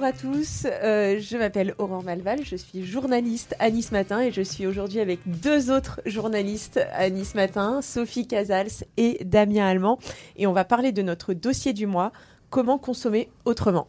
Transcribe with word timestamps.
Bonjour 0.00 0.14
à 0.14 0.16
tous, 0.16 0.64
euh, 0.64 1.18
je 1.18 1.36
m'appelle 1.36 1.74
Aurore 1.78 2.04
Malval, 2.04 2.44
je 2.44 2.54
suis 2.54 2.86
journaliste 2.86 3.56
à 3.58 3.68
Nice 3.68 3.90
Matin 3.90 4.20
et 4.20 4.30
je 4.30 4.42
suis 4.42 4.64
aujourd'hui 4.64 5.00
avec 5.00 5.18
deux 5.26 5.72
autres 5.72 6.00
journalistes 6.06 6.78
à 6.92 7.10
Nice 7.10 7.34
Matin, 7.34 7.82
Sophie 7.82 8.28
Casals 8.28 8.84
et 8.96 9.18
Damien 9.24 9.66
Allemand. 9.66 9.98
Et 10.36 10.46
on 10.46 10.52
va 10.52 10.64
parler 10.64 10.92
de 10.92 11.02
notre 11.02 11.34
dossier 11.34 11.72
du 11.72 11.88
mois, 11.88 12.12
comment 12.48 12.78
consommer 12.78 13.28
autrement. 13.44 13.88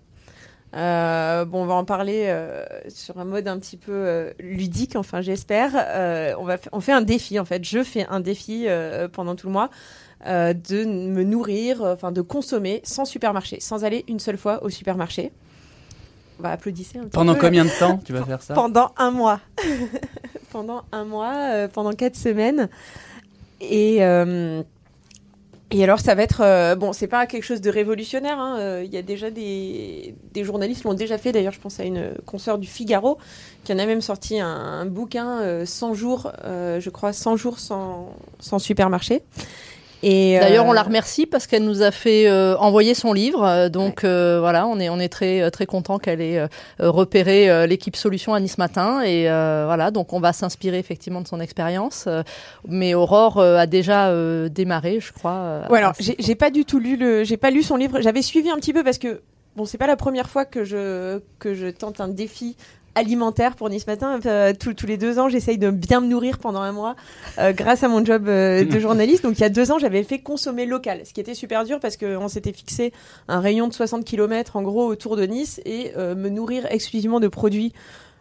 Euh, 0.75 1.45
bon, 1.45 1.61
on 1.61 1.65
va 1.67 1.75
en 1.75 1.85
parler 1.85 2.23
euh, 2.25 2.65
sur 2.87 3.19
un 3.19 3.25
mode 3.25 3.47
un 3.47 3.59
petit 3.59 3.77
peu 3.77 4.33
ludique, 4.39 4.95
enfin 4.95 5.21
j'espère. 5.21 5.75
On 6.39 6.47
on 6.71 6.79
fait 6.79 6.91
un 6.91 7.01
défi 7.01 7.39
en 7.39 7.45
fait. 7.45 7.63
Je 7.63 7.83
fais 7.83 8.07
un 8.07 8.19
défi 8.19 8.65
pendant 9.13 9.35
tout 9.35 9.45
le 9.45 9.53
mois 9.53 9.69
de 10.25 10.85
me 10.85 11.23
nourrir, 11.23 11.83
enfin 11.83 12.11
de 12.11 12.21
consommer 12.21 12.81
sans 12.83 13.05
supermarché, 13.05 13.59
sans 13.59 13.85
aller 13.85 14.05
une 14.07 14.17
seule 14.17 14.37
fois 14.37 14.63
au 14.63 14.71
supermarché. 14.71 15.31
On 16.39 16.43
va 16.43 16.51
applaudir 16.51 16.85
un 16.95 16.99
petit 17.01 17.09
Pendant 17.09 17.33
peu. 17.35 17.41
combien 17.41 17.65
de 17.65 17.79
temps 17.79 17.97
tu 18.03 18.13
vas 18.13 18.23
faire 18.23 18.41
ça 18.41 18.53
Pendant 18.53 18.91
un 18.97 19.11
mois. 19.11 19.39
pendant 20.51 20.83
un 20.91 21.03
mois, 21.05 21.33
euh, 21.51 21.67
pendant 21.67 21.91
quatre 21.91 22.15
semaines. 22.15 22.69
Et, 23.61 23.97
euh, 24.05 24.63
et 25.71 25.83
alors, 25.83 25.99
ça 25.99 26.15
va 26.15 26.23
être. 26.23 26.41
euh, 26.41 26.75
bon, 26.75 26.93
c'est 26.93 27.07
pas 27.07 27.25
quelque 27.27 27.43
chose 27.43 27.59
de 27.61 27.69
révolutionnaire. 27.69 28.39
hein, 28.39 28.57
euh, 28.59 28.83
Il 28.85 28.93
y 28.93 28.97
a 28.97 29.01
déjà 29.01 29.29
des, 29.31 30.15
des 30.33 30.43
journalistes 30.45 30.81
qui 30.81 30.87
l'ont 30.87 30.93
déjà 30.93 31.17
fait. 31.17 31.31
D'ailleurs, 31.33 31.53
je 31.53 31.59
pense 31.59 31.79
à 31.79 31.83
une 31.83 32.13
consoeur 32.25 32.57
du 32.57 32.67
Figaro 32.67 33.17
qui 33.65 33.73
en 33.73 33.77
a 33.79 33.85
même 33.85 34.01
sorti 34.01 34.39
un, 34.39 34.47
un 34.47 34.85
bouquin 34.85 35.41
euh, 35.41 35.65
100 35.65 35.93
jours, 35.93 36.31
je 36.45 36.89
crois, 36.89 37.11
100 37.11 37.35
jours 37.35 37.59
sans, 37.59 38.09
sans 38.39 38.59
supermarché. 38.59 39.23
Et, 40.01 40.37
euh, 40.37 40.41
D'ailleurs, 40.41 40.65
on 40.65 40.71
la 40.71 40.83
remercie 40.83 41.25
parce 41.25 41.45
qu'elle 41.45 41.63
nous 41.65 41.81
a 41.81 41.91
fait 41.91 42.27
euh, 42.29 42.55
envoyer 42.57 42.93
son 42.93 43.11
livre. 43.11 43.43
Euh, 43.45 43.69
Donc 43.69 44.03
euh, 44.03 44.39
voilà, 44.39 44.65
on 44.67 44.79
est 44.79 44.89
on 44.89 44.99
est 44.99 45.09
très 45.09 45.41
euh, 45.41 45.49
très 45.49 45.65
content 45.65 45.99
qu'elle 45.99 46.21
ait 46.21 46.39
euh, 46.39 46.47
repéré 46.79 47.49
euh, 47.49 47.65
l'équipe 47.67 47.95
Solution 47.95 48.33
à 48.33 48.39
Nice 48.39 48.57
Matin 48.57 49.01
et 49.01 49.29
euh, 49.29 49.63
voilà. 49.65 49.91
Donc 49.91 50.13
on 50.13 50.19
va 50.19 50.31
s'inspirer 50.33 50.79
effectivement 50.79 51.21
de 51.21 51.27
son 51.27 51.39
expérience. 51.41 52.05
Euh, 52.07 52.23
mais 52.67 52.93
Aurore 52.93 53.39
euh, 53.39 53.57
a 53.57 53.65
déjà 53.65 54.07
euh, 54.09 54.47
démarré, 54.47 54.99
je 55.01 55.11
crois. 55.11 55.31
euh, 55.31 55.67
Ouais, 55.69 55.79
alors 55.79 55.93
j'ai 55.99 56.15
j'ai 56.19 56.35
pas 56.35 56.49
du 56.49 56.63
tout 56.65 56.79
lu 56.79 56.95
le, 56.95 57.23
j'ai 57.25 57.37
pas 57.37 57.51
lu 57.51 57.61
son 57.63 57.75
livre. 57.75 57.99
J'avais 58.01 58.21
suivi 58.21 58.49
un 58.49 58.55
petit 58.55 58.71
peu 58.73 58.83
parce 58.83 58.99
que 58.99 59.21
bon, 59.57 59.65
c'est 59.65 59.77
pas 59.77 59.87
la 59.87 59.97
première 59.97 60.29
fois 60.29 60.45
que 60.45 60.63
je 60.63 61.19
que 61.39 61.53
je 61.53 61.67
tente 61.67 61.99
un 61.99 62.07
défi 62.07 62.55
alimentaire 62.95 63.55
pour 63.55 63.69
Nice 63.69 63.87
Matin. 63.87 64.19
Euh, 64.25 64.53
tous- 64.59 64.73
tous 64.73 64.85
les 64.85 64.97
deux 64.97 65.19
ans, 65.19 65.29
j'essaye 65.29 65.57
de 65.57 65.69
bien 65.71 66.01
me 66.01 66.07
nourrir 66.07 66.37
pendant 66.37 66.61
un 66.61 66.71
mois 66.71 66.95
euh, 67.37 67.51
grâce 67.53 67.83
à 67.83 67.87
mon 67.87 68.03
job 68.03 68.27
euh, 68.27 68.63
de 68.65 68.79
journaliste. 68.79 69.23
Donc 69.23 69.37
il 69.37 69.41
y 69.41 69.45
a 69.45 69.49
deux 69.49 69.71
ans, 69.71 69.79
j'avais 69.79 70.03
fait 70.03 70.19
consommer 70.19 70.65
local, 70.65 71.01
ce 71.05 71.13
qui 71.13 71.21
était 71.21 71.33
super 71.35 71.63
dur 71.65 71.79
parce 71.79 71.97
qu'on 71.97 72.27
s'était 72.27 72.53
fixé 72.53 72.91
un 73.27 73.39
rayon 73.39 73.67
de 73.67 73.73
60 73.73 74.05
km 74.05 74.55
en 74.55 74.61
gros 74.61 74.85
autour 74.87 75.15
de 75.15 75.25
Nice 75.25 75.61
et 75.65 75.91
me 75.97 76.29
nourrir 76.29 76.65
exclusivement 76.69 77.19
de 77.19 77.27
produits. 77.27 77.73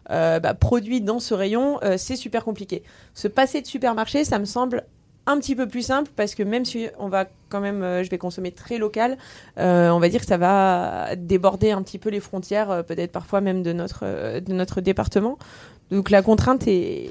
bah, 0.08 0.54
produits 0.58 1.00
dans 1.00 1.20
ce 1.20 1.34
rayon, 1.34 1.78
c'est 1.96 2.16
super 2.16 2.44
compliqué. 2.44 2.82
Se 3.14 3.28
passer 3.28 3.60
de 3.60 3.66
supermarché, 3.66 4.24
ça 4.24 4.38
me 4.38 4.44
semble 4.44 4.84
un 5.28 5.38
petit 5.38 5.54
peu 5.54 5.68
plus 5.68 5.82
simple 5.82 6.10
parce 6.16 6.34
que 6.34 6.42
même 6.42 6.64
si 6.64 6.88
on 6.98 7.08
va 7.08 7.26
quand 7.50 7.60
même, 7.60 7.82
euh, 7.82 8.02
je 8.02 8.10
vais 8.10 8.18
consommer 8.18 8.50
très 8.50 8.78
local, 8.78 9.18
euh, 9.58 9.90
on 9.90 10.00
va 10.00 10.08
dire 10.08 10.20
que 10.20 10.26
ça 10.26 10.38
va 10.38 11.14
déborder 11.16 11.70
un 11.70 11.82
petit 11.82 11.98
peu 11.98 12.08
les 12.08 12.20
frontières, 12.20 12.70
euh, 12.70 12.82
peut-être 12.82 13.12
parfois 13.12 13.40
même 13.40 13.62
de 13.62 13.72
notre 13.72 14.40
de 14.40 14.52
notre 14.52 14.80
département. 14.80 15.38
Donc 15.90 16.10
la 16.10 16.22
contrainte 16.22 16.66
est. 16.66 17.10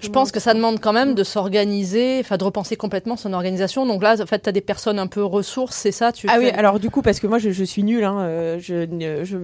Je 0.00 0.08
pense 0.08 0.32
que 0.32 0.40
ça 0.40 0.52
demande 0.52 0.80
quand 0.80 0.92
même 0.92 1.14
de 1.14 1.22
s'organiser, 1.22 2.18
enfin 2.18 2.36
de 2.36 2.42
repenser 2.42 2.74
complètement 2.76 3.16
son 3.16 3.32
organisation. 3.32 3.86
Donc 3.86 4.02
là, 4.02 4.20
en 4.20 4.26
fait, 4.26 4.40
tu 4.40 4.48
as 4.48 4.52
des 4.52 4.60
personnes 4.60 4.98
un 4.98 5.06
peu 5.06 5.22
ressources, 5.22 5.76
c'est 5.76 5.92
ça 5.92 6.10
tu 6.10 6.26
Ah 6.28 6.38
oui, 6.40 6.50
alors 6.50 6.80
du 6.80 6.90
coup 6.90 7.02
parce 7.02 7.20
que 7.20 7.28
moi 7.28 7.38
je, 7.38 7.50
je 7.50 7.64
suis 7.64 7.84
nulle, 7.84 8.02
hein, 8.02 8.58
je 8.58 9.36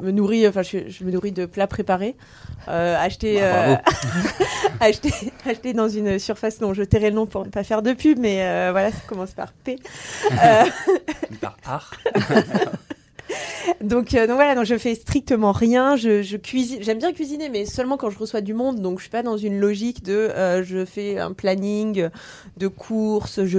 me 0.00 0.10
nourris, 0.10 0.46
enfin 0.48 0.62
je, 0.62 0.78
je 0.88 1.04
me 1.04 1.10
nourris 1.10 1.32
de 1.32 1.46
plats 1.46 1.66
préparés, 1.66 2.16
euh, 2.68 2.96
achetés, 2.98 3.40
Bah, 3.40 3.82
achetés, 4.80 5.12
achetés 5.46 5.72
dans 5.72 5.88
une 5.88 6.18
surface 6.18 6.58
dont 6.58 6.74
je 6.74 6.82
tairai 6.82 7.10
le 7.10 7.16
nom 7.16 7.26
pour 7.26 7.44
ne 7.44 7.50
pas 7.50 7.64
faire 7.64 7.82
de 7.82 7.92
pub, 7.92 8.18
mais 8.18 8.42
euh, 8.42 8.68
voilà, 8.72 8.90
ça 8.90 8.98
commence 9.06 9.32
par 9.32 9.52
P. 9.52 9.76
Euh, 10.32 10.64
Par 11.40 11.56
art. 11.64 11.92
Donc, 13.82 14.14
euh, 14.14 14.26
donc 14.26 14.36
voilà, 14.36 14.54
donc 14.54 14.64
je 14.64 14.78
fais 14.78 14.94
strictement 14.94 15.52
rien. 15.52 15.96
Je, 15.96 16.22
je 16.22 16.36
cuisine. 16.36 16.78
J'aime 16.82 16.98
bien 16.98 17.12
cuisiner, 17.12 17.48
mais 17.50 17.66
seulement 17.66 17.96
quand 17.96 18.10
je 18.10 18.18
reçois 18.18 18.40
du 18.40 18.54
monde. 18.54 18.80
Donc 18.80 18.98
je 18.98 19.02
suis 19.04 19.10
pas 19.10 19.22
dans 19.22 19.36
une 19.36 19.58
logique 19.60 20.02
de 20.02 20.14
euh, 20.14 20.62
je 20.64 20.84
fais 20.84 21.18
un 21.18 21.32
planning 21.32 22.08
de 22.56 22.68
courses. 22.68 23.44
Je 23.44 23.58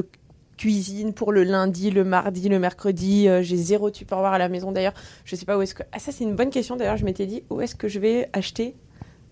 cuisine 0.59 1.13
pour 1.13 1.31
le 1.31 1.43
lundi, 1.43 1.89
le 1.89 2.03
mardi, 2.03 2.49
le 2.49 2.59
mercredi. 2.59 3.29
Euh, 3.29 3.41
J'ai 3.41 3.55
zéro 3.55 3.89
tupperware 3.91 4.33
à 4.33 4.37
la 4.37 4.49
maison 4.49 4.73
d'ailleurs. 4.73 4.93
Je 5.23 5.37
sais 5.37 5.45
pas 5.45 5.57
où 5.57 5.61
est-ce 5.61 5.73
que. 5.73 5.83
Ah 5.93 5.99
ça 5.99 6.11
c'est 6.11 6.25
une 6.25 6.35
bonne 6.35 6.49
question 6.49 6.75
d'ailleurs. 6.75 6.97
Je 6.97 7.05
m'étais 7.05 7.25
dit 7.25 7.43
où 7.49 7.61
est-ce 7.61 7.75
que 7.75 7.87
je 7.87 7.97
vais 7.99 8.29
acheter 8.33 8.75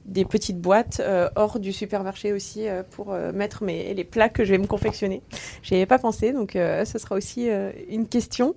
des 0.07 0.25
petites 0.25 0.59
boîtes 0.59 1.01
euh, 1.01 1.29
hors 1.35 1.59
du 1.59 1.73
supermarché 1.73 2.31
aussi 2.31 2.67
euh, 2.67 2.81
pour 2.89 3.13
euh, 3.13 3.31
mettre 3.33 3.63
mes, 3.63 3.93
les 3.93 4.03
plats 4.05 4.29
que 4.29 4.45
je 4.45 4.51
vais 4.51 4.57
me 4.57 4.65
confectionner. 4.65 5.21
J'y 5.61 5.75
avais 5.75 5.85
pas 5.85 5.99
pensé, 5.99 6.31
donc 6.31 6.51
ce 6.53 6.97
sera 6.97 7.15
aussi 7.15 7.49
une 7.89 8.07
question. 8.07 8.55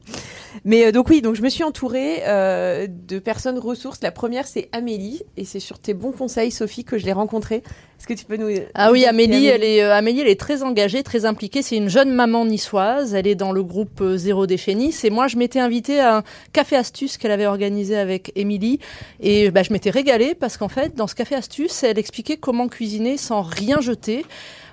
Mais 0.65 0.93
donc 0.93 1.09
oui, 1.09 1.22
donc 1.22 1.34
je 1.34 1.43
me 1.43 1.49
suis 1.49 1.65
entourée 1.65 2.22
de 2.27 3.19
personnes 3.19 3.59
ressources. 3.59 4.00
La 4.03 4.12
première 4.12 4.47
c'est 4.47 4.69
Amélie 4.72 5.22
et 5.37 5.44
c'est 5.44 5.61
sur 5.61 5.78
tes 5.78 5.94
bons 5.94 6.12
conseils 6.12 6.50
Sophie 6.50 6.84
que 6.84 6.99
je 6.99 7.05
l'ai 7.05 7.12
rencontrée. 7.12 7.62
Est-ce 8.00 8.06
que 8.06 8.15
tu 8.15 8.25
peux 8.25 8.38
nous 8.38 8.49
Ah 8.72 8.93
oui, 8.93 9.05
Amélie, 9.05 9.44
elle 9.44 9.62
est, 9.62 9.82
Amélie, 9.82 10.21
elle 10.21 10.28
est 10.28 10.41
très 10.41 10.62
engagée, 10.62 11.03
très 11.03 11.27
impliquée. 11.27 11.61
C'est 11.61 11.77
une 11.77 11.91
jeune 11.91 12.11
maman 12.11 12.47
niçoise. 12.47 13.12
Elle 13.12 13.27
est 13.27 13.34
dans 13.34 13.53
le 13.53 13.62
groupe 13.62 14.03
Zéro 14.15 14.47
Déchet 14.47 14.72
Nice. 14.72 15.05
Et 15.05 15.11
moi, 15.11 15.28
je 15.28 15.37
m'étais 15.37 15.61
invitée 15.61 16.00
à 16.00 16.17
un 16.17 16.22
café 16.55 16.77
astuce 16.77 17.19
qu'elle 17.19 17.31
avait 17.31 17.44
organisé 17.44 17.99
avec 17.99 18.32
Émilie. 18.37 18.78
Et 19.21 19.50
bah, 19.50 19.62
je 19.62 19.71
m'étais 19.75 19.91
régalée 19.91 20.34
parce 20.34 20.56
qu'en 20.56 20.71
fait, 20.71 20.97
dans 20.97 21.06
ce 21.06 21.15
café 21.15 21.34
astuce, 21.41 21.83
elle 21.84 21.99
expliquait 21.99 22.37
comment 22.37 22.69
cuisiner 22.69 23.17
sans 23.17 23.41
rien 23.41 23.81
jeter. 23.81 24.27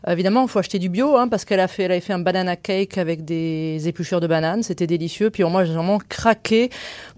Euh, 0.07 0.11
Évidemment, 0.11 0.43
il 0.43 0.47
faut 0.47 0.59
acheter 0.59 0.79
du 0.79 0.89
bio, 0.89 1.17
hein, 1.17 1.27
parce 1.27 1.45
qu'elle 1.45 1.59
a 1.59 1.67
fait, 1.67 1.83
elle 1.83 1.91
avait 1.91 2.01
fait 2.01 2.13
un 2.13 2.19
banana 2.19 2.55
cake 2.55 2.97
avec 2.97 3.25
des 3.25 3.87
épluchures 3.87 4.19
de 4.21 4.27
bananes, 4.27 4.63
c'était 4.63 4.87
délicieux. 4.87 5.29
Puis 5.29 5.43
moi, 5.43 5.63
j'ai 5.65 5.73
vraiment 5.73 5.99
craqué 6.09 6.69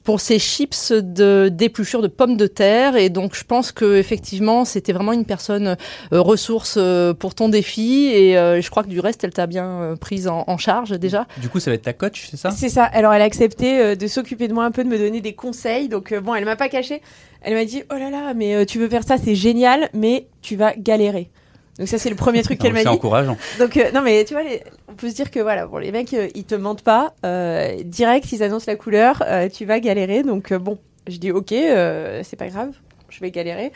pour 0.04 0.22
ces 0.22 0.40
chips 0.40 0.92
de 0.92 1.50
d'épluchures 1.52 2.02
de 2.02 2.08
pommes 2.08 2.36
de 2.36 2.48
terre. 2.48 2.96
Et 2.96 3.10
donc, 3.10 3.36
je 3.36 3.44
pense 3.44 3.72
que 3.72 3.98
effectivement, 3.98 4.66
c'était 4.66 4.92
vraiment 4.94 5.14
une 5.14 5.26
personne 5.26 5.78
euh, 6.14 6.22
ressource 6.22 6.76
euh, 6.78 7.14
pour 7.14 7.36
ton 7.36 7.48
défi. 7.50 8.08
Et 8.14 8.38
euh, 8.38 8.62
je 8.62 8.70
crois 8.70 8.84
que 8.84 8.90
du 8.90 9.00
reste, 9.00 9.24
elle 9.24 9.34
t'a 9.34 9.48
bien 9.48 9.68
euh, 9.68 9.96
prise 9.96 10.28
en, 10.28 10.44
en 10.48 10.58
charge 10.58 10.92
déjà. 11.00 11.28
Du 11.38 11.50
coup, 11.50 11.60
ça 11.60 11.72
va 11.72 11.76
être 11.76 11.84
ta 11.84 11.94
coach, 11.94 12.28
c'est 12.30 12.38
ça? 12.38 12.52
C'est 12.52 12.70
ça. 12.70 12.84
Alors 12.86 13.14
elle 13.14 13.22
a 13.22 13.26
accepté 13.26 13.80
euh, 13.80 13.96
de 13.96 14.08
s'occuper 14.08 14.48
de 14.48 14.54
moi 14.54 14.66
un 14.66 14.72
peu, 14.72 14.84
de 14.84 14.90
me 14.90 14.98
donner 14.98 15.22
des 15.22 15.34
conseils. 15.34 15.90
Donc 15.90 16.12
euh, 16.12 16.22
bon, 16.22 16.34
elle 16.36 16.46
m'a 16.46 16.56
pas 16.56 16.70
caché. 16.70 17.02
Elle 17.42 17.54
m'a 17.54 17.66
dit 17.66 17.84
oh 17.92 17.96
là 17.98 18.10
là, 18.10 18.34
mais 18.34 18.56
euh, 18.56 18.66
tu 18.66 18.80
veux 18.80 18.90
faire 18.90 19.04
ça, 19.04 19.18
c'est 19.18 19.36
génial, 19.36 19.90
mais 19.94 20.28
tu 20.42 20.56
vas 20.56 20.74
galérer. 20.76 21.30
Donc 21.80 21.88
ça 21.88 21.98
c'est 21.98 22.10
le 22.10 22.16
premier 22.16 22.44
truc 22.44 22.60
qu'elle 22.60 22.74
m'a 22.74 22.80
C'est 22.80 22.86
dit. 22.90 22.90
encourageant. 22.96 23.38
Donc 23.58 23.78
euh, 23.78 23.90
non 23.94 24.02
mais 24.02 24.24
tu 24.26 24.34
vois, 24.34 24.44
les- 24.44 24.62
on 24.90 24.94
peut 24.94 25.10
se 25.10 25.16
dire 25.16 25.32
que 25.32 25.40
voilà, 25.40 25.66
bon 25.66 25.78
les 25.78 25.92
mecs 25.92 26.14
euh, 26.14 26.28
ils 26.36 26.44
te 26.44 26.54
mentent 26.56 26.84
pas. 26.84 27.14
Euh, 27.26 27.82
direct 27.86 28.32
ils 28.32 28.44
annoncent 28.44 28.66
la 28.68 28.76
couleur, 28.76 29.24
euh, 29.26 29.48
tu 29.50 29.64
vas 29.66 29.80
galérer. 29.80 30.22
Donc 30.24 30.54
bon, 30.54 30.78
je 31.08 31.18
dis 31.18 31.32
ok, 31.32 31.50
c'est 31.52 32.36
pas 32.38 32.50
grave, 32.50 32.72
je 33.10 33.20
vais 33.22 33.32
galérer 33.32 33.72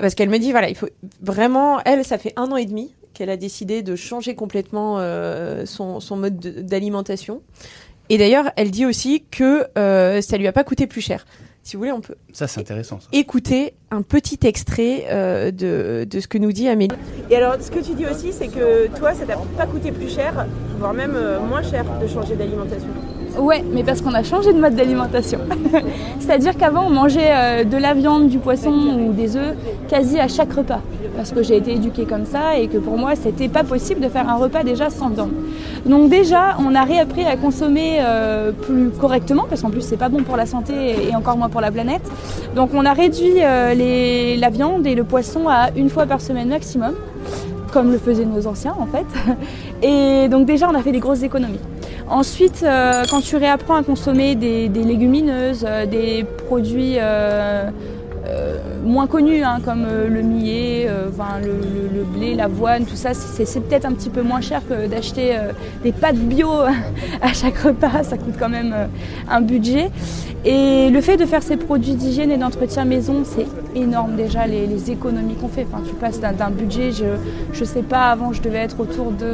parce 0.00 0.14
qu'elle 0.14 0.28
me 0.28 0.38
dit 0.38 0.50
voilà, 0.52 0.68
il 0.68 0.76
faut 0.76 0.88
vraiment. 1.22 1.80
Elle, 1.84 2.04
ça 2.04 2.18
fait 2.18 2.34
un 2.36 2.52
an 2.52 2.56
et 2.56 2.66
demi 2.66 2.94
qu'elle 3.14 3.30
a 3.30 3.38
décidé 3.38 3.82
de 3.82 3.96
changer 3.96 4.34
complètement 4.34 5.00
son, 5.64 6.00
son 6.00 6.16
mode 6.16 6.38
de- 6.38 6.60
d'alimentation. 6.60 7.40
Et 8.10 8.18
d'ailleurs, 8.18 8.50
elle 8.56 8.70
dit 8.70 8.84
aussi 8.86 9.24
que 9.30 9.66
ça 9.74 10.36
lui 10.36 10.46
a 10.46 10.52
pas 10.52 10.62
coûté 10.64 10.86
plus 10.86 11.00
cher. 11.00 11.24
Si 11.66 11.74
vous 11.74 11.80
voulez, 11.80 11.90
on 11.90 12.00
peut 12.00 12.14
Ça, 12.32 12.46
c'est 12.46 12.60
intéressant. 12.60 13.00
Ça. 13.00 13.08
écouter 13.10 13.74
un 13.90 14.02
petit 14.02 14.38
extrait 14.46 15.06
euh, 15.10 15.50
de, 15.50 16.06
de 16.08 16.20
ce 16.20 16.28
que 16.28 16.38
nous 16.38 16.52
dit 16.52 16.68
Amélie. 16.68 16.94
Et 17.28 17.34
alors, 17.34 17.60
ce 17.60 17.72
que 17.72 17.80
tu 17.80 17.94
dis 17.94 18.06
aussi, 18.06 18.32
c'est 18.32 18.46
que 18.46 18.86
toi, 18.96 19.14
ça 19.14 19.26
t'a 19.26 19.36
pas 19.56 19.66
coûté 19.66 19.90
plus 19.90 20.08
cher, 20.08 20.46
voire 20.78 20.94
même 20.94 21.16
euh, 21.16 21.40
moins 21.40 21.64
cher 21.64 21.84
de 22.00 22.06
changer 22.06 22.36
d'alimentation. 22.36 22.86
Ouais, 23.38 23.62
mais 23.72 23.84
parce 23.84 24.00
qu'on 24.00 24.14
a 24.14 24.22
changé 24.22 24.52
de 24.52 24.60
mode 24.60 24.74
d'alimentation. 24.74 25.38
C'est-à-dire 26.18 26.56
qu'avant, 26.56 26.86
on 26.86 26.90
mangeait 26.90 27.30
euh, 27.30 27.64
de 27.64 27.76
la 27.76 27.92
viande, 27.94 28.28
du 28.28 28.38
poisson 28.38 28.72
ou 28.72 29.12
des 29.12 29.36
œufs 29.36 29.54
quasi 29.88 30.18
à 30.18 30.28
chaque 30.28 30.52
repas. 30.52 30.80
Parce 31.16 31.32
que 31.32 31.42
j'ai 31.42 31.56
été 31.56 31.74
éduquée 31.74 32.04
comme 32.04 32.24
ça 32.24 32.58
et 32.58 32.68
que 32.68 32.78
pour 32.78 32.96
moi, 32.98 33.14
c'était 33.14 33.48
pas 33.48 33.64
possible 33.64 34.00
de 34.00 34.08
faire 34.08 34.28
un 34.28 34.36
repas 34.36 34.62
déjà 34.64 34.90
sans 34.90 35.08
viande. 35.08 35.32
Donc 35.84 36.08
déjà, 36.08 36.56
on 36.58 36.74
a 36.74 36.84
réappris 36.84 37.24
à 37.24 37.36
consommer 37.36 37.98
euh, 38.00 38.52
plus 38.52 38.90
correctement, 38.90 39.44
parce 39.48 39.62
qu'en 39.62 39.70
plus, 39.70 39.82
c'est 39.82 39.96
pas 39.96 40.08
bon 40.08 40.22
pour 40.22 40.36
la 40.36 40.46
santé 40.46 41.08
et 41.08 41.14
encore 41.14 41.36
moins 41.36 41.48
pour 41.48 41.60
la 41.60 41.70
planète. 41.70 42.02
Donc 42.54 42.70
on 42.74 42.84
a 42.84 42.92
réduit 42.92 43.42
euh, 43.42 44.36
la 44.36 44.50
viande 44.50 44.86
et 44.86 44.94
le 44.94 45.04
poisson 45.04 45.48
à 45.48 45.70
une 45.76 45.90
fois 45.90 46.06
par 46.06 46.20
semaine 46.20 46.48
maximum, 46.48 46.94
comme 47.72 47.92
le 47.92 47.98
faisaient 47.98 48.24
nos 48.24 48.46
anciens 48.46 48.74
en 48.78 48.86
fait. 48.86 49.06
Et 49.82 50.28
donc 50.28 50.46
déjà, 50.46 50.68
on 50.70 50.74
a 50.74 50.82
fait 50.82 50.92
des 50.92 51.00
grosses 51.00 51.22
économies. 51.22 51.60
Ensuite, 52.08 52.62
euh, 52.62 53.02
quand 53.10 53.20
tu 53.20 53.36
réapprends 53.36 53.74
à 53.74 53.82
consommer 53.82 54.36
des, 54.36 54.68
légumineuses, 54.68 55.66
euh, 55.68 55.86
des 55.86 56.24
produits 56.46 56.96
euh, 56.98 57.68
moins 58.86 59.06
connus, 59.06 59.42
hein, 59.42 59.58
comme 59.64 59.84
euh, 59.84 60.08
le 60.08 60.22
millet, 60.22 60.86
euh, 60.88 61.08
le, 61.42 62.04
blé, 62.04 62.34
l'avoine, 62.34 62.84
tout 62.84 62.96
ça, 62.96 63.12
c'est 63.14 63.60
peut-être 63.60 63.84
un 63.84 63.92
petit 63.92 64.10
peu 64.10 64.22
moins 64.22 64.40
cher 64.40 64.62
que 64.66 64.86
d'acheter 64.86 65.36
euh, 65.36 65.52
des 65.82 65.92
pâtes 65.92 66.16
bio 66.16 66.48
à 67.20 67.32
chaque 67.32 67.58
repas, 67.58 68.02
ça 68.04 68.16
coûte 68.16 68.34
quand 68.38 68.48
même 68.48 68.74
un 69.28 69.40
budget. 69.40 69.90
Et 70.44 70.90
le 70.90 71.00
fait 71.00 71.16
de 71.16 71.26
faire 71.26 71.42
ces 71.42 71.56
produits 71.56 71.94
d'hygiène 71.94 72.30
et 72.30 72.36
d'entretien 72.36 72.84
maison, 72.84 73.22
c'est 73.24 73.46
énorme 73.74 74.14
déjà 74.14 74.46
les, 74.46 74.90
économies 74.90 75.34
qu'on 75.34 75.48
fait. 75.48 75.66
Tu 75.86 75.94
passes 75.94 76.20
d'un 76.20 76.50
budget, 76.50 76.92
je 76.92 77.60
ne 77.60 77.64
sais 77.64 77.82
pas, 77.82 78.10
avant 78.10 78.32
je 78.32 78.40
devais 78.40 78.58
être 78.58 78.78
autour 78.78 79.10
de 79.10 79.26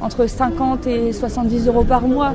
entre 0.00 0.26
50 0.26 0.86
et 0.88 1.12
70 1.12 1.68
euros 1.68 1.84
par 1.84 2.02
mois 2.02 2.32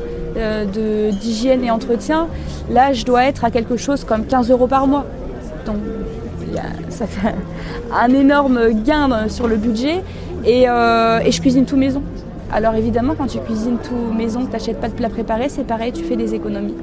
d'hygiène 1.11 1.65
et 1.65 1.71
entretien. 1.71 2.27
Là, 2.71 2.93
je 2.93 3.03
dois 3.03 3.25
être 3.25 3.43
à 3.43 3.51
quelque 3.51 3.75
chose 3.75 4.05
comme 4.05 4.25
15 4.25 4.51
euros 4.51 4.67
par 4.67 4.87
mois. 4.87 5.05
Donc 5.65 5.77
ça 6.89 7.05
fait 7.07 7.35
un 7.93 8.13
énorme 8.13 8.71
gain 8.83 9.27
sur 9.27 9.47
le 9.47 9.55
budget. 9.55 10.03
Euh, 10.45 11.19
et, 11.19 11.31
je 11.31 11.41
cuisine 11.41 11.65
tout 11.65 11.77
maison. 11.77 12.01
Alors 12.51 12.75
évidemment, 12.75 13.13
quand 13.17 13.27
tu 13.27 13.39
cuisines 13.39 13.77
tout 13.77 14.13
maison, 14.15 14.45
tu 14.45 14.51
n'achètes 14.51 14.79
pas 14.79 14.87
de 14.87 14.93
plat 14.93 15.09
préparé, 15.09 15.49
c'est 15.49 15.65
pareil, 15.65 15.91
tu 15.91 16.03
fais 16.03 16.15
des 16.15 16.33
économies. 16.33 16.75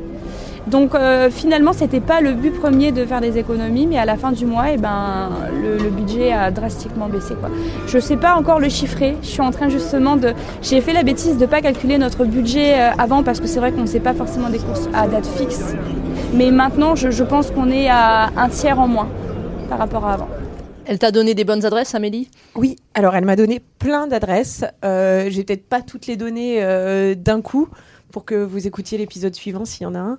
Donc 0.69 0.95
euh, 0.95 1.31
finalement, 1.31 1.73
c'était 1.73 2.01
pas 2.01 2.21
le 2.21 2.33
but 2.33 2.53
premier 2.53 2.91
de 2.93 3.05
faire 3.05 3.21
des 3.21 3.39
économies, 3.39 3.87
mais 3.87 3.99
à 3.99 4.05
la 4.05 4.17
fin 4.17 4.33
du 4.33 4.47
mois, 4.47 4.67
eh 4.73 4.77
ben, 4.77 5.31
le, 5.63 5.91
budget 5.91 6.33
a 6.33 6.51
drastiquement 6.51 7.09
baissé. 7.09 7.35
Je 7.87 7.99
sais 7.99 8.17
pas 8.17 8.35
encore 8.35 8.59
le 8.59 8.69
chiffrer. 8.69 9.17
Je 9.23 9.29
suis 9.29 9.41
en 9.41 9.51
train 9.51 9.69
justement 9.69 10.17
de. 10.17 10.33
J'ai 10.63 10.81
fait 10.81 10.93
la 10.93 11.05
bêtise 11.05 11.37
de 11.37 11.43
ne 11.43 11.47
pas 11.47 11.61
calculer 11.61 11.99
notre 11.99 12.25
budget 12.25 12.75
euh, 12.75 12.91
avant 12.99 13.23
parce 13.23 13.41
que 13.41 13.47
c'est 13.47 13.61
vrai 13.61 13.73
qu'on 13.73 13.83
ne 13.83 13.87
sait 13.87 14.01
pas 14.01 14.15
forcément 14.15 14.51
des 14.51 14.59
courses 14.59 14.89
à 14.93 15.07
date 15.07 15.27
fixe. 15.27 15.75
Mais 16.33 16.51
maintenant, 16.51 16.95
je, 16.95 17.23
pense 17.23 17.51
qu'on 17.51 17.71
est 17.71 17.89
à 17.89 18.31
un 18.37 18.49
tiers 18.49 18.79
en 18.79 18.89
moins 18.89 19.09
par 19.69 19.79
rapport 19.79 20.05
à 20.05 20.15
avant. 20.15 20.29
Elle 20.85 20.99
t'a 20.99 21.11
donné 21.11 21.35
des 21.35 21.45
bonnes 21.45 21.65
adresses, 21.65 21.95
Amélie? 21.95 22.31
Oui, 22.55 22.77
alors 22.95 23.17
elle 23.17 23.25
m'a 23.25 23.37
donné 23.37 23.61
plein 23.79 24.07
d'adresses. 24.07 24.65
Euh, 24.85 25.29
J'ai 25.31 25.45
peut-être 25.45 25.69
pas 25.69 25.83
toutes 25.83 26.07
les 26.07 26.17
données 26.17 26.63
euh, 26.63 27.15
d'un 27.15 27.43
coup 27.43 27.69
pour 28.13 28.25
que 28.25 28.37
vous 28.37 28.67
écoutiez 28.67 28.97
l'épisode 28.97 29.35
suivant 29.35 29.65
s'il 29.65 29.83
y 29.83 29.87
en 29.87 29.95
a 29.95 29.99
un. 29.99 30.19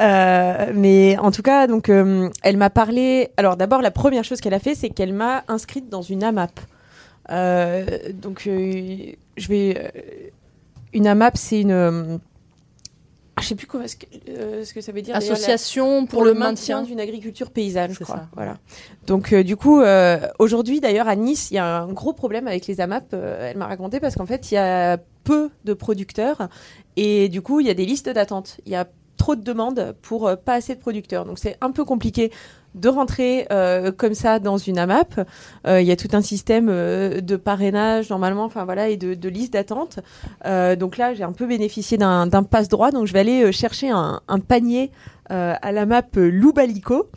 Euh, 0.00 0.72
mais 0.74 1.16
en 1.18 1.30
tout 1.30 1.42
cas, 1.42 1.66
donc, 1.66 1.88
euh, 1.88 2.28
elle 2.42 2.56
m'a 2.56 2.70
parlé. 2.70 3.30
Alors 3.36 3.56
d'abord, 3.56 3.82
la 3.82 3.92
première 3.92 4.24
chose 4.24 4.40
qu'elle 4.40 4.54
a 4.54 4.58
fait, 4.58 4.74
c'est 4.74 4.90
qu'elle 4.90 5.12
m'a 5.12 5.44
inscrite 5.46 5.88
dans 5.88 6.02
une 6.02 6.24
AMAP. 6.24 6.58
donc, 8.14 8.42
je 8.46 9.48
vais. 9.48 9.92
une 10.92 11.06
AMAP, 11.06 11.36
c'est 11.36 11.60
une 11.60 12.18
je 13.40 13.46
sais 13.46 13.54
plus 13.54 13.66
quoi, 13.66 13.86
ce, 13.88 13.96
que, 13.96 14.06
euh, 14.28 14.64
ce 14.64 14.74
que 14.74 14.80
ça 14.80 14.92
veut 14.92 15.02
dire. 15.02 15.16
Association 15.16 16.06
pour, 16.06 16.24
le, 16.24 16.34
maintien, 16.34 16.82
d'une 16.82 17.00
agriculture 17.00 17.50
paysanne, 17.50 17.92
je 17.92 18.04
crois. 18.04 18.28
Voilà. 18.34 18.58
Donc 19.06 19.32
euh, 19.32 19.42
du 19.42 19.56
coup, 19.56 19.80
euh, 19.80 20.18
aujourd'hui 20.38 20.80
d'ailleurs 20.80 21.08
à 21.08 21.16
Nice, 21.16 21.50
il 21.50 21.54
y 21.54 21.58
a 21.58 21.82
un 21.82 21.92
gros 21.92 22.12
problème 22.12 22.46
avec 22.46 22.66
les 22.66 22.80
AMAP. 22.80 23.12
elle 23.12 23.56
m'a 23.56 23.66
raconté 23.66 24.00
parce 24.00 24.14
qu'en 24.14 24.26
fait, 24.26 24.50
il 24.50 24.54
y 24.54 24.58
a 24.58 24.98
peu 25.24 25.50
de 25.64 25.74
producteurs 25.74 26.48
et 26.96 27.28
du 27.28 27.42
coup, 27.42 27.60
il 27.60 27.66
y 27.66 27.70
a 27.70 27.74
des 27.74 27.86
listes 27.86 28.08
d'attente. 28.08 28.58
Il 28.66 28.72
y 28.72 28.76
a 28.76 28.86
trop 29.16 29.36
de 29.36 29.42
demandes 29.42 29.94
pour 30.00 30.30
pas 30.44 30.54
assez 30.54 30.74
de 30.74 30.80
producteurs. 30.80 31.24
Donc 31.24 31.38
c'est 31.38 31.56
un 31.60 31.70
peu 31.70 31.84
compliqué 31.84 32.30
de 32.74 32.88
rentrer 32.88 33.46
euh, 33.50 33.92
comme 33.92 34.14
ça 34.14 34.38
dans 34.38 34.58
une 34.58 34.78
AMAP. 34.78 35.26
Euh, 35.66 35.80
il 35.80 35.86
y 35.86 35.92
a 35.92 35.96
tout 35.96 36.08
un 36.12 36.22
système 36.22 36.68
euh, 36.70 37.20
de 37.20 37.36
parrainage 37.36 38.10
normalement, 38.10 38.44
enfin 38.44 38.64
voilà, 38.64 38.88
et 38.88 38.96
de, 38.96 39.14
de 39.14 39.28
liste 39.28 39.52
d'attente. 39.54 39.98
donc 40.44 40.96
là, 40.96 41.14
j'ai 41.14 41.24
un 41.24 41.32
peu 41.32 41.46
bénéficié 41.46 41.98
d'un 41.98 42.28
passe 42.42 42.68
droit, 42.68 42.90
donc 42.90 43.06
je 43.06 43.12
vais 43.12 43.20
aller 43.20 43.52
chercher 43.52 43.90
un, 43.90 44.20
un 44.28 44.38
panier 44.38 44.90
à 45.28 45.70
la 45.70 45.86
map 45.86 46.02
Loubalico, 46.16 47.08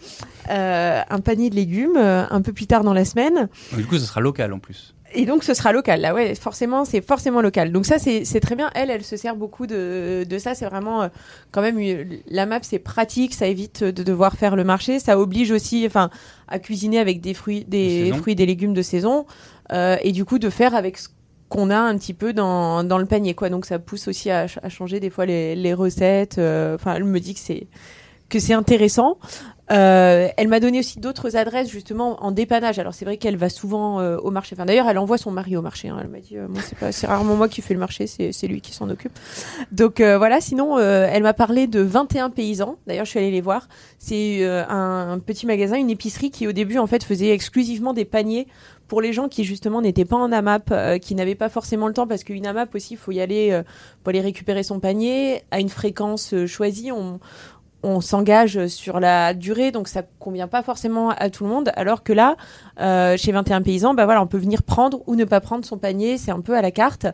un 0.47 1.19
panier 1.23 1.49
de 1.49 1.55
légumes 1.55 1.97
un 1.97 2.41
peu 2.41 2.53
plus 2.53 2.67
tard 2.67 2.83
dans 2.83 2.93
la 2.93 3.05
semaine. 3.05 3.47
Du 3.75 3.85
coup, 3.85 3.97
ce 3.97 4.05
sera 4.05 4.21
local 4.21 4.53
en 4.53 4.59
plus. 4.59 4.93
Et 5.15 5.25
donc 5.25 5.43
ce 5.43 5.53
sera 5.53 5.71
local, 5.71 6.01
là 6.01 6.13
ouais, 6.13 6.35
forcément, 6.35 6.85
c'est 6.85 7.01
forcément 7.01 7.41
local. 7.41 7.71
Donc 7.71 7.85
ça 7.85 7.99
c'est 7.99 8.39
très 8.39 8.55
bien. 8.55 8.69
Elle, 8.75 8.89
elle 8.89 9.03
se 9.03 9.15
sert 9.15 9.35
beaucoup 9.35 9.67
de, 9.67 10.25
de 10.27 10.37
ça. 10.37 10.55
C'est 10.55 10.65
vraiment 10.65 11.03
euh, 11.03 11.07
quand 11.51 11.61
même 11.61 11.79
la 12.27 12.45
map, 12.45 12.59
c'est 12.63 12.79
pratique, 12.79 13.33
ça 13.33 13.47
évite 13.47 13.83
de 13.83 14.03
devoir 14.03 14.35
faire 14.35 14.55
le 14.55 14.63
marché, 14.63 14.99
ça 14.99 15.19
oblige 15.19 15.51
aussi, 15.51 15.85
enfin, 15.85 16.09
à 16.47 16.59
cuisiner 16.59 16.99
avec 16.99 17.21
des 17.21 17.33
fruits, 17.33 17.65
des 17.65 18.11
fruits, 18.13 18.35
des 18.35 18.45
légumes 18.45 18.73
de 18.73 18.81
saison, 18.81 19.25
euh, 19.71 19.97
et 20.01 20.11
du 20.11 20.25
coup 20.25 20.39
de 20.39 20.49
faire 20.49 20.75
avec 20.75 20.97
ce 20.97 21.09
qu'on 21.49 21.69
a 21.69 21.77
un 21.77 21.95
petit 21.97 22.15
peu 22.15 22.33
dans, 22.33 22.83
dans 22.83 22.97
le 22.97 23.05
panier, 23.05 23.35
quoi. 23.35 23.49
Donc 23.49 23.65
ça 23.65 23.77
pousse 23.77 24.07
aussi 24.07 24.31
à, 24.31 24.47
à 24.63 24.69
changer 24.69 24.99
des 24.99 25.11
fois 25.11 25.25
les, 25.27 25.55
les 25.55 25.73
recettes. 25.73 26.39
Euh, 26.39 26.75
enfin, 26.75 26.95
elle 26.95 27.03
me 27.03 27.19
dit 27.19 27.35
que 27.35 27.39
c'est 27.39 27.67
que 28.33 28.39
c'est 28.39 28.53
intéressant. 28.53 29.19
Euh, 29.71 30.27
elle 30.35 30.49
m'a 30.49 30.59
donné 30.59 30.79
aussi 30.79 30.99
d'autres 30.99 31.37
adresses 31.37 31.69
justement 31.69 32.21
en 32.23 32.31
dépannage. 32.31 32.79
Alors 32.79 32.93
c'est 32.93 33.05
vrai 33.05 33.17
qu'elle 33.17 33.37
va 33.37 33.49
souvent 33.49 33.99
euh, 33.99 34.17
au 34.17 34.29
marché. 34.29 34.55
Enfin 34.55 34.65
d'ailleurs 34.65 34.89
elle 34.89 34.97
envoie 34.97 35.17
son 35.17 35.31
mari 35.31 35.55
au 35.55 35.61
marché. 35.61 35.87
Hein. 35.87 35.99
Elle 36.01 36.09
m'a 36.09 36.19
dit 36.19 36.37
euh, 36.37 36.47
c'est 36.91 37.07
rarement 37.07 37.35
moi 37.35 37.47
qui 37.47 37.61
fais 37.61 37.73
le 37.73 37.79
marché, 37.79 38.05
c'est 38.07 38.47
lui 38.47 38.59
qui 38.59 38.73
s'en 38.73 38.89
occupe. 38.89 39.17
Donc 39.71 40.01
voilà. 40.01 40.41
Sinon 40.41 40.77
elle 40.79 41.23
m'a 41.23 41.33
parlé 41.33 41.67
de 41.67 41.79
21 41.79 42.29
paysans. 42.29 42.77
D'ailleurs 42.87 43.05
je 43.05 43.11
suis 43.11 43.19
allée 43.19 43.31
les 43.31 43.41
voir. 43.41 43.67
C'est 43.99 44.45
un, 44.45 45.19
petit 45.25 45.45
magasin, 45.45 45.77
une 45.77 45.89
épicerie 45.89 46.31
qui 46.31 46.47
au 46.47 46.51
début 46.51 46.77
en 46.77 46.87
fait 46.87 47.03
faisait 47.03 47.29
exclusivement 47.29 47.93
des 47.93 48.05
paniers 48.05 48.47
pour 48.89 49.01
les 49.01 49.13
gens 49.13 49.29
qui 49.29 49.45
justement 49.45 49.81
n'étaient 49.81 50.05
pas 50.05 50.17
en 50.17 50.31
AMAP, 50.31 50.99
qui 50.99 51.15
n'avaient 51.15 51.35
pas 51.35 51.49
forcément 51.49 51.87
le 51.87 51.93
temps 51.93 52.05
parce 52.05 52.23
qu'une 52.23 52.45
AMAP 52.45 52.75
aussi 52.75 52.95
il 52.95 52.97
faut 52.97 53.11
y 53.11 53.21
aller 53.21 53.61
pour 54.03 54.09
aller 54.09 54.21
récupérer 54.21 54.63
son 54.63 54.79
panier 54.79 55.43
à 55.51 55.59
une 55.59 55.69
fréquence 55.69 56.35
choisie. 56.47 56.91
On, 56.91 57.19
on 57.83 57.99
s'engage 57.99 58.67
sur 58.67 58.99
la 58.99 59.33
durée, 59.33 59.71
donc 59.71 59.87
ça 59.89 60.03
convient 60.19 60.47
pas 60.47 60.63
forcément 60.63 61.09
à 61.09 61.29
tout 61.29 61.43
le 61.43 61.49
monde. 61.49 61.71
Alors 61.75 62.01
que 62.03 62.13
là, 62.13 62.37
euh, 62.79 63.17
chez 63.17 63.31
21 63.31 63.61
paysans, 63.61 63.93
bah 63.93 64.05
voilà, 64.05 64.21
on 64.21 64.27
peut 64.27 64.37
venir 64.37 64.63
prendre 64.63 65.03
ou 65.05 65.15
ne 65.15 65.25
pas 65.25 65.41
prendre 65.41 65.65
son 65.65 65.77
panier, 65.77 66.17
c'est 66.17 66.31
un 66.31 66.39
peu 66.39 66.55
à 66.55 66.61
la 66.61 66.71
carte. 66.71 67.07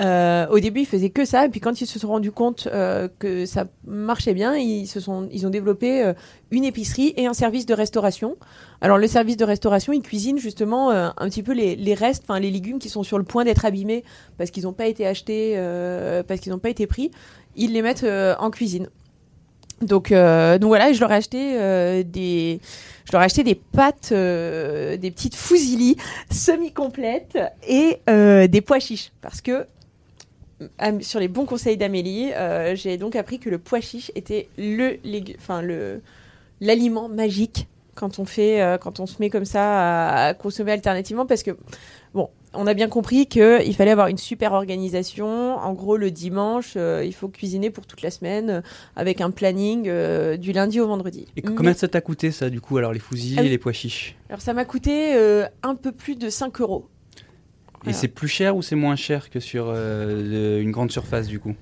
Euh, 0.00 0.48
au 0.48 0.58
début, 0.58 0.80
ils 0.80 0.86
faisaient 0.86 1.10
que 1.10 1.24
ça, 1.24 1.46
et 1.46 1.48
puis 1.48 1.60
quand 1.60 1.80
ils 1.80 1.86
se 1.86 1.98
sont 1.98 2.08
rendus 2.08 2.32
compte 2.32 2.68
euh, 2.72 3.08
que 3.18 3.46
ça 3.46 3.66
marchait 3.86 4.34
bien, 4.34 4.56
ils 4.56 4.86
se 4.86 4.98
sont, 5.00 5.28
ils 5.32 5.46
ont 5.46 5.50
développé 5.50 6.12
une 6.50 6.64
épicerie 6.64 7.12
et 7.16 7.26
un 7.26 7.34
service 7.34 7.66
de 7.66 7.74
restauration. 7.74 8.36
Alors 8.80 8.98
le 8.98 9.06
service 9.08 9.36
de 9.36 9.44
restauration, 9.44 9.92
ils 9.92 10.02
cuisinent 10.02 10.38
justement 10.38 10.90
un 10.90 11.28
petit 11.28 11.42
peu 11.42 11.52
les, 11.52 11.74
les 11.74 11.94
restes, 11.94 12.24
enfin 12.28 12.38
les 12.38 12.50
légumes 12.50 12.78
qui 12.78 12.88
sont 12.88 13.02
sur 13.02 13.18
le 13.18 13.24
point 13.24 13.44
d'être 13.44 13.64
abîmés 13.64 14.04
parce 14.36 14.50
qu'ils 14.50 14.64
n'ont 14.64 14.72
pas 14.72 14.86
été 14.86 15.06
achetés, 15.06 15.56
parce 16.26 16.40
qu'ils 16.40 16.52
n'ont 16.52 16.58
pas 16.58 16.70
été 16.70 16.86
pris. 16.86 17.10
Ils 17.56 17.72
les 17.72 17.82
mettent 17.82 18.06
en 18.38 18.50
cuisine. 18.50 18.88
Donc, 19.84 20.12
euh, 20.12 20.58
donc 20.58 20.68
voilà, 20.68 20.92
je 20.92 21.00
leur 21.00 21.12
ai 21.12 21.16
acheté 21.16 21.54
euh, 21.54 22.02
des, 22.02 22.60
je 23.04 23.12
leur 23.12 23.22
ai 23.22 23.24
acheté 23.26 23.42
des 23.42 23.54
pâtes, 23.54 24.10
euh, 24.12 24.96
des 24.96 25.10
petites 25.10 25.34
fusilli 25.34 25.96
semi-complètes 26.30 27.38
et 27.68 27.98
des 28.06 28.60
pois 28.60 28.80
chiches. 28.80 29.12
Parce 29.20 29.40
que 29.40 29.66
sur 31.00 31.20
les 31.20 31.28
bons 31.28 31.46
conseils 31.46 31.76
d'Amélie, 31.76 32.30
j'ai 32.74 32.96
donc 32.96 33.16
appris 33.16 33.38
que 33.38 33.50
le 33.50 33.58
pois 33.58 33.80
chiche 33.80 34.10
était 34.14 34.48
le, 34.56 34.98
enfin 35.38 35.62
le, 35.62 36.00
l'aliment 36.60 37.08
magique 37.08 37.68
quand 37.94 38.18
on 38.18 38.24
fait, 38.24 38.78
quand 38.80 38.98
on 38.98 39.06
se 39.06 39.16
met 39.20 39.30
comme 39.30 39.44
ça 39.44 40.26
à 40.28 40.34
consommer 40.34 40.72
alternativement. 40.72 41.26
Parce 41.26 41.42
que 41.42 41.52
on 42.56 42.66
a 42.66 42.74
bien 42.74 42.88
compris 42.88 43.26
qu'il 43.26 43.74
fallait 43.74 43.90
avoir 43.90 44.08
une 44.08 44.18
super 44.18 44.52
organisation. 44.52 45.56
En 45.56 45.72
gros, 45.72 45.96
le 45.96 46.10
dimanche, 46.10 46.74
euh, 46.76 47.04
il 47.04 47.14
faut 47.14 47.28
cuisiner 47.28 47.70
pour 47.70 47.86
toute 47.86 48.02
la 48.02 48.10
semaine 48.10 48.50
euh, 48.50 48.60
avec 48.96 49.20
un 49.20 49.30
planning 49.30 49.86
euh, 49.88 50.36
du 50.36 50.52
lundi 50.52 50.80
au 50.80 50.86
vendredi. 50.86 51.26
Et 51.36 51.42
combien 51.42 51.74
ça 51.74 51.88
t'a 51.88 52.00
coûté 52.00 52.30
ça, 52.30 52.50
du 52.50 52.60
coup, 52.60 52.76
alors 52.76 52.92
les 52.92 52.98
fusils 52.98 53.38
ah 53.38 53.42
et 53.42 53.48
les 53.48 53.58
pois 53.58 53.72
chiches? 53.72 54.16
Alors 54.28 54.40
ça 54.40 54.52
m'a 54.52 54.64
coûté 54.64 55.14
un 55.62 55.74
peu 55.74 55.92
plus 55.92 56.16
de 56.16 56.28
5 56.28 56.60
euros. 56.60 56.88
Et 57.86 57.92
c'est 57.92 58.08
plus 58.08 58.28
cher 58.28 58.56
ou 58.56 58.62
c'est 58.62 58.76
moins 58.76 58.96
cher 58.96 59.28
que 59.28 59.40
sur 59.40 59.70
une 59.70 60.70
grande 60.70 60.90
surface, 60.90 61.26
du 61.26 61.38
coup? 61.38 61.54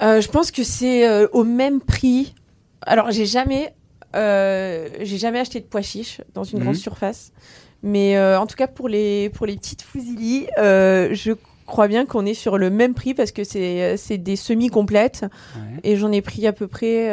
Je 0.00 0.28
pense 0.28 0.50
que 0.50 0.62
c'est 0.62 1.26
au 1.26 1.44
même 1.44 1.80
prix. 1.80 2.34
Alors 2.82 3.10
j'ai 3.10 3.26
jamais, 3.26 3.74
j'ai 4.14 5.18
jamais 5.18 5.40
acheté 5.40 5.60
de 5.60 5.66
pois 5.66 5.82
chiches 5.82 6.20
dans 6.34 6.44
une 6.44 6.60
grande 6.60 6.74
mhm. 6.74 6.80
surface. 6.80 7.32
Mais 7.82 8.16
euh, 8.16 8.38
en 8.40 8.46
tout 8.46 8.56
cas, 8.56 8.66
pour 8.66 8.88
les, 8.88 9.30
pour 9.30 9.46
les 9.46 9.56
petites 9.56 9.82
fusillis, 9.82 10.46
euh, 10.58 11.10
je 11.12 11.32
crois 11.66 11.86
bien 11.86 12.06
qu'on 12.06 12.26
est 12.26 12.34
sur 12.34 12.58
le 12.58 12.70
même 12.70 12.94
prix 12.94 13.14
parce 13.14 13.30
que 13.30 13.44
c'est 13.44 14.18
des 14.18 14.36
semi-complètes. 14.36 15.26
Et 15.84 15.96
j'en 15.96 16.10
ai 16.10 16.22
pris 16.22 16.46
à 16.46 16.52
peu 16.52 16.66
près 16.66 17.04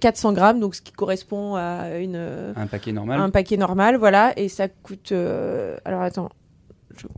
400 0.00 0.30
euh, 0.30 0.32
grammes, 0.32 0.60
donc 0.60 0.74
ce 0.74 0.80
qui 0.80 0.92
correspond 0.92 1.56
à 1.56 1.98
une, 1.98 2.52
un 2.56 2.66
paquet 2.66 2.92
normal. 2.92 3.20
Un 3.20 3.30
paquet 3.30 3.56
normal, 3.56 3.96
voilà. 3.96 4.32
Et 4.38 4.48
ça 4.48 4.68
coûte. 4.68 5.12
alors 5.12 6.02
attends. 6.02 6.30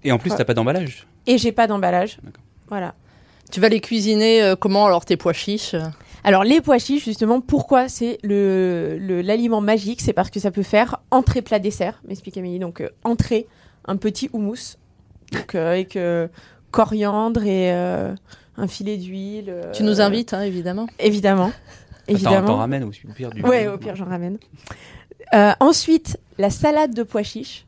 Et 0.02 0.12
en 0.12 0.18
plus, 0.18 0.30
t'as 0.30 0.44
pas 0.44 0.54
d'emballage 0.54 1.06
Et 1.26 1.38
j'ai 1.38 1.52
pas 1.52 1.66
d'emballage. 1.66 2.18
Voilà. 2.68 2.94
Tu 3.50 3.60
vas 3.60 3.68
les 3.68 3.80
cuisiner 3.80 4.54
comment 4.58 4.86
alors 4.86 5.04
tes 5.04 5.16
pois 5.16 5.34
chiches? 5.34 5.76
Alors 6.24 6.44
les 6.44 6.60
pois 6.60 6.78
chiches, 6.78 7.04
justement, 7.04 7.40
pourquoi 7.40 7.88
c'est 7.88 8.18
le 8.22 8.96
l'aliment 9.22 9.60
magique? 9.60 10.00
C'est 10.00 10.12
parce 10.12 10.30
que 10.30 10.40
ça 10.40 10.50
peut 10.50 10.62
faire 10.62 11.00
entrée 11.10 11.42
plat 11.42 11.58
dessert, 11.58 12.00
m'explique 12.06 12.36
Amélie. 12.36 12.58
Donc 12.58 12.80
euh, 12.80 12.88
entrée, 13.04 13.46
un 13.86 13.96
petit 13.96 14.30
houmous, 14.32 14.76
donc 15.32 15.54
euh, 15.54 15.70
avec 15.70 15.96
euh, 15.96 16.28
coriandre 16.70 17.44
et 17.44 17.70
un 17.72 18.66
filet 18.68 18.96
d'huile. 18.96 19.54
tu 19.72 19.82
nous 19.82 20.00
invites, 20.00 20.34
hein, 20.34 20.42
évidemment. 20.42 20.86
Évidemment. 20.98 21.52
évidemment. 22.08 22.46
T'en 22.46 22.56
ramènes 22.56 22.84
au 22.84 22.90
pire 22.90 23.30
du. 23.30 23.42
Ouais, 23.42 23.68
au 23.68 23.78
pire 23.78 23.96
j'en 23.96 24.06
ramène. 24.06 24.38
ensuite, 25.60 26.18
La 26.38 26.50
salade 26.50 26.94
de 26.94 27.02
pois 27.02 27.22
chiches, 27.22 27.66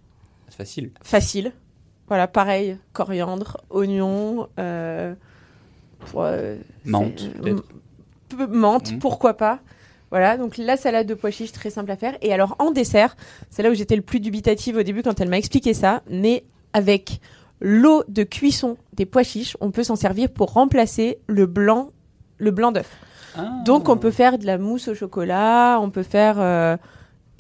C'est 0.49 0.57
facile. 0.57 0.91
facile. 1.03 1.53
Voilà, 2.09 2.29
pareil, 2.29 2.77
coriandre, 2.93 3.57
oignon, 3.71 4.49
euh, 4.59 5.15
pour, 6.01 6.23
euh, 6.23 6.57
Menthe, 6.85 7.31
menthe, 8.49 8.93
Mhm. 8.93 8.99
pourquoi 8.99 9.35
pas. 9.35 9.61
Voilà, 10.11 10.37
donc 10.37 10.59
la 10.59 10.77
salade 10.77 11.07
de 11.09 11.15
pois 11.15 11.31
chiches, 11.31 11.53
très 11.53 11.71
simple 11.71 11.91
à 11.91 11.97
faire. 11.97 12.17
Et 12.23 12.33
alors 12.33 12.55
en 12.59 12.71
dessert, 12.71 13.17
c'est 13.51 13.63
là 13.63 13.71
où 13.71 13.75
j'étais 13.75 13.97
le 13.97 14.03
plus 14.03 14.21
dubitative 14.21 14.77
au 14.77 14.83
début 14.83 15.03
quand 15.03 15.21
elle 15.21 15.29
m'a 15.29 15.39
expliqué 15.39 15.75
ça, 15.75 16.03
mais 16.09 16.45
avec 16.73 17.21
l'eau 17.61 18.05
de 18.09 18.23
cuisson 18.23 18.77
des 18.93 19.07
pois 19.07 19.23
chiches, 19.25 19.57
on 19.61 19.71
peut 19.71 19.83
s'en 19.83 19.97
servir 19.97 20.29
pour 20.31 20.53
remplacer 20.53 21.19
le 21.27 21.47
blanc, 21.47 21.91
le 22.39 22.51
blanc 22.53 22.71
d'œuf. 22.71 22.91
Ah. 23.37 23.51
Donc 23.65 23.89
on 23.89 23.97
peut 23.97 24.13
faire 24.13 24.39
de 24.39 24.47
la 24.47 24.59
mousse 24.59 24.87
au 24.89 24.95
chocolat, 24.95 25.79
on 25.81 25.91
peut 25.91 26.03
faire 26.05 26.37
euh, 26.39 26.77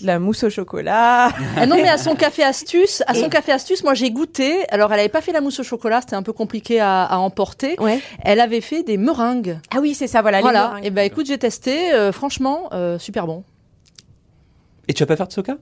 de 0.01 0.07
la 0.07 0.19
mousse 0.19 0.43
au 0.43 0.51
chocolat. 0.51 1.29
Ah 1.57 1.67
non, 1.67 1.77
mais 1.77 1.89
à 1.89 1.99
son 1.99 2.15
café 2.17 2.43
astuce, 2.43 3.03
à 3.07 3.15
son 3.15 3.27
Et- 3.27 3.31
café 3.31 3.53
astuce, 3.53 3.85
moi 3.85 3.95
j'ai 3.95 4.11
goûté. 4.11 4.65
Alors, 4.71 4.93
elle 4.93 5.01
avait 5.01 5.09
pas 5.09 5.21
fait 5.21 5.33
la 5.33 5.41
mousse 5.41 5.61
au 5.61 5.63
chocolat, 5.63 6.01
c'était 6.01 6.17
un 6.17 6.23
peu 6.23 6.33
compliqué 6.33 6.81
à, 6.81 7.05
à 7.05 7.17
emporter. 7.19 7.77
Ouais. 7.81 8.01
Elle 8.23 8.41
avait 8.41 8.61
fait 8.61 8.83
des 8.83 8.97
meringues. 8.97 9.59
Ah 9.75 9.79
oui, 9.81 9.95
c'est 9.95 10.09
ça, 10.09 10.21
voilà. 10.23 10.39
les 10.39 10.43
voilà. 10.43 10.69
meringues. 10.69 10.85
Et 10.87 10.91
ben 10.91 11.03
écoute, 11.03 11.27
j'ai 11.27 11.39
testé. 11.39 11.93
euh, 11.93 12.11
franchement, 12.13 12.69
euh, 12.73 12.99
super 12.99 13.27
bon. 13.27 13.45
Et 14.89 14.95
tu 14.95 15.03
vas 15.03 15.07
pas 15.07 15.17
faire 15.17 15.29
de 15.29 15.33
soca? 15.33 15.57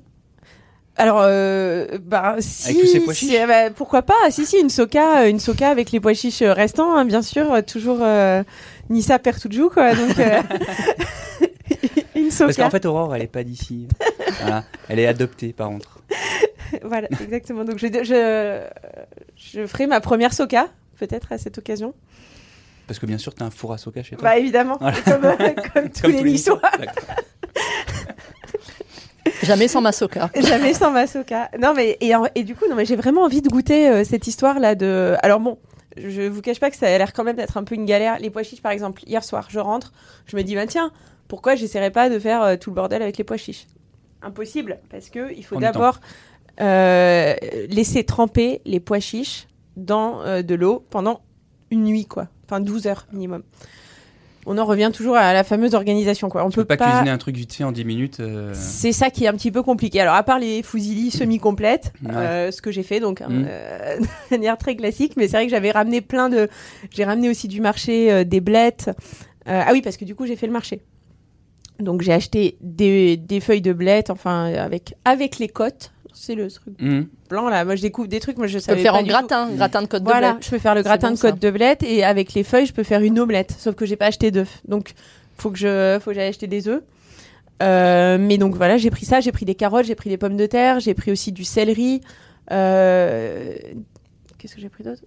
Alors, 0.97 1.21
euh, 1.23 1.87
bah, 2.03 2.37
si, 2.41 2.77
tous 2.79 2.87
ces 2.87 3.01
pois 3.01 3.15
chiches? 3.15 3.35
euh, 3.35 3.47
bah, 3.47 3.71
pourquoi 3.75 4.03
pas? 4.03 4.15
Si, 4.31 4.45
si, 4.45 4.59
une 4.59 4.69
soca, 4.69 5.27
une 5.29 5.41
soca 5.41 5.69
avec 5.71 5.91
les 5.91 6.01
pois 6.01 6.13
chiches 6.13 6.43
restants, 6.43 6.95
hein, 6.97 7.05
bien 7.07 7.23
sûr, 7.23 7.65
toujours 7.67 7.99
euh, 8.03 8.43
Nissa 8.91 9.19
perd 9.19 9.41
tout 9.41 9.49
joue, 9.51 9.71
quoi. 9.71 9.95
Donc, 9.95 10.17
Parce 12.39 12.57
qu'en 12.57 12.71
fait, 12.71 12.85
Aurore, 12.87 13.15
elle 13.15 13.23
est 13.23 13.27
pas 13.27 13.45
d'ici. 13.45 13.89
Voilà. 14.41 14.65
Elle 14.89 14.99
est 14.99 15.07
adoptée, 15.07 15.53
par 15.53 15.69
contre. 15.69 16.01
voilà, 16.83 17.07
exactement. 17.21 17.65
Donc, 17.65 17.79
je, 17.79 17.87
je, 17.87 18.63
je 19.37 19.67
ferai 19.67 19.87
ma 19.87 20.01
première 20.01 20.33
soca, 20.33 20.69
peut-être 20.99 21.33
à 21.33 21.39
cette 21.39 21.59
occasion. 21.59 21.95
Parce 22.87 22.99
que 22.99 23.07
bien 23.07 23.19
sûr, 23.19 23.35
t'as 23.35 23.45
un 23.45 23.51
four 23.51 23.73
à 23.73 23.79
soca 23.79 24.03
chez 24.03 24.17
toi. 24.17 24.31
Bah, 24.31 24.39
évidemment, 24.39 24.79
Voilà. 24.81 24.97
comme, 25.03 25.25
euh, 25.25 25.49
comme 25.73 25.91
tous 26.03 26.09
les 26.09 26.23
niçois. 26.23 26.61
Jamais 29.43 29.69
sans 29.69 29.81
ma 29.81 29.93
soca. 29.93 30.31
Jamais 30.35 30.75
sans 30.75 30.91
ma 30.91 31.07
soca. 31.07 31.49
Non 31.61 31.75
mais 31.75 31.99
et, 32.01 32.43
du 32.43 32.55
coup 32.55 32.65
non 32.69 32.77
mais 32.77 32.85
j'ai 32.85 32.97
vraiment 32.97 33.23
envie 33.23 33.43
de 33.43 33.49
goûter 33.49 33.89
euh, 33.89 34.05
cette 34.05 34.27
histoire 34.27 34.59
là 34.61 34.75
de. 34.75 35.15
Alors 35.23 35.41
bon, 35.41 35.59
je 35.97 36.23
vous 36.23 36.41
cache 36.43 36.61
pas 36.61 36.71
que 36.71 36.77
ça 36.77 36.87
a 36.87 36.99
l'air 36.99 37.13
quand 37.13 37.25
même 37.25 37.37
d'être 37.37 37.57
un 37.57 37.65
peu 37.65 37.75
une 37.75 37.85
galère. 37.85 38.19
Les 38.19 38.31
pois 38.31 38.43
chiches 38.43 38.63
par 38.63 38.73
exemple, 38.73 39.03
hier 39.07 39.25
soir, 39.25 39.49
je 39.51 39.59
rentre, 39.59 39.93
je 40.27 40.37
me 40.37 40.43
dis 40.43 40.55
bah 40.55 40.67
tiens, 40.67 40.93
pourquoi 41.29 41.55
j'essaierai 41.55 41.91
pas 41.91 42.11
de 42.11 42.19
faire 42.19 42.43
euh, 42.43 42.57
tout 42.57 42.71
le 42.71 42.75
bordel 42.75 43.03
avec 43.03 43.19
les 43.19 43.25
pois 43.25 43.37
chiches? 43.37 43.67
Impossible 44.23 44.79
parce 44.91 45.09
que 45.09 45.33
il 45.33 45.45
faut 45.45 45.57
d'abord 45.57 46.01
euh, 46.61 47.35
laisser 47.69 48.05
tremper 48.05 48.61
les 48.65 48.81
pois 48.81 49.01
chiches 49.01 49.49
dans 49.77 50.23
euh, 50.23 50.43
de 50.43 50.55
l'eau 50.55 50.85
pendant 50.91 51.23
une 51.71 51.85
nuit 51.85 52.07
quoi, 52.07 52.29
enfin 52.45 52.61
12 52.61 52.87
heures 52.87 53.07
minimum. 53.13 53.43
On 54.45 54.59
en 54.59 54.65
revient 54.65 54.91
toujours 54.93 55.15
à 55.17 55.33
la 55.33 55.45
fameuse 55.45 55.75
organisation 55.75 56.29
quoi. 56.29 56.45
On 56.45 56.51
Tu 56.51 56.57
peut 56.57 56.65
pas, 56.65 56.77
cuisiner 56.77 57.11
un 57.11 57.19
truc 57.19 57.37
vite 57.37 57.53
fait 57.53 57.63
en 57.65 57.71
10 57.71 57.85
minutes. 57.85 58.19
euh, 58.21 58.51
c'est 58.55 58.91
ça 58.93 59.11
qui 59.11 59.25
est 59.25 59.29
un 59.29 59.35
petit 59.35 59.53
peu 59.53 59.63
compliqué. 59.63 60.01
Alors, 60.01 60.15
à 60.15 60.23
part 60.25 60.39
les 60.41 60.63
fusillis 60.65 61.11
semi-complètes, 61.17 61.93
Ouais. 62.03 62.11
euh, 62.15 62.51
ce 62.51 62.61
que 62.61 62.73
j'ai 62.73 62.83
fait, 62.83 62.99
donc, 62.99 63.21
hein, 63.21 63.29
Mm. 63.29 63.45
euh, 63.49 63.97
de 64.01 64.07
manière 64.37 64.59
très 64.59 64.75
classique, 64.75 65.13
mais 65.17 65.29
c'est 65.29 65.37
vrai 65.37 65.45
que 65.47 65.51
j'avais 65.53 65.71
ramené 65.71 66.01
plein 66.01 66.29
de. 66.29 66.49
J'ai 66.91 67.05
ramené 67.05 67.29
aussi 67.29 67.47
du 67.47 67.61
marché 67.61 68.25
des 68.25 68.41
blettes. 68.41 68.91
Ah 69.47 69.69
oui, 69.73 69.81
parce 69.83 69.97
que 69.97 70.05
du 70.05 70.15
coup, 70.15 70.27
j'ai 70.27 70.37
fait 70.37 70.47
le 70.49 70.53
marché. 70.53 70.81
Donc, 71.79 72.03
j'ai 72.03 72.13
acheté 72.13 72.57
des, 72.61 73.17
des 73.17 73.41
feuilles 73.41 73.61
de 73.63 73.73
blettes, 73.73 74.11
enfin, 74.11 74.53
avec, 74.55 74.95
avec 75.05 75.39
les 75.39 75.49
côtes. 75.49 75.93
C'est 76.15 76.35
le 76.35 76.51
truc 76.51 76.75
hum. 76.81 77.07
blanc, 77.29 77.49
là. 77.49 77.65
Moi, 77.65 77.77
je 77.77 77.83
découvre 77.83 78.09
des 78.09 78.21
trucs, 78.21 78.37
moi, 78.39 78.47
je 78.47 78.55
peux 78.55 78.61
savais 78.61 78.79
le 78.79 78.83
faire 78.83 78.93
pas 78.93 78.99
en 78.99 79.03
du 79.03 79.09
tout. 79.09 79.13
gratin, 79.15 79.51
gratin 79.55 79.83
de 79.83 79.87
côte 79.87 80.03
Voilà, 80.03 80.29
de 80.29 80.33
blette. 80.35 80.45
je 80.45 80.51
peux 80.51 80.59
faire 80.59 80.75
le 80.75 80.83
gratin 80.83 81.09
bon, 81.09 81.15
de 81.15 81.21
côte 81.21 81.35
ça. 81.35 81.39
de 81.41 81.51
blette 81.51 81.83
et 81.83 82.05
avec 82.05 82.35
les 82.35 82.45
feuilles, 82.45 82.67
je 82.67 82.73
peux 82.73 82.83
faire 82.83 83.01
une 83.01 83.19
omelette. 83.19 83.55
Sauf 83.59 83.75
que 83.75 83.87
j'ai 83.87 83.97
pas 83.97 84.07
acheté 84.07 84.31
d'œufs. 84.31 84.61
Donc, 84.67 84.93
faut 85.39 85.51
que 85.51 85.59
je, 85.59 85.99
faut 86.01 86.11
que 86.11 86.15
j'aille 86.15 86.29
acheter 86.29 86.47
des 86.47 86.69
œufs. 86.69 86.83
Euh, 87.63 88.19
mais 88.19 88.39
donc 88.39 88.57
voilà, 88.57 88.77
j'ai 88.77 88.91
pris 88.91 89.05
ça, 89.05 89.21
j'ai 89.21 89.31
pris 89.31 89.45
des 89.45 89.55
carottes, 89.55 89.85
j'ai 89.87 89.95
pris 89.95 90.11
des 90.11 90.17
pommes 90.17 90.37
de 90.37 90.47
terre, 90.47 90.81
j'ai 90.81 90.95
pris 90.95 91.13
aussi 91.13 91.31
du 91.33 91.45
céleri. 91.45 92.01
Euh, 92.51 93.55
Qu'est-ce 94.39 94.55
que 94.55 94.61
j'ai 94.61 94.69
pris 94.69 94.83
d'autre? 94.83 95.03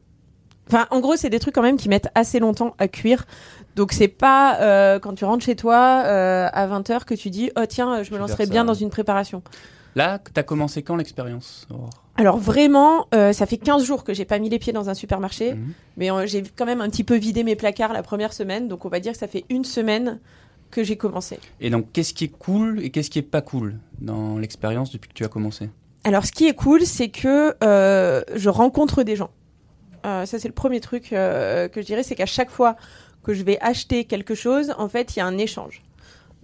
Enfin, 0.67 0.87
en 0.89 0.99
gros, 0.99 1.15
c'est 1.15 1.29
des 1.29 1.39
trucs 1.39 1.53
quand 1.53 1.61
même 1.61 1.77
qui 1.77 1.89
mettent 1.89 2.09
assez 2.15 2.39
longtemps 2.39 2.73
à 2.79 2.87
cuire. 2.87 3.25
Donc, 3.75 3.91
c'est 3.91 4.07
pas 4.07 4.57
euh, 4.61 4.99
quand 4.99 5.13
tu 5.13 5.25
rentres 5.25 5.45
chez 5.45 5.55
toi 5.55 6.03
euh, 6.05 6.47
à 6.51 6.67
20h 6.67 7.03
que 7.03 7.13
tu 7.13 7.29
dis 7.29 7.51
Oh, 7.57 7.65
tiens, 7.67 8.01
je 8.03 8.11
me 8.11 8.17
lancerai 8.17 8.47
bien 8.47 8.65
dans 8.65 8.73
une 8.73 8.89
préparation. 8.89 9.43
Là, 9.95 10.19
t'as 10.19 10.43
commencé 10.43 10.83
quand 10.83 10.97
l'expérience 10.97 11.67
Alors, 12.17 12.37
vraiment, 12.37 13.07
euh, 13.15 13.31
ça 13.31 13.45
fait 13.45 13.57
15 13.57 13.83
jours 13.83 14.03
que 14.03 14.13
j'ai 14.13 14.25
pas 14.25 14.39
mis 14.39 14.49
les 14.49 14.59
pieds 14.59 14.73
dans 14.73 14.89
un 14.89 14.93
supermarché. 14.93 15.53
Mhm. 15.53 15.73
Mais 15.95 16.11
euh, 16.11 16.25
j'ai 16.27 16.43
quand 16.43 16.65
même 16.65 16.81
un 16.81 16.89
petit 16.89 17.05
peu 17.05 17.15
vidé 17.15 17.43
mes 17.43 17.55
placards 17.55 17.93
la 17.93 18.03
première 18.03 18.33
semaine, 18.33 18.67
donc 18.67 18.83
on 18.83 18.89
va 18.89 18.99
dire 18.99 19.13
que 19.13 19.17
ça 19.17 19.27
fait 19.27 19.45
une 19.49 19.63
semaine 19.63 20.19
que 20.69 20.83
j'ai 20.83 20.97
commencé. 20.97 21.39
Et 21.61 21.69
donc, 21.69 21.93
qu'est-ce 21.93 22.13
qui 22.13 22.25
est 22.25 22.37
cool 22.37 22.83
et 22.83 22.89
qu'est-ce 22.89 23.09
qui 23.09 23.19
est 23.19 23.21
pas 23.21 23.41
cool 23.41 23.79
dans 24.01 24.37
l'expérience 24.37 24.91
depuis 24.91 25.07
que 25.07 25.13
tu 25.13 25.23
as 25.23 25.29
commencé? 25.29 25.69
Alors 26.03 26.25
ce 26.25 26.31
qui 26.31 26.45
est 26.45 26.53
cool, 26.53 26.81
c'est 26.81 27.09
que 27.09 27.55
euh, 27.63 28.21
je 28.35 28.49
rencontre 28.49 29.03
des 29.03 29.15
gens. 29.15 29.31
Ça 30.03 30.37
c'est 30.37 30.47
le 30.47 30.53
premier 30.53 30.81
truc 30.81 31.09
que 31.09 31.71
je 31.75 31.81
dirais, 31.81 32.03
c'est 32.03 32.13
qu'à 32.13 32.27
chaque 32.27 32.51
fois 32.51 32.75
que 33.23 33.33
je 33.33 33.41
vais 33.41 33.57
acheter 33.59 34.05
quelque 34.05 34.35
chose, 34.35 34.71
en 34.77 34.87
fait, 34.87 35.15
il 35.15 35.19
y 35.19 35.21
a 35.23 35.25
un 35.25 35.39
échange 35.39 35.81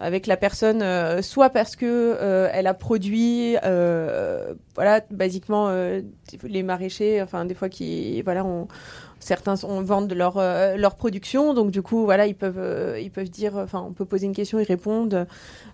avec 0.02 0.26
la 0.26 0.36
personne, 0.36 0.82
euh, 0.82 1.22
soit 1.22 1.52
parce 1.52 1.76
que 1.76 1.86
euh, 1.86 2.50
elle 2.52 2.66
a 2.66 2.74
produit, 2.74 3.56
euh, 3.64 4.56
voilà, 4.74 5.02
basiquement 5.12 5.68
euh, 5.70 6.02
les 6.44 6.64
maraîchers, 6.64 7.22
enfin 7.22 7.46
des 7.46 7.54
fois 7.54 7.70
qui, 7.70 8.22
voilà, 8.24 8.44
on, 8.44 8.68
certains 9.20 9.64
on 9.64 9.82
vendent 9.82 10.12
leur 10.14 10.38
euh, 10.38 10.76
leur 10.76 10.96
production, 10.96 11.54
donc 11.54 11.70
du 11.70 11.84
coup, 11.84 12.04
voilà, 12.04 12.26
ils 12.26 12.36
peuvent 12.36 12.58
euh, 12.58 13.00
ils 13.00 13.12
peuvent 13.12 13.30
dire, 13.30 13.56
enfin, 13.58 13.86
on 13.88 13.94
peut 13.94 14.06
poser 14.06 14.26
une 14.26 14.34
question, 14.36 14.60
ils 14.60 14.66
répondent, 14.66 15.28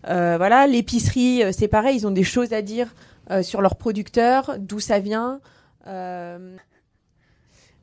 voilà, 0.04 0.68
l'épicerie, 0.68 1.44
c'est 1.54 1.70
pareil, 1.70 1.96
ils 1.96 2.06
ont 2.06 2.12
des 2.12 2.26
choses 2.26 2.52
à 2.52 2.62
dire 2.62 2.94
sur 3.42 3.62
leur 3.62 3.76
producteur, 3.78 4.56
d'où 4.60 4.80
ça 4.80 5.00
vient. 5.00 5.40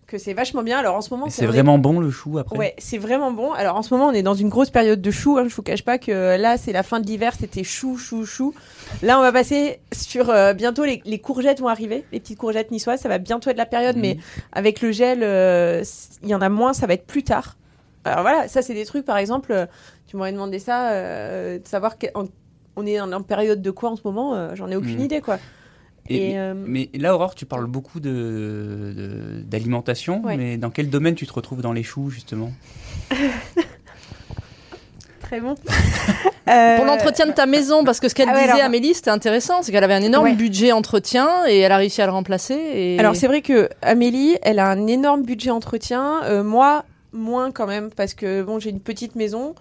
Que 0.06 0.18
c'est 0.18 0.34
vachement 0.34 0.62
bien. 0.62 0.78
Alors 0.78 0.94
en 0.96 1.00
ce 1.00 1.10
moment, 1.10 1.26
C'est 1.30 1.44
est- 1.44 1.46
vraiment 1.46 1.78
bon 1.78 1.98
le 2.00 2.10
chou 2.10 2.38
après 2.38 2.56
Ouais, 2.58 2.74
c'est 2.78 2.98
vraiment 2.98 3.32
bon. 3.32 3.52
Alors 3.52 3.76
en 3.76 3.82
ce 3.82 3.92
moment, 3.94 4.08
on 4.08 4.12
est 4.12 4.22
dans 4.22 4.34
une 4.34 4.48
grosse 4.48 4.70
période 4.70 5.00
de 5.00 5.10
chou. 5.10 5.38
Hein. 5.38 5.46
Je 5.48 5.54
vous 5.54 5.62
cache 5.62 5.82
pas 5.84 5.98
que 5.98 6.36
là, 6.36 6.56
c'est 6.58 6.72
la 6.72 6.82
fin 6.82 7.00
de 7.00 7.06
l'hiver, 7.06 7.32
c'était 7.38 7.64
chou, 7.64 7.96
chou, 7.96 8.24
chou. 8.26 8.54
Là, 9.02 9.18
on 9.18 9.22
va 9.22 9.32
passer 9.32 9.80
sur 9.92 10.30
euh, 10.30 10.52
bientôt 10.52 10.84
les, 10.84 11.00
les 11.04 11.18
courgettes 11.18 11.60
vont 11.60 11.68
arriver, 11.68 12.04
les 12.12 12.20
petites 12.20 12.38
courgettes 12.38 12.70
niçoises. 12.70 13.00
Ça 13.00 13.08
va 13.08 13.18
bientôt 13.18 13.50
être 13.50 13.56
la 13.56 13.66
période, 13.66 13.96
Mhm. 13.96 14.02
mais 14.02 14.18
avec 14.52 14.80
le 14.82 14.92
gel, 14.92 15.20
euh, 15.22 15.82
il 16.22 16.28
y 16.28 16.34
en 16.34 16.40
a 16.42 16.48
moins. 16.48 16.72
Ça 16.74 16.86
va 16.86 16.94
être 16.94 17.06
plus 17.06 17.22
tard. 17.24 17.56
Alors 18.04 18.20
voilà, 18.22 18.48
ça 18.48 18.60
c'est 18.62 18.74
des 18.74 18.84
trucs. 18.84 19.04
Par 19.06 19.16
exemple, 19.16 19.52
euh, 19.52 19.66
tu 20.06 20.16
m'aurais 20.16 20.32
demandé 20.32 20.58
ça, 20.58 20.90
euh, 20.90 21.58
de 21.58 21.66
savoir 21.66 21.96
que- 21.98 22.06
en- 22.14 22.26
on 22.76 22.84
est 22.86 23.00
en, 23.00 23.10
en 23.12 23.22
période 23.22 23.62
de 23.62 23.70
quoi 23.70 23.90
en 23.90 23.96
ce 23.96 24.02
moment. 24.04 24.54
J'en 24.54 24.68
ai 24.68 24.76
aucune 24.76 24.96
Mhm. 24.98 25.04
idée, 25.04 25.20
quoi. 25.20 25.38
Et- 26.10 26.32
Et, 26.32 26.38
euh, 26.38 26.54
Mais 26.54 26.90
là, 26.94 27.14
Aurore, 27.14 27.34
tu 27.34 27.46
parles 27.46 27.66
beaucoup 27.66 27.98
de- 28.00 28.92
de- 28.96 29.40
d'alimentation, 29.42 30.22
Ouais. 30.24 30.36
mais 30.36 30.56
dans 30.58 30.70
quel 30.70 30.90
domaine 30.90 31.14
tu 31.14 31.26
te 31.26 31.32
retrouves 31.32 31.62
dans 31.62 31.72
les 31.72 31.82
choux, 31.82 32.10
justement? 32.10 32.52
Très 35.20 35.40
bon. 35.40 35.54
Euh, 36.46 36.76
Pour 36.76 36.84
l'entretien 36.84 37.24
de 37.26 37.32
ta 37.32 37.46
maison, 37.46 37.84
parce 37.84 38.00
que 38.00 38.08
ce 38.10 38.14
qu'elle 38.14 38.28
ah 38.28 38.34
ouais, 38.34 38.40
disait, 38.42 38.52
alors- 38.52 38.66
Amélie, 38.66 38.92
c'était 38.92 39.08
intéressant, 39.08 39.62
c'est 39.62 39.72
qu'elle 39.72 39.82
avait 39.82 39.94
un 39.94 40.02
énorme 40.02 40.26
Ouais. 40.26 40.34
budget 40.34 40.72
entretien 40.72 41.26
et 41.48 41.60
elle 41.60 41.72
a 41.72 41.78
réussi 41.78 42.02
à 42.02 42.06
le 42.06 42.12
remplacer. 42.12 42.52
Et... 42.54 42.98
Alors 42.98 43.16
c'est 43.16 43.28
vrai 43.28 43.40
que 43.40 43.70
Amélie, 43.80 44.36
elle 44.42 44.58
a 44.58 44.68
un 44.68 44.86
énorme 44.86 45.22
budget 45.22 45.48
entretien. 45.48 46.22
Euh, 46.24 46.44
moi, 46.44 46.84
moins 47.14 47.50
quand 47.50 47.66
même, 47.66 47.88
parce 47.88 48.12
que 48.12 48.42
bon, 48.42 48.58
j'ai 48.58 48.68
une 48.68 48.80
petite 48.80 49.16
maison, 49.16 49.54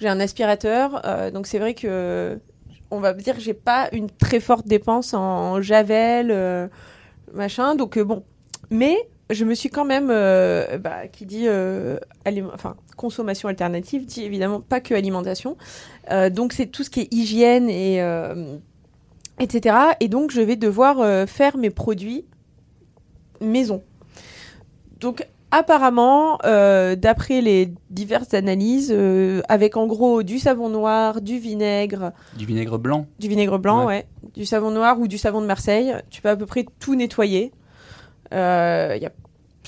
j'ai 0.00 0.06
un 0.06 0.20
aspirateur, 0.20 1.02
euh, 1.06 1.32
donc 1.32 1.48
c'est 1.48 1.58
vrai 1.58 1.74
que 1.74 2.38
on 2.90 3.00
va 3.00 3.12
dire 3.12 3.34
que 3.34 3.40
j'ai 3.40 3.54
pas 3.54 3.88
une 3.92 4.10
très 4.10 4.40
forte 4.40 4.66
dépense 4.66 5.14
en 5.14 5.60
javel, 5.60 6.30
euh, 6.30 6.68
machin. 7.32 7.74
Donc 7.74 7.96
euh, 7.96 8.04
bon, 8.04 8.24
mais 8.70 8.96
je 9.30 9.44
me 9.44 9.54
suis 9.54 9.68
quand 9.68 9.84
même, 9.84 10.08
euh, 10.10 10.78
bah, 10.78 11.06
qui 11.08 11.26
dit, 11.26 11.46
enfin 12.52 12.76
consommation 12.96 13.48
alternative, 13.48 14.06
dit 14.06 14.24
évidemment 14.24 14.60
pas 14.60 14.80
que 14.80 14.94
alimentation. 14.94 15.56
Donc 16.32 16.52
c'est 16.52 16.66
tout 16.66 16.82
ce 16.82 16.90
qui 16.90 17.02
est 17.02 17.14
hygiène 17.14 17.68
et 17.68 18.02
etc. 19.38 19.76
Et 20.00 20.08
donc 20.08 20.30
je 20.30 20.40
vais 20.40 20.56
devoir 20.56 21.28
faire 21.28 21.56
mes 21.56 21.70
produits 21.70 22.24
maison. 23.40 23.84
Donc 24.98 25.28
apparemment, 25.50 26.38
euh, 26.44 26.94
d'après 26.96 27.40
les 27.40 27.72
diverses 27.90 28.34
analyses, 28.34 28.92
euh, 28.94 29.40
avec 29.48 29.76
en 29.76 29.86
gros 29.86 30.22
du 30.22 30.38
savon 30.38 30.68
noir, 30.68 31.20
du 31.20 31.38
vinaigre, 31.38 32.12
Du 32.36 32.44
vinaigre 32.46 32.78
blanc 32.78 33.06
du 33.18 33.28
vinaigre 33.28 33.58
blanc, 33.58 33.80
Ouais. 33.80 33.86
ouais. 33.86 34.06
du 34.34 34.44
savon 34.44 34.70
noir 34.70 34.98
ou 35.00 35.08
du 35.08 35.18
savon 35.18 35.40
de 35.40 35.46
Marseille, 35.46 35.94
tu 36.10 36.20
peux 36.22 36.28
à 36.28 36.36
peu 36.36 36.46
près 36.46 36.66
tout 36.80 36.94
nettoyer. 36.94 37.52
Euh, 38.34 38.96
y 39.00 39.06
a... 39.06 39.10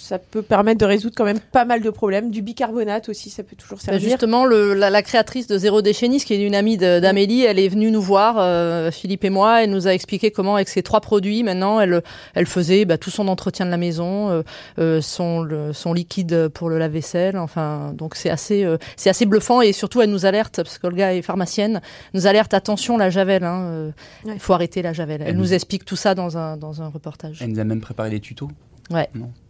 ça 0.01 0.19
peut 0.19 0.43
permettre 0.43 0.79
de 0.81 0.85
résoudre 0.87 1.15
quand 1.17 1.25
même 1.25 1.41
pas 1.41 1.65
mal 1.65 1.83
de 1.83 1.91
problèmes. 1.91 2.31
Du 2.31 2.43
bicarbonate 2.43 3.09
aussi, 3.09 3.31
ça 3.31 3.43
peut 3.43 3.57
toujours 3.57 3.79
Bah, 3.79 3.93
servir. 3.93 4.09
Justement, 4.11 4.45
le, 4.45 4.75
la, 4.75 4.91
la 4.91 5.03
créatrice 5.03 5.47
de 5.47 5.57
Zéro 5.59 5.83
Déchet 5.83 6.09
Nice, 6.09 6.25
qui 6.25 6.35
est 6.35 6.45
une 6.47 6.55
amie 6.55 6.77
d'Amélie, 6.77 7.43
elle 7.45 7.59
est 7.59 7.69
venue 7.69 7.91
nous 7.91 8.01
voir, 8.03 8.37
euh, 8.39 8.91
Philippe 8.91 9.25
et 9.25 9.31
moi, 9.31 9.63
elle 9.63 9.71
nous 9.71 9.87
a 9.87 9.95
expliqué 9.95 10.31
comment 10.31 10.55
avec 10.57 10.69
ces 10.69 10.83
trois 10.83 11.01
produits, 11.01 11.43
maintenant, 11.43 11.81
elle, 11.81 12.03
elle 12.35 12.47
faisait 12.47 12.85
bah, 12.85 12.99
tout 12.99 13.11
son 13.11 13.29
entretien 13.29 13.67
de 13.67 13.71
la 13.71 13.77
maison, 13.77 14.31
euh, 14.31 14.43
euh, 14.79 15.01
son, 15.01 15.43
le- 15.43 15.73
son 15.73 15.93
liquide 15.93 16.49
pour 16.49 16.69
le 16.71 16.79
lave-vaisselle, 16.79 17.37
enfin, 17.39 17.93
donc 17.95 18.15
c'est 18.17 18.31
assez, 18.31 18.65
euh, 18.65 18.79
c'est 18.97 19.11
assez 19.11 19.27
bluffant 19.27 19.61
et 19.61 19.73
surtout 19.73 20.01
elle 20.01 20.11
nous 20.11 20.27
alerte, 20.27 20.57
parce 20.57 20.79
qu'Olga 20.79 21.15
est 21.15 21.23
pharmacienne, 21.23 21.81
nous 22.15 22.27
alerte 22.27 22.55
attention 22.55 22.97
la 22.97 23.11
javel, 23.11 23.45
hein, 23.45 23.61
euh, 23.63 23.91
il 24.25 24.31
Ouais. 24.33 24.39
faut 24.39 24.53
arrêter 24.53 24.83
la 24.83 24.93
javel. 24.93 25.21
Elle 25.23 25.29
Elle 25.29 25.35
nous 25.37 25.43
nous- 25.43 25.55
explique 25.55 25.85
tout 25.85 25.97
ça 25.97 26.15
dans 26.15 26.39
un, 26.39 26.57
dans 26.57 26.83
un 26.83 26.89
reportage. 26.89 27.39
Elle 27.43 27.51
nous 27.51 27.61
a 27.61 27.65
même 27.65 27.81
préparé 27.81 28.11
des 28.11 28.21
tutos. 28.21 28.49
Oui, 28.91 29.03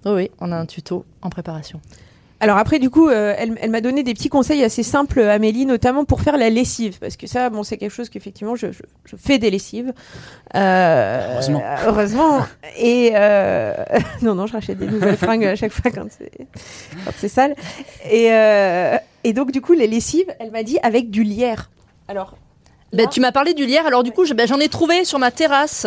oui, 0.04 0.30
on 0.40 0.52
a 0.52 0.56
un 0.56 0.66
tuto 0.66 1.04
en 1.22 1.30
préparation. 1.30 1.80
Alors 2.42 2.56
après, 2.56 2.78
du 2.78 2.88
coup, 2.88 3.08
euh, 3.10 3.34
elle, 3.36 3.58
elle 3.60 3.68
m'a 3.70 3.82
donné 3.82 4.02
des 4.02 4.14
petits 4.14 4.30
conseils 4.30 4.64
assez 4.64 4.82
simples, 4.82 5.20
Amélie, 5.20 5.66
notamment 5.66 6.06
pour 6.06 6.22
faire 6.22 6.38
la 6.38 6.48
lessive, 6.48 6.98
parce 6.98 7.18
que 7.18 7.26
ça, 7.26 7.50
bon, 7.50 7.62
c'est 7.62 7.76
quelque 7.76 7.90
chose 7.92 8.08
qu'effectivement, 8.08 8.56
je, 8.56 8.72
je, 8.72 8.80
je 9.04 9.16
fais 9.16 9.36
des 9.38 9.50
lessives. 9.50 9.92
Euh, 10.54 11.32
Heureusement. 11.34 11.62
euh, 11.62 11.76
heureusement. 11.86 12.38
Et 12.78 13.10
euh, 13.14 13.74
non, 14.22 14.34
non, 14.34 14.46
je 14.46 14.54
rachète 14.54 14.78
des 14.78 14.86
nouvelles 14.86 15.18
fringues 15.18 15.44
à 15.44 15.54
chaque 15.56 15.72
fois 15.72 15.90
quand 15.90 16.06
c'est 17.16 17.28
sale. 17.28 17.54
Et, 18.10 18.32
euh, 18.32 18.96
et 19.24 19.34
donc, 19.34 19.52
du 19.52 19.60
coup, 19.60 19.74
les 19.74 19.86
lessives, 19.86 20.32
elle 20.38 20.50
m'a 20.50 20.62
dit 20.62 20.78
avec 20.82 21.10
du 21.10 21.22
lierre. 21.22 21.70
Alors. 22.08 22.36
Ben, 22.92 23.06
tu 23.06 23.20
m'as 23.20 23.30
parlé 23.32 23.54
du 23.54 23.66
lierre, 23.66 23.86
alors 23.86 24.02
du 24.02 24.10
coup, 24.10 24.24
je- 24.24 24.34
ben, 24.34 24.48
j'en 24.48 24.58
ai 24.58 24.68
trouvé 24.68 25.04
sur 25.04 25.18
ma 25.20 25.30
terrasse. 25.30 25.86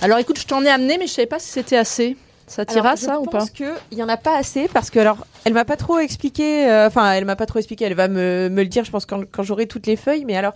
Alors 0.00 0.18
écoute, 0.18 0.38
je 0.38 0.46
t'en 0.46 0.64
ai 0.64 0.68
amené, 0.70 0.96
mais 0.96 1.06
je 1.06 1.12
savais 1.12 1.26
pas 1.26 1.38
si 1.40 1.48
c'était 1.48 1.76
assez. 1.76 2.16
Ça 2.48 2.64
t'ira 2.66 2.80
Alors, 2.80 2.98
ça 2.98 3.14
je 3.14 3.18
ou 3.20 3.24
pas? 3.24 3.38
pense 3.38 3.50
qu'il 3.50 3.72
y 3.92 4.02
en 4.02 4.08
a 4.08 4.16
pas 4.16 4.36
assez 4.36 4.68
parce 4.68 4.90
que 4.90 4.98
alors 4.98 5.18
elle 5.44 5.52
m'a 5.54 5.64
pas 5.64 5.76
trop 5.76 5.98
expliqué. 5.98 6.66
euh, 6.68 6.86
Enfin, 6.88 7.12
elle 7.12 7.24
m'a 7.24 7.36
pas 7.36 7.46
trop 7.46 7.58
expliqué. 7.60 7.84
Elle 7.84 7.94
va 7.94 8.08
me, 8.08 8.48
me 8.50 8.62
le 8.62 8.68
dire, 8.68 8.84
je 8.84 8.90
pense 8.90 9.06
quand, 9.06 9.22
quand 9.30 9.42
j'aurai 9.42 9.66
toutes 9.66 9.86
les 9.86 9.96
feuilles. 9.96 10.24
Mais 10.24 10.36
alors, 10.36 10.54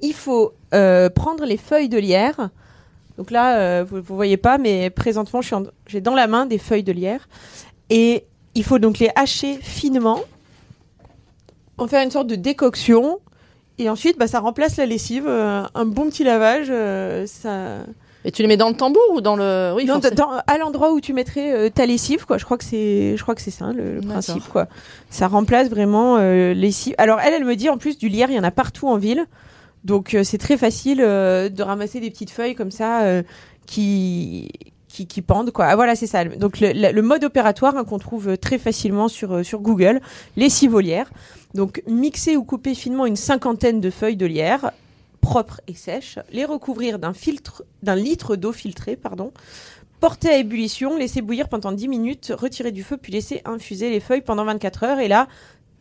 il 0.00 0.12
faut 0.14 0.52
euh, 0.74 1.08
prendre 1.10 1.44
les 1.44 1.56
feuilles 1.56 1.88
de 1.88 1.98
lierre. 1.98 2.50
Donc 3.18 3.30
là, 3.30 3.58
euh, 3.58 3.84
vous, 3.88 4.02
vous 4.02 4.16
voyez 4.16 4.36
pas, 4.36 4.58
mais 4.58 4.90
présentement, 4.90 5.40
je 5.40 5.46
suis 5.46 5.54
en- 5.54 5.62
j'ai 5.86 6.00
dans 6.00 6.14
la 6.14 6.26
main 6.26 6.46
des 6.46 6.58
feuilles 6.58 6.82
de 6.82 6.92
lierre 6.92 7.28
et 7.90 8.24
il 8.56 8.64
faut 8.64 8.78
donc 8.80 8.98
les 8.98 9.10
hacher 9.14 9.56
finement, 9.62 10.20
en 11.78 11.86
faire 11.86 12.02
une 12.02 12.10
sorte 12.10 12.26
de 12.26 12.36
décoction. 12.36 13.20
Et 13.78 13.88
ensuite, 13.90 14.18
bah, 14.18 14.26
ça 14.28 14.40
remplace 14.40 14.76
la 14.76 14.86
lessive, 14.86 15.26
un 15.28 15.84
bon 15.84 16.06
petit 16.06 16.22
lavage, 16.24 16.68
ça, 17.26 17.78
Et 18.26 18.32
tu 18.32 18.40
les 18.42 18.48
mets 18.48 18.56
dans 18.56 18.68
le 18.70 18.74
tambour 18.74 19.02
ou 19.12 19.20
dans 19.20 19.36
le. 19.36 19.72
Oui, 19.76 19.84
dans- 19.84 19.98
à 20.46 20.58
l'endroit 20.58 20.92
où 20.92 21.00
tu 21.00 21.12
mettrais 21.12 21.52
euh, 21.52 21.68
ta 21.70 21.84
lessive, 21.84 22.24
quoi. 22.24 22.38
Je 22.38 22.44
crois 22.44 22.56
que 22.56 22.64
c'est, 22.64 23.16
je 23.16 23.22
crois 23.22 23.34
que 23.34 23.42
c'est 23.42 23.50
ça 23.50 23.72
le, 23.72 24.00
principe, 24.00 24.48
quoi. 24.50 24.66
Ça 25.10 25.28
remplace 25.28 25.68
vraiment 25.68 26.16
euh, 26.18 26.54
lessive. 26.54 26.94
Alors 26.98 27.20
elle, 27.20 27.34
elle 27.34 27.44
me 27.44 27.54
dit 27.54 27.68
en 27.68 27.76
plus 27.76 27.98
du 27.98 28.08
lierre, 28.08 28.30
il 28.30 28.36
y 28.36 28.38
en 28.40 28.44
a 28.44 28.50
partout 28.50 28.88
en 28.88 28.96
ville, 28.96 29.26
donc 29.84 30.14
euh, 30.14 30.24
c'est 30.24 30.38
très 30.38 30.56
facile 30.56 31.00
euh, 31.02 31.48
de 31.50 31.62
ramasser 31.62 32.00
des 32.00 32.10
petites 32.10 32.30
feuilles 32.30 32.54
comme 32.54 32.70
ça 32.70 33.02
qui 33.66 34.50
qui, 34.88 35.06
qui 35.08 35.22
pendent 35.22 35.50
quoi. 35.50 35.66
Ah, 35.66 35.76
voilà, 35.76 35.96
c'est 35.96 36.06
ça. 36.06 36.24
Donc 36.24 36.60
le, 36.60 36.72
le- 36.72 36.92
le 36.92 37.02
mode 37.02 37.24
opératoire 37.24 37.76
hein, 37.76 37.84
qu'on 37.84 37.98
trouve 37.98 38.38
très 38.38 38.58
facilement 38.58 39.08
sur 39.08 39.44
sur 39.44 39.60
Google, 39.60 40.00
lessive 40.36 40.74
au 40.74 40.80
lierre. 40.80 41.10
Donc 41.54 41.82
mixer 41.86 42.36
ou 42.36 42.44
couper 42.44 42.74
finement 42.74 43.04
une 43.06 43.16
cinquantaine 43.16 43.80
de 43.80 43.90
feuilles 43.90 44.16
de 44.16 44.26
lierre 44.26 44.70
propres 45.24 45.62
et 45.66 45.74
sèches, 45.74 46.18
les 46.30 46.44
recouvrir 46.44 46.98
d'un 46.98 47.14
filtre 47.14 47.64
d'un 47.82 47.96
litre 47.96 48.36
d'eau 48.36 48.52
filtrée, 48.52 48.94
pardon. 48.94 49.32
Porter 49.98 50.28
à 50.28 50.36
ébullition, 50.36 50.98
laisser 50.98 51.22
bouillir 51.22 51.48
pendant 51.48 51.72
10 51.72 51.88
minutes, 51.88 52.32
retirer 52.36 52.72
du 52.72 52.82
feu 52.82 52.98
puis 52.98 53.10
laisser 53.10 53.40
infuser 53.46 53.88
les 53.88 54.00
feuilles 54.00 54.20
pendant 54.20 54.44
24 54.44 54.84
heures 54.84 54.98
et 55.00 55.08
là 55.08 55.26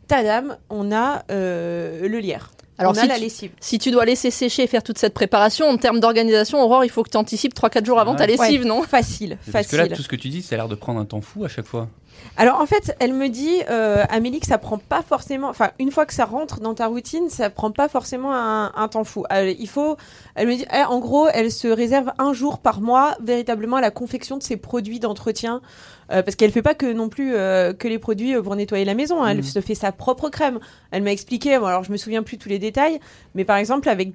tadam, 0.07 0.57
on 0.69 0.91
a 0.91 1.23
euh, 1.29 2.07
le 2.07 2.19
lierre. 2.19 2.51
Alors 2.77 2.93
on 2.93 2.97
a 2.97 3.01
si 3.01 3.07
la 3.07 3.19
tu-. 3.19 3.51
Si 3.59 3.79
tu 3.79 3.91
dois 3.91 4.05
laisser 4.05 4.31
sécher 4.31 4.63
et 4.63 4.67
faire 4.67 4.83
toute 4.83 4.97
cette 4.97 5.13
préparation, 5.13 5.67
en 5.67 5.77
termes 5.77 5.99
d'organisation, 5.99 6.61
Aurore, 6.61 6.83
il 6.85 6.89
faut 6.89 7.03
que 7.03 7.09
tu 7.09 7.17
anticipes 7.17 7.53
3-4 7.53 7.85
jours 7.85 7.99
avant 7.99 8.11
Ouais. 8.13 8.17
ta 8.17 8.25
lessive, 8.27 8.61
Ouais, 8.61 8.67
non 8.67 8.81
Facile, 8.83 9.37
Parce 9.51 9.67
que 9.67 9.75
facile. 9.77 9.89
là, 9.91 9.95
tout 9.95 10.01
ce 10.01 10.07
que 10.07 10.15
tu 10.15 10.29
dis, 10.29 10.41
ça 10.41 10.55
a 10.55 10.57
l'air 10.57 10.67
de 10.67 10.75
prendre 10.75 10.99
un 10.99 11.05
temps 11.05 11.21
fou 11.21 11.45
à 11.45 11.47
chaque 11.47 11.65
fois. 11.67 11.87
Alors 12.37 12.59
en 12.61 12.65
fait, 12.65 12.95
elle 12.99 13.13
me 13.13 13.27
dit, 13.27 13.51
euh, 13.69 14.03
Amélie, 14.09 14.39
que 14.39 14.45
ça 14.47 14.57
prend 14.57 14.77
pas 14.77 15.01
forcément. 15.07 15.49
Enfin, 15.49 15.71
une 15.77 15.91
fois 15.91 16.05
que 16.05 16.13
ça 16.13 16.25
rentre 16.25 16.61
dans 16.61 16.73
ta 16.73 16.87
routine, 16.87 17.29
ça 17.29 17.49
prend 17.49 17.71
pas 17.71 17.89
forcément 17.89 18.33
un, 18.33 18.71
un 18.75 18.87
temps 18.87 19.03
fou. 19.03 19.25
Euh, 19.31 19.53
il 19.59 19.67
faut. 19.67 19.97
Elle 20.35 20.47
me 20.47 20.55
dit, 20.55 20.65
eh, 20.73 20.83
en 20.83 20.99
gros, 20.99 21.27
elle 21.33 21.51
se 21.51 21.67
réserve 21.67 22.11
un 22.19 22.31
jour 22.33 22.59
par 22.59 22.81
mois 22.81 23.15
véritablement 23.21 23.75
à 23.77 23.81
la 23.81 23.91
confection 23.91 24.37
de 24.37 24.43
ses 24.43 24.57
produits 24.57 24.99
d'entretien. 24.99 25.61
Euh, 26.11 26.21
parce 26.21 26.35
qu'elle 26.35 26.51
fait 26.51 26.61
pas 26.61 26.73
que 26.73 26.91
non 26.91 27.07
plus 27.09 27.33
euh, 27.35 27.73
que 27.73 27.87
les 27.87 27.97
produits 27.99 28.35
euh, 28.35 28.41
pour 28.41 28.55
nettoyer 28.55 28.85
la 28.85 28.93
maison. 28.93 29.23
hein. 29.23 29.29
Elle 29.29 29.37
Mhm. 29.37 29.43
se 29.43 29.61
fait 29.61 29.75
sa 29.75 29.91
propre 29.91 30.29
crème. 30.29 30.59
Elle 30.91 31.03
m'a 31.03 31.11
expliqué. 31.11 31.57
Bon, 31.59 31.65
alors 31.65 31.83
je 31.83 31.91
me 31.91 31.97
souviens 31.97 32.23
plus 32.23 32.37
tous 32.37 32.49
les 32.49 32.59
détails, 32.59 32.99
mais 33.35 33.45
par 33.45 33.57
exemple 33.57 33.87
avec 33.89 34.13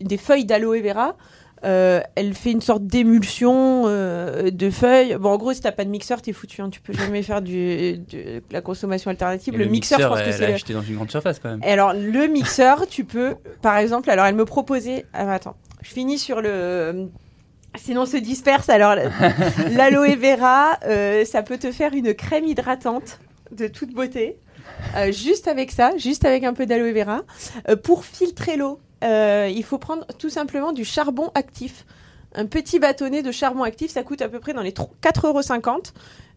des 0.00 0.16
feuilles 0.18 0.44
d'aloe 0.44 0.80
vera. 0.82 1.16
euh, 1.64 2.00
elle 2.14 2.32
fait 2.32 2.52
une 2.52 2.62
sorte 2.62 2.84
d'émulsion 2.86 3.82
euh, 3.86 4.50
de 4.50 4.70
feuilles. 4.70 5.16
Bon, 5.20 5.30
en 5.30 5.36
gros, 5.36 5.52
si 5.52 5.60
t'as 5.60 5.72
pas 5.72 5.84
de 5.84 5.90
mixeur, 5.90 6.22
t'es 6.22 6.32
foutu. 6.32 6.62
Hein. 6.62 6.70
Tu 6.70 6.80
peux 6.80 6.94
jamais 6.94 7.22
faire 7.22 7.42
du, 7.42 7.98
de 7.98 8.42
la 8.50 8.60
consommation 8.62 9.10
alternative. 9.10 9.56
Le, 9.58 9.66
mixeur, 9.66 10.00
je 10.00 10.06
pense 10.06 10.22
que 10.22 10.32
c'est. 10.32 10.52
acheté 10.54 10.72
dans 10.72 10.80
une 10.82 10.94
grande 10.96 11.10
surface 11.10 11.38
quand 11.38 11.50
même. 11.50 11.60
Et 11.62 11.70
alors, 11.72 11.92
le 11.92 12.26
mixeur, 12.28 12.86
tu 12.86 13.04
peux, 13.04 13.34
par 13.60 13.76
exemple, 13.76 14.08
alors 14.10 14.24
elle 14.26 14.36
me 14.36 14.46
proposait. 14.46 15.04
ah, 15.12 15.30
attends, 15.32 15.56
je 15.82 15.90
finis 15.90 16.18
sur 16.18 16.40
le. 16.40 17.08
Sinon, 17.76 18.06
se 18.06 18.16
disperse. 18.16 18.68
Alors, 18.68 18.94
l'aloe 19.70 20.16
vera, 20.16 20.78
euh, 20.86 21.24
ça 21.24 21.42
peut 21.42 21.58
te 21.58 21.70
faire 21.70 21.94
une 21.94 22.14
crème 22.14 22.46
hydratante 22.46 23.20
de 23.52 23.68
toute 23.68 23.92
beauté. 23.92 24.38
Euh, 24.96 25.12
juste 25.12 25.48
avec 25.48 25.70
ça, 25.70 25.96
juste 25.96 26.24
avec 26.24 26.44
un 26.44 26.52
peu 26.52 26.66
d'aloe 26.66 26.92
vera. 26.92 27.22
Euh, 27.68 27.76
pour 27.76 28.04
filtrer 28.04 28.56
l'eau, 28.56 28.80
il 29.02 29.62
faut 29.64 29.78
prendre 29.78 30.04
tout 30.18 30.30
simplement 30.30 30.72
du 30.72 30.84
charbon 30.84 31.30
actif. 31.34 31.86
Un 32.34 32.46
petit 32.46 32.78
bâtonnet 32.78 33.22
de 33.22 33.32
charbon 33.32 33.62
actif, 33.62 33.90
ça 33.90 34.02
coûte 34.02 34.22
à 34.22 34.28
peu 34.28 34.38
près 34.38 34.52
dans 34.52 34.62
les 34.62 34.70
4,50 34.70 35.26
euros. 35.26 35.40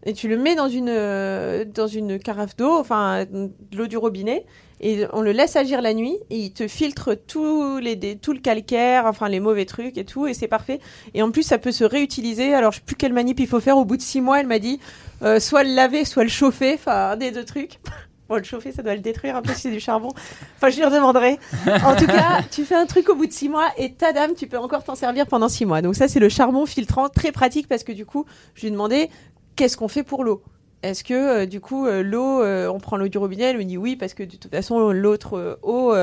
Et 0.04 0.12
tu 0.12 0.28
le 0.28 0.36
mets 0.36 0.54
dans 0.54 0.68
une, 0.68 0.90
euh, 0.90 1.64
dans 1.64 1.86
une 1.86 2.18
carafe 2.18 2.56
d'eau, 2.56 2.78
enfin 2.78 3.24
de 3.24 3.50
l'eau 3.76 3.86
du 3.86 3.96
robinet, 3.96 4.44
et 4.80 5.06
on 5.12 5.22
le 5.22 5.32
laisse 5.32 5.56
agir 5.56 5.80
la 5.80 5.94
nuit, 5.94 6.18
et 6.30 6.36
il 6.36 6.52
te 6.52 6.68
filtre 6.68 7.14
tous 7.14 7.78
les, 7.78 8.16
tout 8.16 8.32
le 8.32 8.40
calcaire, 8.40 9.06
enfin 9.06 9.28
les 9.28 9.40
mauvais 9.40 9.64
trucs 9.64 9.96
et 9.96 10.04
tout, 10.04 10.26
et 10.26 10.34
c'est 10.34 10.48
parfait. 10.48 10.80
Et 11.14 11.22
en 11.22 11.30
plus, 11.30 11.42
ça 11.42 11.58
peut 11.58 11.72
se 11.72 11.84
réutiliser. 11.84 12.54
Alors, 12.54 12.72
je 12.72 12.78
sais 12.78 12.84
plus 12.84 12.96
quelle 12.96 13.12
manip 13.14 13.40
il 13.40 13.46
faut 13.46 13.60
faire. 13.60 13.78
Au 13.78 13.84
bout 13.84 13.96
de 13.96 14.02
six 14.02 14.20
mois, 14.20 14.40
elle 14.40 14.46
m'a 14.46 14.58
dit 14.58 14.80
euh, 15.22 15.40
soit 15.40 15.64
le 15.64 15.74
laver, 15.74 16.04
soit 16.04 16.24
le 16.24 16.28
chauffer, 16.28 16.74
enfin 16.74 17.12
un 17.12 17.16
des 17.16 17.30
deux 17.30 17.44
trucs. 17.44 17.78
Bon, 18.26 18.36
le 18.36 18.42
chauffer, 18.42 18.72
ça 18.72 18.82
doit 18.82 18.94
le 18.94 19.02
détruire 19.02 19.36
un 19.36 19.42
peu 19.42 19.52
si 19.52 19.60
c'est 19.60 19.70
du 19.70 19.80
charbon. 19.80 20.08
Enfin, 20.56 20.70
je 20.70 20.76
lui 20.76 20.84
redemanderai. 20.86 21.38
En 21.84 21.94
tout 21.94 22.06
cas, 22.06 22.40
tu 22.50 22.64
fais 22.64 22.74
un 22.74 22.86
truc 22.86 23.10
au 23.10 23.14
bout 23.14 23.26
de 23.26 23.32
six 23.32 23.50
mois 23.50 23.68
et 23.76 23.92
ta 23.92 24.14
dame, 24.14 24.34
tu 24.34 24.46
peux 24.46 24.56
encore 24.56 24.82
t'en 24.82 24.94
servir 24.94 25.26
pendant 25.26 25.50
six 25.50 25.66
mois. 25.66 25.82
Donc 25.82 25.94
ça, 25.94 26.08
c'est 26.08 26.20
le 26.20 26.30
charbon 26.30 26.64
filtrant, 26.64 27.10
très 27.10 27.32
pratique 27.32 27.68
parce 27.68 27.84
que 27.84 27.92
du 27.92 28.06
coup, 28.06 28.24
je 28.54 28.62
lui 28.62 28.68
ai 28.68 28.70
demandé 28.70 29.10
qu'est-ce 29.56 29.76
qu'on 29.76 29.88
fait 29.88 30.02
pour 30.02 30.24
l'eau? 30.24 30.42
Est-ce 30.84 31.02
que 31.02 31.14
euh, 31.14 31.46
du 31.46 31.60
coup 31.60 31.86
euh, 31.86 32.02
l'eau, 32.02 32.42
euh, 32.42 32.68
on 32.68 32.78
prend 32.78 32.98
l'eau 32.98 33.08
du 33.08 33.16
robinet? 33.16 33.44
Elle 33.44 33.58
me 33.58 33.64
dit 33.64 33.78
oui 33.78 33.96
parce 33.96 34.12
que 34.12 34.22
de 34.22 34.36
toute 34.36 34.50
façon 34.50 34.90
l'autre 34.90 35.58
eau. 35.62 35.94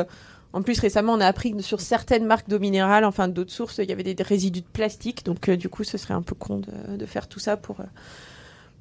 en 0.54 0.62
plus 0.64 0.80
récemment, 0.80 1.14
on 1.14 1.20
a 1.22 1.28
appris 1.28 1.54
que 1.56 1.62
sur 1.62 1.80
certaines 1.82 2.26
marques 2.26 2.50
d'eau 2.50 2.58
minérale, 2.58 3.06
enfin 3.06 3.28
d'autres 3.28 3.52
sources, 3.52 3.78
il 3.78 3.90
y 3.90 3.94
avait 3.94 4.04
des, 4.04 4.22
résidus 4.24 4.62
de 4.62 4.66
plastique. 4.66 5.24
Donc 5.24 5.50
euh, 5.50 5.56
du 5.56 5.70
coup, 5.70 5.84
ce 5.84 5.98
serait 6.00 6.16
un 6.16 6.24
peu 6.24 6.34
con 6.34 6.58
de, 6.60 6.98
de 6.98 7.06
faire 7.06 7.28
tout 7.28 7.40
ça 7.40 7.58
pour 7.58 7.80
euh, 7.80 7.86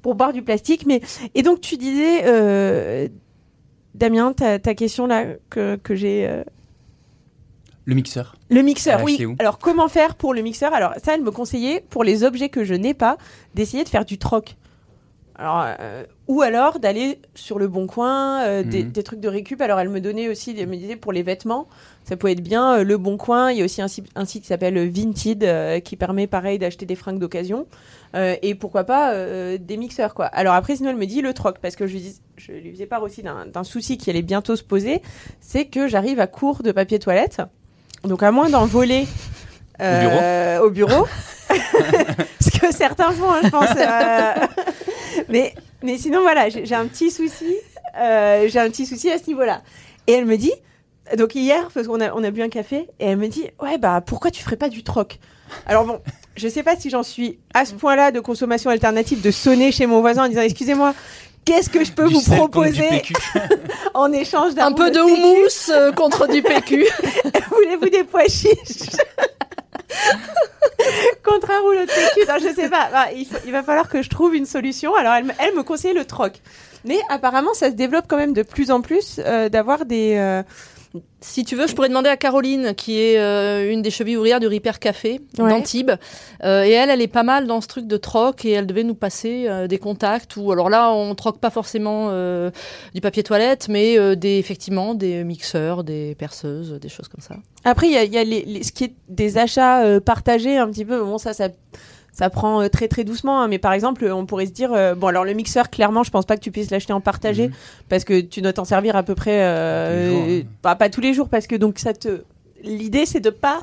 pour 0.01 0.15
boire 0.15 0.33
du 0.33 0.41
plastique. 0.41 0.87
Mais 0.87 1.01
et 1.35 1.43
donc 1.43 1.61
tu 1.61 1.77
disais, 1.77 2.23
euh, 2.25 3.07
Damien, 3.93 4.33
ta, 4.33 4.57
ta 4.57 4.73
question 4.73 5.05
là 5.05 5.25
que, 5.51 5.75
que 5.75 5.93
j'ai. 5.93 6.43
Le 7.85 7.95
mixeur. 7.95 8.35
le 8.49 8.61
mixeur, 8.61 9.03
oui. 9.03 9.19
Alors, 9.39 9.57
comment 9.57 9.87
faire 9.87 10.15
pour 10.15 10.33
le 10.33 10.41
mixeur? 10.41 10.73
Alors, 10.73 10.93
ça, 11.03 11.15
elle 11.15 11.23
me 11.23 11.31
conseillait, 11.31 11.83
pour 11.89 12.03
les 12.03 12.23
objets 12.23 12.49
que 12.49 12.63
je 12.63 12.75
n'ai 12.75 12.93
pas, 12.93 13.17
d'essayer 13.55 13.83
de 13.83 13.89
faire 13.89 14.05
du 14.05 14.17
troc. 14.19 14.55
Alors, 15.41 15.65
euh, 15.79 16.03
ou 16.27 16.43
alors 16.43 16.77
d'aller 16.79 17.19
sur 17.33 17.57
le 17.57 17.67
bon 17.67 17.87
coin, 17.87 18.41
euh, 18.43 18.61
des, 18.63 18.83
Mhm. 18.83 18.91
des 18.91 19.01
trucs 19.03 19.19
de 19.19 19.27
récup. 19.27 19.59
Alors, 19.59 19.79
elle 19.79 19.89
me 19.89 19.99
donnait 19.99 20.29
aussi, 20.29 20.55
elle 20.55 20.67
me 20.67 20.75
disait 20.75 20.95
pour 20.95 21.11
les 21.11 21.23
vêtements, 21.23 21.67
ça 22.03 22.15
pouvait 22.15 22.33
être 22.33 22.43
bien 22.43 22.75
euh, 22.75 22.83
le 22.83 22.97
bon 22.97 23.17
coin. 23.17 23.51
Il 23.51 23.57
y 23.57 23.61
a 23.61 23.65
aussi 23.65 23.81
un, 23.81 23.87
site- 23.87 24.05
un 24.15 24.25
site 24.25 24.43
qui 24.43 24.49
s'appelle 24.49 24.77
Vinted 24.87 25.81
qui 25.83 25.95
permet, 25.95 26.27
pareil, 26.27 26.59
d'acheter 26.59 26.85
des 26.85 26.95
fringues 26.95 27.17
d'occasion. 27.17 27.65
Et 28.13 28.53
pourquoi 28.55 28.83
pas 28.83 29.15
des 29.57 29.77
mixeurs, 29.77 30.13
quoi. 30.13 30.25
Alors, 30.27 30.53
après, 30.53 30.75
sinon, 30.75 30.89
elle 30.91 30.95
me 30.97 31.05
dit 31.07 31.21
le 31.21 31.33
troc, 31.33 31.57
parce 31.59 31.75
que 31.75 31.87
je 31.87 31.93
lui, 31.93 32.01
dis, 32.01 32.21
je 32.37 32.51
lui 32.51 32.71
faisais 32.71 32.85
part 32.85 33.01
aussi 33.03 33.23
d'un 33.23 33.63
souci 33.63 33.97
qui 33.97 34.09
allait 34.11 34.21
bientôt 34.21 34.55
se 34.55 34.63
poser 34.63 35.01
c'est 35.39 35.65
que 35.65 35.87
j'arrive 35.87 36.19
à 36.19 36.27
court 36.27 36.61
de 36.61 36.71
papier 36.71 36.99
toilette. 36.99 37.41
Donc, 38.03 38.21
à 38.21 38.31
moins 38.31 38.49
d'en 38.49 38.65
voler. 38.67 39.07
au 39.79 40.69
bureau. 40.69 41.07
Ce 42.39 42.49
que 42.59 42.71
certains 42.73 43.11
font, 43.11 43.29
hein, 43.31 43.39
je 43.43 43.49
pense. 43.49 44.90
Mais, 45.29 45.53
mais 45.83 45.97
sinon, 45.97 46.21
voilà, 46.21 46.49
j'ai 46.49 46.65
j'ai 46.65 46.75
un 46.75 46.85
petit 46.87 47.11
souci. 47.11 47.55
euh, 47.99 48.47
j'ai 48.47 48.59
un 48.59 48.69
petit 48.69 48.85
souci 48.85 49.09
à 49.11 49.17
ce 49.17 49.27
niveau-là. 49.27 49.61
Et 50.07 50.13
elle 50.13 50.25
me 50.25 50.37
dit, 50.37 50.53
donc 51.17 51.35
hier, 51.35 51.69
parce 51.73 51.87
qu'on 51.87 51.99
a, 52.01 52.13
on 52.13 52.23
a 52.23 52.31
bu 52.31 52.41
un 52.41 52.49
café, 52.49 52.87
et 52.99 53.05
elle 53.07 53.17
me 53.17 53.27
dit, 53.27 53.45
ouais, 53.61 53.77
bah, 53.77 54.01
pourquoi 54.05 54.31
tu 54.31 54.41
ferais 54.43 54.55
pas 54.57 54.69
du 54.69 54.83
troc? 54.83 55.19
Alors 55.65 55.83
bon, 55.85 55.99
je 56.37 56.47
sais 56.47 56.63
pas 56.63 56.75
si 56.77 56.89
j'en 56.89 57.03
suis 57.03 57.39
à 57.53 57.65
ce 57.65 57.73
point-là 57.73 58.11
de 58.11 58.19
consommation 58.21 58.69
alternative, 58.69 59.21
de 59.21 59.31
sonner 59.31 59.71
chez 59.71 59.85
mon 59.85 59.99
voisin 60.01 60.25
en 60.25 60.27
disant, 60.29 60.41
excusez-moi, 60.41 60.93
qu'est-ce 61.43 61.69
que 61.69 61.83
je 61.83 61.91
peux 61.91 62.05
vous 62.05 62.21
sel 62.21 62.37
proposer 62.37 63.01
en 63.93 64.11
échange 64.13 64.53
d'un 64.55 64.67
Un 64.67 64.71
peu 64.71 64.89
de 64.91 64.99
houmous 64.99 65.69
euh, 65.71 65.91
contre 65.91 66.27
du 66.27 66.41
PQ. 66.41 66.85
Voulez-vous 67.51 67.89
des 67.89 68.03
pois 68.05 68.23
chiches? 68.29 68.95
Contre 71.23 71.51
un 71.51 71.59
rouleau 71.61 71.81
de 71.81 71.85
PQ 71.85 72.27
Non, 72.27 72.35
je 72.39 72.53
sais 72.53 72.69
pas. 72.69 72.89
Bah, 72.91 73.05
il, 73.45 73.51
va 73.51 73.63
falloir 73.63 73.89
que 73.89 74.01
je 74.01 74.09
trouve 74.09 74.35
une 74.35 74.45
solution. 74.45 74.95
Alors, 74.95 75.13
elle, 75.13 75.25
me- 75.25 75.33
elle 75.39 75.55
me 75.55 75.63
conseille 75.63 75.93
le 75.93 76.05
troc. 76.05 76.33
Mais 76.85 76.99
apparemment, 77.09 77.53
ça 77.53 77.69
se 77.69 77.75
développe 77.75 78.05
quand 78.07 78.17
même 78.17 78.33
de 78.33 78.43
plus 78.43 78.71
en 78.71 78.81
plus 78.81 79.19
euh, 79.25 79.49
d'avoir 79.49 79.85
des. 79.85 80.15
euh, 80.17 80.43
Si 81.21 81.45
tu 81.45 81.55
veux, 81.55 81.67
je 81.67 81.73
pourrais 81.75 81.87
demander 81.87 82.09
à 82.09 82.17
Caroline, 82.17 82.73
qui 82.75 82.99
est 82.99 83.17
euh, 83.17 83.71
une 83.71 83.81
des 83.81 83.91
chevilles 83.91 84.17
ouvrières 84.17 84.39
du 84.41 84.47
Ripper 84.47 84.73
Café 84.79 85.21
Ouais. 85.39 85.49
d'Antibes. 85.49 85.91
Euh, 86.43 86.63
et 86.63 86.71
elle, 86.71 86.89
elle 86.89 87.01
est 87.01 87.07
pas 87.07 87.23
mal 87.23 87.47
dans 87.47 87.61
ce 87.61 87.67
truc 87.67 87.87
de 87.87 87.95
troc 87.95 88.43
et 88.43 88.51
elle 88.51 88.65
devait 88.67 88.83
nous 88.83 88.95
passer 88.95 89.45
euh, 89.47 89.67
des 89.67 89.77
contacts. 89.77 90.35
Ou 90.35 90.51
alors 90.51 90.69
là, 90.69 90.91
on 90.91 91.15
troque 91.15 91.37
pas 91.39 91.49
forcément 91.49 92.09
du 92.93 93.01
papier 93.01 93.23
toilette, 93.23 93.67
mais 93.69 94.15
des, 94.17 94.37
effectivement 94.37 94.93
des 94.93 95.23
mixeurs, 95.23 95.83
des 95.83 96.15
perceuses, 96.15 96.71
des 96.81 96.89
choses 96.89 97.07
comme 97.07 97.21
ça. 97.21 97.35
Après, 97.63 97.87
il 97.87 97.93
y 97.93 97.97
a, 97.97 98.03
y 98.03 98.17
a 98.17 98.23
les, 98.23 98.43
les- 98.43 98.63
ce 98.63 98.71
qui 98.71 98.85
est 98.85 98.93
des 99.07 99.37
achats 99.37 99.99
partagés 100.01 100.57
un 100.57 100.69
petit 100.69 100.83
peu. 100.85 101.01
Bon, 101.03 101.17
ça, 101.17 101.33
ça, 101.33 101.49
ça 102.11 102.29
prend 102.29 102.61
euh, 102.61 102.67
très 102.67 102.87
très 102.87 103.03
doucement. 103.03 103.41
hein, 103.41 103.47
mais 103.47 103.57
par 103.57 103.73
exemple, 103.73 104.05
on 104.11 104.25
pourrait 104.25 104.45
se 104.45 104.51
dire, 104.51 104.71
euh, 104.73 104.95
bon, 104.95 105.07
alors 105.07 105.23
le 105.25 105.33
mixeur, 105.33 105.69
clairement, 105.69 106.03
je 106.03 106.11
pense 106.11 106.25
pas 106.25 106.35
que 106.35 106.41
tu 106.41 106.51
puisses 106.51 106.71
l'acheter 106.71 106.93
en 106.93 107.01
partagé 107.01 107.47
Mhm. 107.47 107.53
parce 107.89 108.03
que 108.03 108.19
tu 108.21 108.41
dois 108.41 108.53
t'en 108.53 108.65
servir 108.65 108.95
à 108.95 109.03
peu 109.03 109.15
près, 109.15 109.41
euh, 109.43 110.09
jours, 110.09 110.25
hein. 110.29 110.47
bah, 110.63 110.75
pas 110.75 110.89
tous 110.89 111.01
les 111.01 111.13
jours, 111.13 111.29
parce 111.29 111.47
que 111.47 111.55
donc 111.55 111.79
ça 111.79 111.93
te, 111.93 112.21
l'idée, 112.63 113.05
c'est 113.05 113.19
de 113.21 113.29
pas 113.29 113.59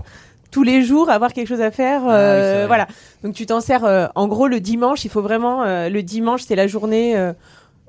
tous 0.50 0.62
les 0.62 0.82
jours 0.82 1.10
avoir 1.10 1.34
quelque 1.34 1.48
chose 1.48 1.60
à 1.60 1.70
faire. 1.70 2.02
Ah 2.06 2.10
euh, 2.16 2.64
voilà. 2.66 2.88
Donc 3.22 3.34
tu 3.34 3.44
t'en 3.44 3.60
sers. 3.60 3.84
euh, 3.84 4.06
en 4.14 4.26
gros, 4.28 4.48
le 4.48 4.60
dimanche, 4.60 5.04
il 5.04 5.10
faut 5.10 5.20
vraiment. 5.22 5.62
euh, 5.64 5.90
le 5.90 6.02
dimanche, 6.02 6.42
c'est 6.46 6.56
la 6.56 6.66
journée. 6.66 7.16
euh, 7.16 7.32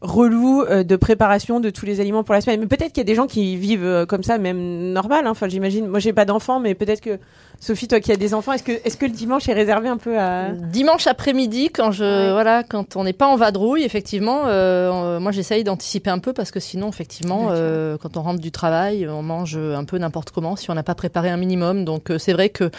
relou 0.01 0.61
euh, 0.63 0.83
de 0.83 0.95
préparation 0.95 1.59
de 1.59 1.69
tous 1.69 1.85
les 1.85 1.99
aliments 1.99 2.23
pour 2.23 2.33
la 2.33 2.39
semaine. 2.39 2.61
Mais 2.61 2.67
peut-être 2.67 2.93
qu'il 2.93 2.99
y 2.99 3.01
a 3.01 3.03
des 3.05 3.15
gens 3.15 3.27
qui 3.27 3.57
vivent 3.57 3.83
euh, 3.83 4.05
comme 4.05 4.23
ça, 4.23 4.37
même 4.37 4.93
normal. 4.93 5.27
hein. 5.27 5.31
Enfin, 5.31 5.49
j'imagine. 5.49 5.87
Moi, 5.87 5.99
j'ai 5.99 6.13
pas 6.13 6.23
d'enfants, 6.23 6.61
mais 6.61 6.73
peut-être 6.73 7.01
que 7.01 7.19
Sophie, 7.61 7.89
toi 7.89 7.99
qui 7.99 8.11
as 8.13 8.15
des 8.15 8.33
enfants, 8.33 8.53
est-ce 8.53 8.63
que 8.63 8.71
est-ce 8.71 8.95
que 8.95 9.05
le 9.05 9.11
dimanche 9.11 9.49
est 9.49 9.53
réservé 9.53 9.89
un 9.89 9.97
peu 9.97 10.17
à 10.17 10.51
Dimanche 10.51 11.07
après-midi, 11.07 11.69
quand 11.69 11.91
je 11.91 12.05
Ouais. 12.05 12.31
voilà, 12.31 12.63
quand 12.63 12.95
on 12.95 13.03
n'est 13.03 13.11
pas 13.13 13.27
en 13.27 13.35
vadrouille, 13.35 13.83
effectivement, 13.83 14.43
euh, 14.45 15.19
moi 15.19 15.33
j'essaye 15.33 15.65
d'anticiper 15.65 16.09
un 16.09 16.19
peu 16.19 16.31
parce 16.31 16.51
que 16.51 16.61
sinon, 16.61 16.87
effectivement, 16.87 17.49
euh, 17.51 17.97
quand 17.97 18.15
on 18.15 18.21
rentre 18.21 18.39
du 18.39 18.51
travail, 18.51 19.07
on 19.09 19.21
mange 19.23 19.57
un 19.57 19.83
peu 19.83 19.97
n'importe 19.97 20.31
comment 20.31 20.55
si 20.55 20.71
on 20.71 20.73
n'a 20.73 20.83
pas 20.83 20.95
préparé 20.95 21.29
un 21.29 21.35
minimum. 21.37 21.83
Donc 21.83 22.11
euh, 22.11 22.17
c'est 22.17 22.31
vrai 22.33 22.49
que 22.49 22.71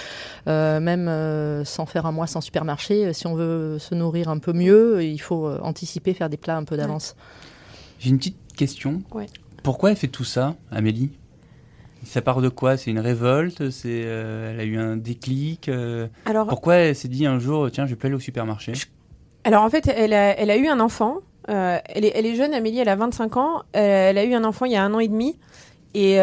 euh, 0.48 0.80
même 0.80 1.08
euh, 1.08 1.62
sans 1.66 1.84
faire 1.84 2.06
un 2.06 2.12
mois 2.12 2.26
sans 2.26 2.40
supermarché, 2.40 3.12
si 3.12 3.26
on 3.26 3.34
veut 3.34 3.78
se 3.78 3.94
nourrir 3.94 4.30
un 4.30 4.38
peu 4.38 4.54
mieux, 4.54 5.04
il 5.04 5.18
faut 5.20 5.46
euh, 5.46 5.58
anticiper, 5.62 6.14
faire 6.14 6.30
des 6.30 6.38
plats 6.38 6.56
un 6.56 6.64
peu 6.64 6.78
d'avance. 6.78 7.16
J'ai 7.98 8.08
une 8.08 8.16
petite 8.18 8.38
question. 8.56 9.02
Ouais. 9.12 9.26
Pourquoi 9.62 9.90
elle 9.90 9.96
fait 9.96 10.08
tout 10.08 10.24
ça, 10.24 10.54
Amélie? 10.72 11.10
Ça 12.04 12.22
part 12.22 12.40
de 12.40 12.48
quoi? 12.48 12.76
C'est 12.76 12.90
une 12.90 12.98
révolte? 12.98 13.70
C'est 13.70 14.02
euh, 14.04 14.52
elle 14.52 14.60
a 14.60 14.64
eu 14.64 14.78
un 14.78 14.96
déclic? 14.96 15.68
Euh, 15.68 16.08
Alors, 16.26 16.46
Pourquoi 16.46 16.76
elle 16.76 16.96
s'est 16.96 17.08
dit 17.08 17.26
un 17.26 17.38
jour 17.38 17.70
tiens 17.70 17.84
je 17.86 17.90
vais 17.90 17.96
plus 17.96 18.06
aller 18.06 18.16
au 18.16 18.20
supermarché? 18.20 18.72
Alors 19.44 19.62
en 19.64 19.70
fait, 19.70 19.86
elle 19.88 20.12
a, 20.12 20.38
elle 20.38 20.50
a 20.50 20.56
eu 20.56 20.66
un 20.66 20.80
enfant. 20.80 21.18
Euh, 21.48 21.78
elle, 21.86 22.04
est, 22.04 22.12
elle 22.14 22.26
est 22.26 22.34
jeune, 22.36 22.54
Amélie, 22.54 22.78
elle 22.78 22.88
a 22.88 22.96
25 22.96 23.36
ans. 23.36 23.62
Elle 23.72 24.18
a 24.18 24.24
eu 24.24 24.34
un 24.34 24.44
enfant 24.44 24.66
il 24.66 24.72
y 24.72 24.76
a 24.76 24.82
un 24.84 24.92
an 24.94 24.98
et 25.00 25.08
demi. 25.08 25.38
Et, 25.94 26.14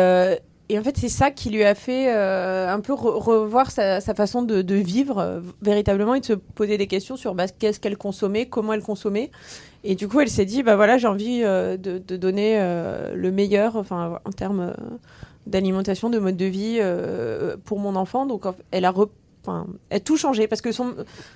et 0.69 0.79
en 0.79 0.83
fait, 0.83 0.97
c'est 0.97 1.09
ça 1.09 1.31
qui 1.31 1.49
lui 1.49 1.63
a 1.63 1.75
fait 1.75 2.09
un 2.11 2.79
peu 2.79 2.93
re- 2.93 3.17
revoir 3.21 3.71
sa, 3.71 3.99
sa 4.01 4.13
façon 4.13 4.43
de, 4.43 4.61
de 4.61 4.75
vivre 4.75 5.41
véritablement 5.61 6.15
et 6.15 6.21
de 6.21 6.25
se 6.25 6.33
poser 6.33 6.77
des 6.77 6.87
questions 6.87 7.17
sur 7.17 7.35
bah, 7.35 7.47
qu'est-ce 7.47 7.79
qu'elle 7.79 7.97
consommait, 7.97 8.45
comment 8.45 8.73
elle 8.73 8.81
consommait. 8.83 9.31
Et 9.83 9.95
du 9.95 10.07
coup, 10.07 10.19
elle 10.21 10.29
s'est 10.29 10.45
dit, 10.45 10.63
bah 10.63 10.75
voilà, 10.75 10.97
j'ai 10.97 11.07
envie 11.07 11.41
de, 11.41 11.75
de 11.77 12.17
donner 12.17 12.57
le 13.13 13.31
meilleur, 13.31 13.75
enfin, 13.75 14.19
en 14.25 14.31
termes 14.31 14.73
d'alimentation, 15.47 16.09
de 16.09 16.19
mode 16.19 16.37
de 16.37 16.45
vie 16.45 16.77
euh, 16.79 17.57
pour 17.65 17.79
mon 17.79 17.95
enfant. 17.95 18.25
Donc, 18.25 18.43
elle 18.71 18.85
a 18.85 18.91
re- 18.91 19.09
enfin, 19.43 19.65
elle 19.89 19.97
a 19.97 19.99
tout 20.01 20.17
changé 20.17 20.47
parce 20.47 20.61
que 20.61 20.71
son, 20.73 20.93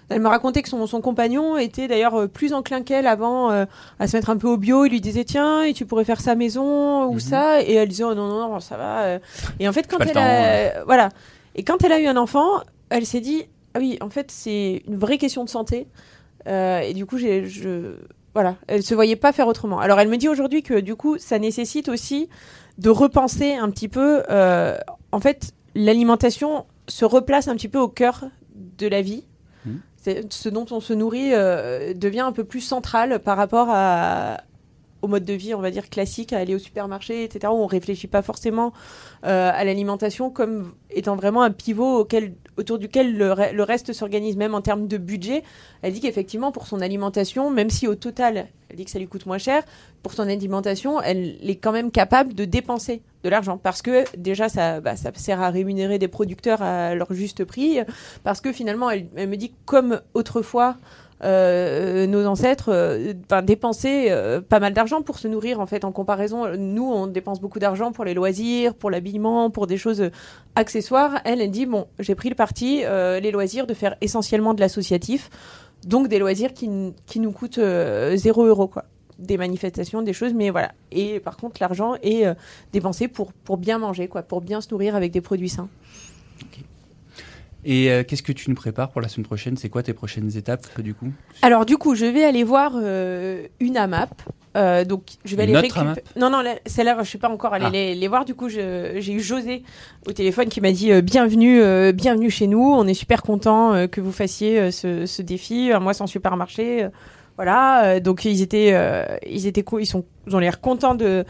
elle 0.09 0.19
me 0.19 0.27
racontait 0.27 0.61
que 0.61 0.69
son, 0.69 0.85
son 0.85 0.99
compagnon 1.01 1.57
était 1.57 1.87
d'ailleurs 1.87 2.15
euh, 2.15 2.27
plus 2.27 2.53
enclin 2.53 2.81
qu'elle 2.81 3.07
avant 3.07 3.51
euh, 3.51 3.65
à 3.99 4.07
se 4.07 4.17
mettre 4.17 4.29
un 4.29 4.37
peu 4.37 4.47
au 4.49 4.57
bio. 4.57 4.83
Il 4.85 4.89
lui 4.91 4.99
disait 5.01 5.23
tiens, 5.23 5.63
et 5.63 5.73
tu 5.73 5.85
pourrais 5.85 6.03
faire 6.05 6.19
ça 6.21 6.35
maison 6.35 7.05
ou 7.05 7.13
Mhm. 7.13 7.19
ça, 7.21 7.61
et 7.61 7.73
elle 7.73 7.87
disait 7.87 8.03
oh 8.03 8.13
non 8.13 8.27
non 8.27 8.49
non 8.49 8.59
ça 8.59 8.75
va. 8.77 9.01
euh. 9.03 9.19
Et 9.59 9.67
en 9.69 9.73
fait 9.73 9.87
quand 9.89 9.99
elle 10.01 10.11
temps, 10.11 10.21
a, 10.21 10.83
voilà, 10.85 11.09
et 11.55 11.63
quand 11.63 11.83
elle 11.83 11.93
a 11.93 11.99
eu 12.01 12.07
un 12.07 12.17
enfant, 12.17 12.47
elle 12.89 13.05
s'est 13.05 13.21
dit 13.21 13.45
ah 13.73 13.79
oui 13.79 13.97
en 14.01 14.09
fait 14.09 14.29
c'est 14.29 14.83
une 14.87 14.97
vraie 14.97 15.17
question 15.17 15.45
de 15.45 15.49
santé. 15.49 15.87
Euh, 16.47 16.79
et 16.81 16.93
du 16.93 17.05
coup 17.05 17.17
j'ai 17.17 17.45
je 17.45 17.93
voilà, 18.33 18.55
elle 18.67 18.81
se 18.83 18.93
voyait 18.95 19.15
pas 19.15 19.31
faire 19.31 19.47
autrement. 19.47 19.79
Alors 19.79 19.99
elle 19.99 20.07
me 20.09 20.17
dit 20.17 20.27
aujourd'hui 20.27 20.63
que 20.63 20.79
du 20.81 20.95
coup 20.95 21.17
ça 21.17 21.37
nécessite 21.39 21.87
aussi 21.87 22.27
de 22.77 22.89
repenser 22.89 23.53
un 23.55 23.69
petit 23.69 23.87
peu. 23.89 24.23
euh, 24.29 24.77
en 25.11 25.19
fait, 25.19 25.51
l'alimentation 25.75 26.65
se 26.87 27.05
replace 27.05 27.47
un 27.47 27.55
petit 27.55 27.67
peu 27.69 27.79
au 27.79 27.87
cœur 27.87 28.25
de 28.55 28.87
la 28.87 29.01
vie. 29.01 29.23
C'est- 29.97 30.33
Ce 30.33 30.49
dont 30.49 30.65
on 30.71 30.79
se 30.79 30.93
nourrit 30.93 31.33
euh, 31.33 31.93
devient 31.93 32.21
un 32.21 32.31
peu 32.31 32.43
plus 32.43 32.61
central 32.61 33.19
par 33.19 33.37
rapport 33.37 33.67
à, 33.69 34.37
au 35.01 35.07
mode 35.07 35.25
de 35.25 35.33
vie, 35.33 35.53
on 35.53 35.61
va 35.61 35.71
dire 35.71 35.89
classique, 35.89 36.33
à 36.33 36.37
aller 36.37 36.55
au 36.55 36.59
supermarché, 36.59 37.23
etc. 37.23 37.51
Où 37.51 37.57
on 37.57 37.67
réfléchit 37.67 38.07
pas 38.07 38.21
forcément 38.21 38.73
euh, 39.25 39.51
à 39.53 39.63
l'alimentation 39.63 40.29
comme 40.29 40.73
étant 40.89 41.15
vraiment 41.15 41.41
un 41.41 41.51
pivot 41.51 42.07
autour 42.57 42.79
duquel 42.79 43.17
le 43.17 43.63
reste 43.63 43.93
s'organise, 43.93 44.37
même 44.37 44.55
en 44.55 44.61
termes 44.61 44.87
de 44.87 44.97
budget. 44.97 45.43
Elle 45.81 45.93
dit 45.93 46.01
qu'effectivement, 46.01 46.51
pour 46.51 46.67
son 46.67 46.81
alimentation, 46.81 47.49
même 47.49 47.69
si 47.69 47.87
au 47.87 47.95
total, 47.95 48.47
elle 48.69 48.75
dit 48.75 48.85
que 48.85 48.91
ça 48.91 48.99
lui 48.99 49.07
coûte 49.07 49.25
moins 49.25 49.37
cher, 49.37 49.63
pour 50.03 50.13
son 50.13 50.23
alimentation, 50.23 51.01
elle 51.01 51.37
est 51.41 51.57
quand 51.57 51.71
même 51.71 51.91
capable 51.91 52.33
de 52.33 52.45
dépenser 52.45 53.01
de 53.23 53.29
l'argent 53.29 53.57
parce 53.57 53.81
que 53.81 54.03
déjà 54.17 54.49
ça, 54.49 54.79
bah, 54.79 54.95
ça 54.95 55.11
sert 55.13 55.41
à 55.41 55.49
rémunérer 55.49 55.99
des 55.99 56.07
producteurs 56.07 56.61
à 56.61 56.95
leur 56.95 57.13
juste 57.13 57.45
prix 57.45 57.79
parce 58.23 58.41
que 58.41 58.51
finalement 58.51 58.89
elle, 58.89 59.07
elle 59.15 59.29
me 59.29 59.37
dit 59.37 59.53
comme 59.65 60.01
autrefois 60.13 60.77
euh, 61.23 62.07
nos 62.07 62.25
ancêtres 62.25 62.69
euh, 62.71 63.13
dépensaient 63.43 64.11
euh, 64.11 64.41
pas 64.41 64.59
mal 64.59 64.73
d'argent 64.73 65.01
pour 65.01 65.19
se 65.19 65.27
nourrir 65.27 65.59
en 65.59 65.65
fait 65.65 65.85
en 65.85 65.91
comparaison. 65.91 66.55
Nous 66.57 66.83
on 66.83 67.07
dépense 67.07 67.39
beaucoup 67.39 67.59
d'argent 67.59 67.91
pour 67.91 68.05
les 68.05 68.13
loisirs 68.13 68.73
pour 68.73 68.89
l'habillement 68.89 69.49
pour 69.49 69.67
des 69.67 69.77
choses 69.77 70.09
accessoires. 70.55 71.21
Elle 71.25 71.41
elle 71.41 71.51
dit 71.51 71.65
bon 71.65 71.87
j'ai 71.99 72.15
pris 72.15 72.29
le 72.29 72.35
parti 72.35 72.83
les 72.83 73.31
loisirs 73.31 73.67
de 73.67 73.73
faire 73.73 73.95
essentiellement 74.01 74.53
de 74.53 74.59
l'associatif 74.59 75.29
donc 75.85 76.07
des 76.07 76.19
loisirs 76.19 76.53
qui, 76.53 76.69
qui 77.05 77.19
nous 77.19 77.31
coûtent 77.31 77.57
euh, 77.57 78.15
0 78.15 78.45
euro 78.45 78.67
quoi. 78.67 78.85
Des 79.19 79.37
manifestations 79.37 80.01
des 80.01 80.13
choses 80.13 80.33
mais 80.33 80.49
voilà. 80.49 80.71
Et 80.91 81.19
par 81.19 81.37
contre 81.37 81.61
l'argent 81.61 81.95
est 82.01 82.25
dépensé 82.73 83.07
pour 83.07 83.33
pour 83.33 83.57
bien 83.57 83.77
manger 83.77 84.07
quoi 84.07 84.23
pour 84.23 84.41
bien 84.41 84.61
se 84.61 84.69
nourrir 84.71 84.95
avec 84.95 85.11
des 85.11 85.21
produits 85.21 85.49
sains 85.49 85.69
Et 87.63 87.91
euh, 87.91 88.03
qu'est-ce 88.03 88.23
que 88.23 88.31
tu 88.31 88.49
nous 88.49 88.55
prépares 88.55 88.89
pour 88.89 89.01
la 89.01 89.07
semaine 89.07 89.25
prochaine? 89.25 89.55
C'est 89.57 89.69
quoi 89.69 89.83
tes 89.83 89.93
prochaines 89.93 90.35
étapes 90.35 90.81
du 90.81 90.93
coup? 90.93 91.11
Alors 91.41 91.65
du 91.65 91.77
coup, 91.77 91.93
je 91.95 92.05
vais 92.05 92.23
aller 92.23 92.43
voir 92.43 92.73
euh, 92.75 93.45
une 93.59 93.77
AMAP. 93.77 94.09
Euh, 94.57 94.83
donc 94.83 95.03
je 95.23 95.35
vais 95.35 95.43
aller. 95.43 95.53
Non 96.17 96.29
non, 96.29 96.43
celle-là, 96.65 96.97
je 96.99 97.07
suis 97.07 97.17
pas 97.19 97.29
encore 97.29 97.53
allée 97.53 97.65
Ah. 97.67 97.71
les, 97.71 97.95
les 97.95 98.07
voir. 98.07 98.25
Du 98.25 98.33
coup, 98.35 98.49
j'ai 98.49 99.13
eu 99.13 99.19
José 99.21 99.63
au 100.07 100.11
téléphone 100.11 100.49
qui 100.49 100.59
m'a 100.59 100.71
dit 100.71 100.91
euh, 100.91 101.01
bienvenue, 101.01 101.61
euh, 101.61 101.91
bienvenue 101.93 102.29
chez 102.29 102.47
nous. 102.47 102.61
On 102.63 102.85
est 102.87 102.93
super 102.95 103.21
content 103.21 103.73
euh, 103.73 103.87
que 103.87 104.01
vous 104.01 104.11
fassiez 104.11 104.59
euh, 104.59 104.71
ce, 104.71 105.05
ce 105.05 105.21
défi. 105.21 105.71
Un 105.71 105.79
mois 105.79 105.93
sans 105.93 106.07
supermarché. 106.07 106.87
voilà. 107.37 107.85
Euh, 107.85 107.99
donc 108.01 108.25
ils 108.25 108.41
étaient, 108.41 108.71
euh, 108.73 109.05
ils 109.29 109.45
étaient, 109.47 109.63
ils 109.79 109.85
sont, 109.85 110.03
ils 110.27 110.35
ont 110.35 110.39
l'air 110.39 110.59
contents 110.59 110.95
de 110.95 111.23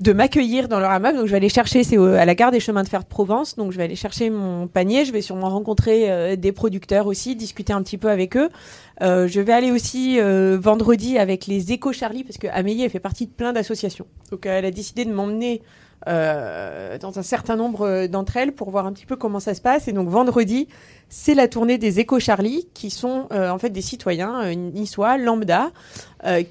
de 0.00 0.12
m'accueillir 0.12 0.68
dans 0.68 0.80
leur 0.80 0.90
AMAP. 0.90 1.16
Donc 1.16 1.26
je 1.26 1.30
vais 1.30 1.36
aller 1.36 1.48
chercher, 1.48 1.84
c'est 1.84 1.96
à 1.96 2.24
la 2.24 2.34
gare 2.34 2.50
des 2.50 2.60
chemins 2.60 2.82
de 2.82 2.88
fer 2.88 3.02
de 3.02 3.08
Provence. 3.08 3.56
Donc 3.56 3.72
je 3.72 3.76
vais 3.76 3.84
aller 3.84 3.96
chercher 3.96 4.30
mon 4.30 4.66
panier. 4.66 5.04
Je 5.04 5.12
vais 5.12 5.22
sûrement 5.22 5.50
rencontrer 5.50 6.10
euh, 6.10 6.36
des 6.36 6.52
producteurs 6.52 7.06
aussi, 7.06 7.36
discuter 7.36 7.72
un 7.72 7.82
petit 7.82 7.98
peu 7.98 8.08
avec 8.08 8.36
eux. 8.36 8.48
Euh, 9.02 9.28
je 9.28 9.40
vais 9.40 9.52
aller 9.52 9.70
aussi 9.70 10.20
euh, 10.20 10.58
vendredi 10.60 11.18
avec 11.18 11.46
les 11.46 11.72
Éco 11.72 11.92
Charlie 11.92 12.24
parce 12.24 12.38
que 12.38 12.46
Amélie 12.48 12.82
elle 12.82 12.90
fait 12.90 13.00
partie 13.00 13.26
de 13.26 13.32
plein 13.32 13.52
d'associations. 13.52 14.06
Donc 14.30 14.46
elle 14.46 14.64
a 14.64 14.70
décidé 14.70 15.04
de 15.04 15.12
m'emmener 15.12 15.62
euh, 16.08 16.96
dans 16.96 17.18
un 17.18 17.22
certain 17.22 17.56
nombre 17.56 17.86
euh, 17.86 18.08
d'entre 18.08 18.38
elles 18.38 18.52
pour 18.52 18.70
voir 18.70 18.86
un 18.86 18.92
petit 18.94 19.04
peu 19.04 19.16
comment 19.16 19.40
ça 19.40 19.54
se 19.54 19.60
passe. 19.60 19.86
Et 19.86 19.92
donc 19.92 20.08
vendredi, 20.08 20.66
c'est 21.10 21.34
la 21.34 21.46
tournée 21.46 21.76
des 21.76 22.00
Éco 22.00 22.18
Charlie 22.18 22.68
qui 22.72 22.88
sont 22.88 23.26
euh, 23.32 23.50
en 23.50 23.58
fait 23.58 23.68
des 23.68 23.82
citoyens 23.82 24.54
niçois 24.54 25.18
lambda 25.18 25.70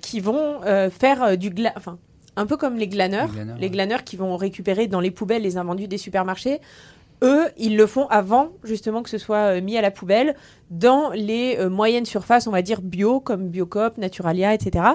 qui 0.02 0.20
vont 0.20 0.62
faire 0.92 1.38
du 1.38 1.52
gla, 1.52 1.74
un 2.39 2.45
peu 2.45 2.58
comme 2.58 2.78
les 2.78 2.88
glaneurs, 2.88 3.28
Les 3.28 3.34
glaneurs, 3.34 3.58
les 3.58 3.63
ouais. 3.63 3.69
glaneurs 3.69 4.04
qui 4.04 4.15
vont 4.15 4.38
récupérer 4.38 4.88
dans 4.88 5.02
les 5.02 5.12
poubelles 5.12 5.41
les 5.41 5.58
invendus 5.58 5.88
des 5.88 5.97
supermarchés. 5.97 6.60
Eux, 7.21 7.47
ils 7.58 7.75
le 7.75 7.86
font 7.86 8.08
avant 8.08 8.52
justement 8.63 9.04
que 9.04 9.10
ce 9.10 9.17
soit 9.17 9.58
euh, 9.58 9.62
mis 9.62 9.78
à 9.78 9.82
la 9.82 9.91
poubelle 9.91 10.36
dans 10.71 11.10
les 11.10 11.58
euh, 11.60 11.69
moyennes 11.69 12.06
surfaces, 12.06 12.47
on 12.47 12.52
va 12.52 12.62
dire 12.62 12.82
bio, 12.82 13.19
comme 13.19 13.49
Biocop, 13.49 13.97
Naturalia, 13.97 14.54
etc. 14.54 14.86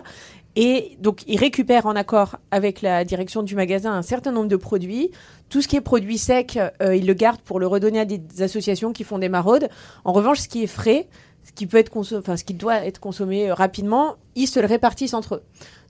Et 0.57 0.97
donc, 1.01 1.23
ils 1.27 1.39
récupèrent 1.39 1.85
en 1.85 1.97
accord 1.97 2.37
avec 2.51 2.81
la 2.81 3.05
direction 3.05 3.43
du 3.43 3.55
magasin 3.57 3.93
un 3.93 4.03
certain 4.03 4.33
nombre 4.33 4.49
de 4.49 4.57
produits. 4.57 5.11
Tout 5.51 5.61
ce 5.61 5.69
qui 5.69 5.77
est 5.77 5.83
produit 5.83 6.17
sec, 6.17 6.59
euh, 6.81 6.97
ils 6.97 7.07
le 7.07 7.13
gardent 7.15 7.43
pour 7.43 7.61
le 7.61 7.67
redonner 7.67 8.01
à 8.01 8.05
des 8.07 8.23
associations 8.41 8.93
qui 8.93 9.05
font 9.05 9.19
des 9.19 9.29
maraudes. 9.29 9.69
En 10.05 10.13
revanche, 10.15 10.39
ce 10.39 10.49
qui 10.49 10.63
est 10.63 10.69
frais, 10.69 11.09
ce 11.43 11.53
qui 11.53 11.67
peut 11.67 11.77
être 11.77 11.91
consommé, 11.91 12.21
enfin, 12.21 12.39
ce 12.39 12.45
qui 12.45 12.55
doit 12.55 12.87
être 12.87 13.01
consommé 13.01 13.53
rapidement, 13.53 14.15
ils 14.35 14.47
se 14.47 14.61
le 14.61 14.67
répartissent 14.67 15.13
entre 15.13 15.35
eux. 15.35 15.43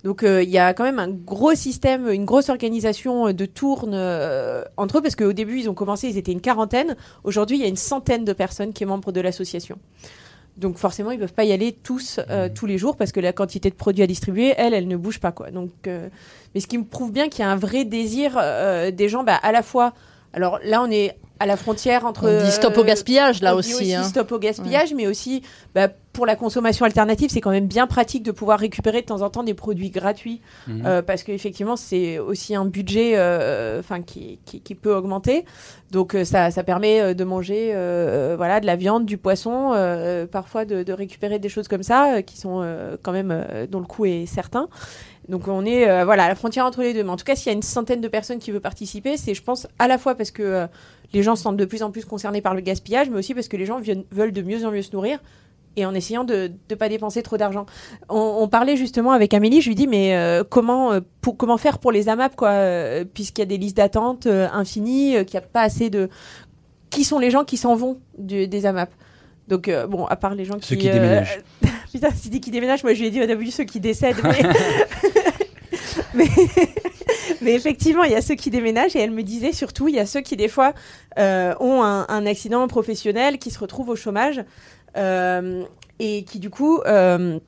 Donc 0.05 0.23
euh, 0.23 0.43
il 0.43 0.51
y 0.51 0.59
a 0.59 0.75
quand 0.75 0.85
même 0.85 0.99
un 0.99 1.09
gros 1.09 1.55
système, 1.55 2.09
une 2.11 2.27
grosse 2.27 2.51
organisation 2.51 3.33
de 3.33 3.47
tourne 3.47 3.93
euh, 3.95 4.63
entre 4.77 4.99
eux, 4.99 5.03
parce 5.03 5.17
qu'au 5.17 5.33
début 5.33 5.59
ils 5.61 5.71
ont 5.71 5.75
commencé, 5.75 6.09
ils 6.09 6.19
étaient 6.19 6.33
une 6.33 6.43
quarantaine. 6.43 6.95
Aujourd'hui 7.25 7.57
il 7.57 7.63
y 7.63 7.65
a 7.65 7.69
une 7.69 7.77
centaine 7.77 8.25
de 8.27 8.35
personnes 8.35 8.73
qui 8.75 8.83
est 8.83 8.87
membre 8.87 9.13
de 9.13 9.21
l'association. 9.23 9.79
Donc 10.59 10.77
forcément 10.77 11.11
ils 11.11 11.19
peuvent 11.19 11.33
pas 11.33 11.45
y 11.45 11.53
aller 11.53 11.73
tous 11.73 12.21
euh, 12.31 12.49
tous 12.55 12.67
les 12.67 12.79
jours 12.79 12.97
parce 12.97 13.11
que 13.13 13.19
la 13.19 13.33
quantité 13.33 13.71
de 13.71 13.75
produits 13.75 14.05
à 14.05 14.07
distribuer, 14.07 14.55
elle, 14.57 14.75
elle 14.75 14.87
ne 14.89 14.97
bouge 14.97 15.19
pas 15.21 15.33
quoi. 15.33 15.51
Donc, 15.51 15.71
euh, 15.87 16.09
mais 16.55 16.61
ce 16.61 16.67
qui 16.67 16.79
me 16.79 16.85
prouve 16.85 17.11
bien 17.11 17.29
qu'il 17.29 17.41
y 17.43 17.49
a 17.49 17.51
un 17.51 17.57
vrai 17.57 17.85
désir 17.85 18.39
euh, 18.41 18.91
des 18.91 19.09
gens, 19.09 19.25
bah, 19.25 19.35
à 19.43 19.53
la 19.53 19.63
fois. 19.63 19.95
Alors 20.33 20.59
là 20.65 20.83
on 20.83 20.91
est 20.91 21.17
à 21.41 21.47
la 21.47 21.57
frontière 21.57 22.05
entre. 22.07 22.29
On 22.29 22.45
dit 22.45 22.53
stop 22.53 22.77
au 22.77 22.83
euh, 22.83 22.85
gaspillage 22.85 23.41
là 23.41 23.57
on 23.57 23.61
dit 23.61 23.73
aussi. 23.73 23.95
hein. 23.95 24.03
Stop 24.05 24.31
au 24.33 24.39
gaspillage, 24.39 24.93
mais 24.95 25.07
aussi 25.07 25.43
bah, 25.75 25.89
pour 26.15 26.25
la 26.25 26.37
consommation 26.37 26.87
alternative, 26.87 27.29
c'est 27.31 27.43
quand 27.43 27.51
même 27.51 27.67
bien 27.67 27.87
pratique 27.87 28.23
de 28.23 28.31
pouvoir 28.33 28.59
récupérer 28.59 29.03
de 29.03 29.07
temps 29.07 29.21
en 29.21 29.29
temps 29.29 29.43
des 29.43 29.53
produits 29.53 29.91
gratuits 29.91 30.41
Mhm. 30.67 30.83
euh, 30.87 31.03
parce 31.03 31.23
qu'effectivement, 31.25 31.77
c'est 31.77 32.19
aussi 32.19 32.55
un 32.55 32.65
budget 32.65 33.13
euh, 33.17 33.83
qui, 34.07 34.39
qui, 34.47 34.61
qui 34.61 34.75
peut 34.75 34.95
augmenter. 34.95 35.45
Donc 35.91 36.15
euh, 36.15 36.25
ça, 36.25 36.51
ça 36.51 36.63
permet 36.65 37.15
de 37.15 37.25
manger 37.25 37.73
euh, 37.75 38.35
voilà, 38.37 38.61
de 38.61 38.67
la 38.67 38.77
viande, 38.77 39.05
du 39.05 39.19
poisson, 39.19 39.73
parfois 40.33 40.65
de, 40.65 40.83
de 40.83 40.93
récupérer 40.95 41.39
des 41.39 41.49
choses 41.51 41.69
comme 41.69 41.83
ça 41.83 42.23
qui 42.23 42.39
sont 42.39 42.65
quand 43.03 43.13
même 43.13 43.45
dont 43.71 43.81
le 43.81 43.87
coût 43.87 44.07
est 44.07 44.27
certain. 44.27 44.69
Donc 45.29 45.49
on 45.49 45.65
est 45.65 45.89
euh, 45.89 46.05
voilà 46.05 46.25
à 46.25 46.29
la 46.29 46.35
frontière 46.35 46.67
entre 46.67 46.83
les 46.83 46.93
deux. 46.95 47.03
Mais 47.03 47.11
en 47.11 47.17
tout 47.17 47.25
cas, 47.25 47.35
s'il 47.35 47.47
y 47.47 47.55
a 47.55 47.57
une 47.57 47.63
centaine 47.63 48.01
de 48.03 48.09
personnes 48.09 48.39
qui 48.39 48.51
veulent 48.51 48.61
participer, 48.61 49.17
c'est 49.17 49.33
je 49.35 49.43
pense 49.43 49.67
à 49.79 49.89
la 49.89 49.97
fois 49.99 50.15
parce 50.15 50.31
que 50.31 50.43
euh, 50.43 50.67
les 51.15 51.23
gens 51.23 51.35
se 51.35 51.43
sentent 51.43 51.57
de 51.57 51.65
plus 51.65 51.83
en 51.83 51.91
plus 51.91 52.05
concernés 52.05 52.43
par 52.43 52.55
le 52.55 52.61
gaspillage, 52.61 53.09
mais 53.11 53.19
aussi 53.19 53.33
parce 53.35 53.49
que 53.49 53.57
les 53.57 53.65
gens 53.67 53.79
viennent- 53.81 54.05
veulent 54.11 54.33
de 54.33 54.43
mieux 54.43 54.67
en 54.67 54.71
mieux 54.71 54.83
se 54.83 54.93
nourrir 54.93 55.19
et 55.77 55.87
en 55.87 55.95
essayant 55.95 56.25
de 56.25 56.53
ne 56.71 56.75
pas 56.77 56.89
dépenser 56.89 57.23
trop 57.23 57.37
d'argent. 57.37 57.67
On, 58.09 58.39
on 58.41 58.49
parlait 58.49 58.77
justement 58.77 59.13
avec 59.13 59.35
Amélie, 59.35 59.61
je 59.61 59.69
lui 59.69 59.75
dis 59.75 59.87
mais 59.87 60.17
euh, 60.17 60.45
comment 60.49 60.93
euh, 60.93 61.01
pour, 61.21 61.37
comment 61.37 61.57
faire 61.57 61.79
pour 61.79 61.93
les 61.93 62.09
AMAP 62.09 62.37
quoi, 62.37 62.51
euh, 62.51 63.05
puisqu'il 63.05 63.41
y 63.41 63.43
a 63.43 63.47
des 63.47 63.59
listes 63.59 63.77
d'attente 63.77 64.27
infinies, 64.27 65.17
qu'il 65.25 65.39
n'y 65.39 65.45
a 65.45 65.49
pas 65.49 65.63
assez 65.63 65.91
de 65.91 66.09
qui 66.91 67.05
sont 67.05 67.19
les 67.19 67.31
gens 67.31 67.45
qui 67.45 67.57
s'en 67.57 67.75
vont 67.75 67.99
du- 68.19 68.47
des 68.47 68.67
AMAP. 68.67 68.91
Donc 69.49 69.71
bon, 69.89 70.07
à 70.07 70.17
part 70.17 70.35
les 70.35 70.45
gens 70.45 70.55
Ceux 70.61 70.77
qui, 70.77 70.83
qui 70.83 70.91
déménagent. 70.91 71.41
Putain, 71.93 72.11
si 72.17 72.31
dit 72.31 72.41
qui 72.41 72.51
déménagent, 72.51 72.83
moi 72.83 72.95
je 72.95 73.01
lui 73.01 73.09
ai 73.09 73.11
dit 73.11 73.23
au 73.23 73.27
début 73.27 73.51
ceux 73.51 73.65
qui 73.65 73.79
décèdent. 73.81 74.17
Mais, 74.25 74.43
mais, 76.15 76.29
mais 77.41 77.55
effectivement, 77.55 78.05
il 78.05 78.13
y 78.13 78.15
a 78.15 78.23
ceux 78.23 78.35
qui 78.35 78.51
déménagent 78.51 78.97
et 78.97 79.01
elle 79.01 79.11
me 79.11 79.23
disait 79.23 79.53
surtout, 79.53 79.89
il 79.89 79.95
y 79.95 79.99
a 79.99 80.07
ceux 80.07 80.21
qui 80.21 80.37
des 80.37 80.49
fois 80.49 80.73
euh, 81.19 81.55
ont 81.61 81.83
un, 81.83 82.07
un 82.09 82.27
accident 82.27 82.67
professionnel, 82.69 83.39
qui 83.39 83.51
se 83.51 83.59
retrouvent 83.59 83.91
au 83.91 83.97
chômage 83.97 84.43
et 84.97 86.25
qui 86.25 86.39
du 86.39 86.51
coup 86.51 86.81
euh, 86.87 87.39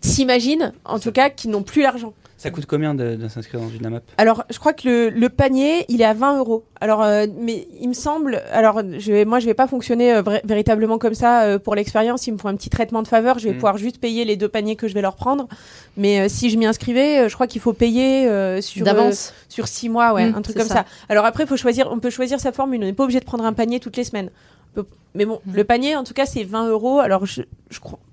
s'imaginent, 0.00 0.72
en 0.84 0.98
tout 0.98 1.12
cas, 1.12 1.30
qui 1.30 1.48
n'ont 1.48 1.62
plus 1.62 1.82
l'argent. 1.82 2.12
Ça 2.38 2.50
coûte 2.50 2.66
combien 2.66 2.94
de, 2.94 3.16
de 3.16 3.28
s'inscrire 3.28 3.60
dans 3.62 3.70
une 3.70 3.84
AMAP? 3.86 4.02
Alors, 4.18 4.44
je 4.50 4.58
crois 4.58 4.74
que 4.74 4.86
le, 4.86 5.08
le 5.08 5.28
panier, 5.30 5.86
il 5.88 6.02
est 6.02 6.04
à 6.04 6.12
20 6.12 6.38
euros. 6.38 6.64
Alors, 6.82 7.02
euh, 7.02 7.26
mais 7.40 7.66
il 7.80 7.88
me 7.88 7.94
semble, 7.94 8.42
alors, 8.52 8.82
je 8.98 9.10
vais, 9.10 9.24
moi, 9.24 9.40
je 9.40 9.46
vais 9.46 9.54
pas 9.54 9.66
fonctionner 9.66 10.12
euh, 10.14 10.20
vra- 10.22 10.42
véritablement 10.44 10.98
comme 10.98 11.14
ça 11.14 11.44
euh, 11.44 11.58
pour 11.58 11.74
l'expérience. 11.74 12.26
Il 12.26 12.34
me 12.34 12.38
faut 12.38 12.48
un 12.48 12.54
petit 12.54 12.68
traitement 12.68 13.00
de 13.00 13.08
faveur. 13.08 13.38
Je 13.38 13.44
vais 13.48 13.52
Mm. 13.54 13.56
pouvoir 13.56 13.78
juste 13.78 13.98
payer 13.98 14.26
les 14.26 14.36
deux 14.36 14.48
paniers 14.50 14.76
que 14.76 14.86
je 14.86 14.92
vais 14.92 15.00
leur 15.00 15.16
prendre. 15.16 15.48
Mais 15.96 16.20
euh, 16.20 16.28
si 16.28 16.50
je 16.50 16.58
m'y 16.58 16.66
inscrivais, 16.66 17.20
euh, 17.20 17.28
je 17.30 17.34
crois 17.34 17.46
qu'il 17.46 17.62
faut 17.62 17.72
payer 17.72 18.28
euh, 18.28 18.60
sur 18.60 18.84
D'avance. 18.84 19.30
euh, 19.34 19.44
sur 19.48 19.66
six 19.66 19.88
mois, 19.88 20.12
ouais, 20.12 20.30
Mm, 20.30 20.34
un 20.36 20.42
truc 20.42 20.58
comme 20.58 20.68
ça. 20.68 20.74
ça. 20.74 20.84
Alors 21.08 21.24
après, 21.24 21.46
faut 21.46 21.56
choisir, 21.56 21.88
on 21.90 22.00
peut 22.00 22.10
choisir 22.10 22.38
sa 22.38 22.52
formule. 22.52 22.82
On 22.82 22.86
n'est 22.86 22.92
pas 22.92 23.04
obligé 23.04 23.18
de 23.18 23.24
prendre 23.24 23.46
un 23.46 23.54
panier 23.54 23.80
toutes 23.80 23.96
les 23.96 24.04
semaines. 24.04 24.28
Mais 25.14 25.24
bon, 25.24 25.40
le 25.50 25.64
panier, 25.64 25.96
en 25.96 26.04
tout 26.04 26.14
cas, 26.14 26.26
c'est 26.26 26.44
20 26.44 26.68
euros. 26.68 26.98
Alors, 26.98 27.26
je. 27.26 27.42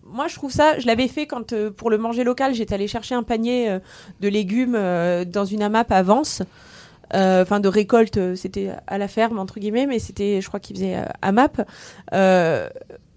Moi, 0.06 0.28
je 0.28 0.36
trouve 0.36 0.52
ça. 0.52 0.80
Je 0.80 0.88
l'avais 0.88 1.08
fait 1.08 1.26
quand 1.26 1.54
euh, 1.54 1.72
pour 1.72 1.90
le 1.90 1.98
manger 1.98 2.24
local, 2.24 2.54
j'étais 2.54 2.76
allée 2.76 2.88
chercher 2.88 3.16
un 3.16 3.24
panier 3.24 3.70
euh, 3.70 3.80
de 4.22 4.28
légumes 4.28 4.76
euh, 4.76 5.26
dans 5.26 5.46
une 5.46 5.62
AMAP 5.62 5.92
à 5.92 6.04
Vence. 6.04 6.42
Enfin, 7.16 7.60
de 7.60 7.68
récolte, 7.68 8.36
c'était 8.36 8.72
à 8.88 8.98
la 8.98 9.08
ferme 9.08 9.38
entre 9.38 9.60
guillemets, 9.60 9.86
mais 9.86 10.00
c'était, 10.00 10.42
je 10.42 10.48
crois 10.48 10.60
qu'ils 10.60 10.78
faisaient 10.78 10.98
AMAP. 11.22 11.62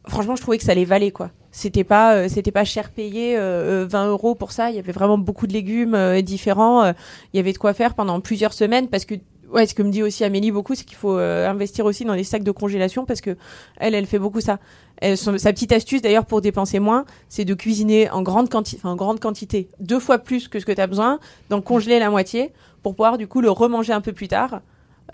Franchement, 0.08 0.36
je 0.36 0.42
trouvais 0.42 0.58
que 0.58 0.64
ça 0.64 0.74
les 0.74 0.84
valait 0.84 1.10
quoi. 1.10 1.30
C'était 1.50 1.84
pas, 1.84 2.28
c'était 2.28 2.52
pas 2.52 2.64
cher 2.64 2.90
payé, 2.90 3.36
euh, 3.36 3.84
euh, 3.84 3.86
20 3.88 4.08
euros 4.08 4.34
pour 4.34 4.52
ça. 4.52 4.70
Il 4.70 4.76
y 4.76 4.78
avait 4.78 4.92
vraiment 4.92 5.18
beaucoup 5.18 5.46
de 5.46 5.52
légumes 5.52 6.20
différents. 6.20 6.86
il 6.86 6.94
y 7.36 7.38
avait 7.38 7.52
de 7.52 7.58
quoi 7.58 7.72
faire 7.72 7.94
pendant 7.94 8.20
plusieurs 8.20 8.52
semaines 8.52 8.88
parce 8.88 9.04
que 9.04 9.14
ouais, 9.52 9.66
ce 9.66 9.74
que 9.74 9.82
me 9.82 9.90
dit 9.90 10.02
aussi 10.02 10.24
Amélie 10.24 10.50
beaucoup, 10.50 10.74
c'est 10.74 10.84
qu'il 10.84 10.96
faut 10.96 11.16
euh, 11.18 11.48
investir 11.48 11.84
aussi 11.84 12.04
dans 12.04 12.14
les 12.14 12.24
sacs 12.24 12.42
de 12.44 12.50
congélation 12.50 13.04
parce 13.04 13.20
que 13.20 13.36
elle, 13.78 13.94
elle 13.94 14.06
fait 14.06 14.18
beaucoup 14.18 14.40
ça. 14.40 14.58
Elle, 14.98 15.16
son- 15.16 15.38
sa 15.38 15.52
petite 15.52 15.72
astuce 15.72 16.00
d'ailleurs 16.02 16.24
pour 16.26 16.40
dépenser 16.40 16.78
moins, 16.78 17.04
c'est 17.28 17.44
de 17.44 17.54
cuisiner 17.54 18.10
en 18.10 18.22
grande 18.22 18.48
quantité, 18.48 18.78
enfin 18.80 18.90
en 18.90 18.96
grande 18.96 19.20
quantité, 19.20 19.68
deux 19.80 20.00
fois 20.00 20.18
plus 20.18 20.48
que 20.48 20.58
ce 20.60 20.64
que 20.66 20.72
tu 20.72 20.80
as 20.80 20.86
besoin, 20.86 21.18
d'en 21.50 21.60
congeler 21.60 21.98
la 21.98 22.10
moitié 22.10 22.52
pour 22.82 22.94
pouvoir 22.94 23.18
du 23.18 23.26
coup 23.26 23.40
le 23.40 23.50
remanger 23.50 23.92
un 23.92 24.00
peu 24.00 24.12
plus 24.12 24.28
tard. 24.28 24.60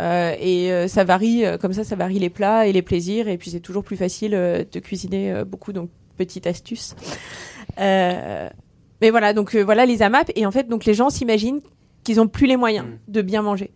Euh, 0.00 0.34
et 0.40 0.72
euh, 0.72 0.88
ça 0.88 1.04
varie, 1.04 1.44
comme 1.60 1.72
ça, 1.74 1.84
ça 1.84 1.96
varie 1.96 2.18
les 2.18 2.30
plats 2.30 2.66
et 2.66 2.72
les 2.72 2.82
plaisirs. 2.82 3.28
Et 3.28 3.36
puis 3.38 3.50
c'est 3.50 3.60
toujours 3.60 3.84
plus 3.84 3.96
facile 3.96 4.30
de 4.30 4.78
cuisiner 4.80 5.42
beaucoup. 5.44 5.72
Donc 5.72 5.90
petite 6.16 6.46
astuce. 6.46 6.94
Mais 7.78 9.10
voilà, 9.10 9.32
donc 9.32 9.54
voilà 9.56 9.84
les 9.84 10.02
AMAP. 10.02 10.30
Et 10.36 10.46
en 10.46 10.50
fait, 10.50 10.68
donc 10.68 10.84
les 10.84 10.94
gens 10.94 11.10
s'imaginent 11.10 11.60
qu'ils 12.04 12.20
ont 12.20 12.28
plus 12.28 12.46
les 12.46 12.56
moyens 12.56 12.86
Mm. 12.86 13.12
de 13.12 13.22
bien 13.22 13.42
manger 13.42 13.70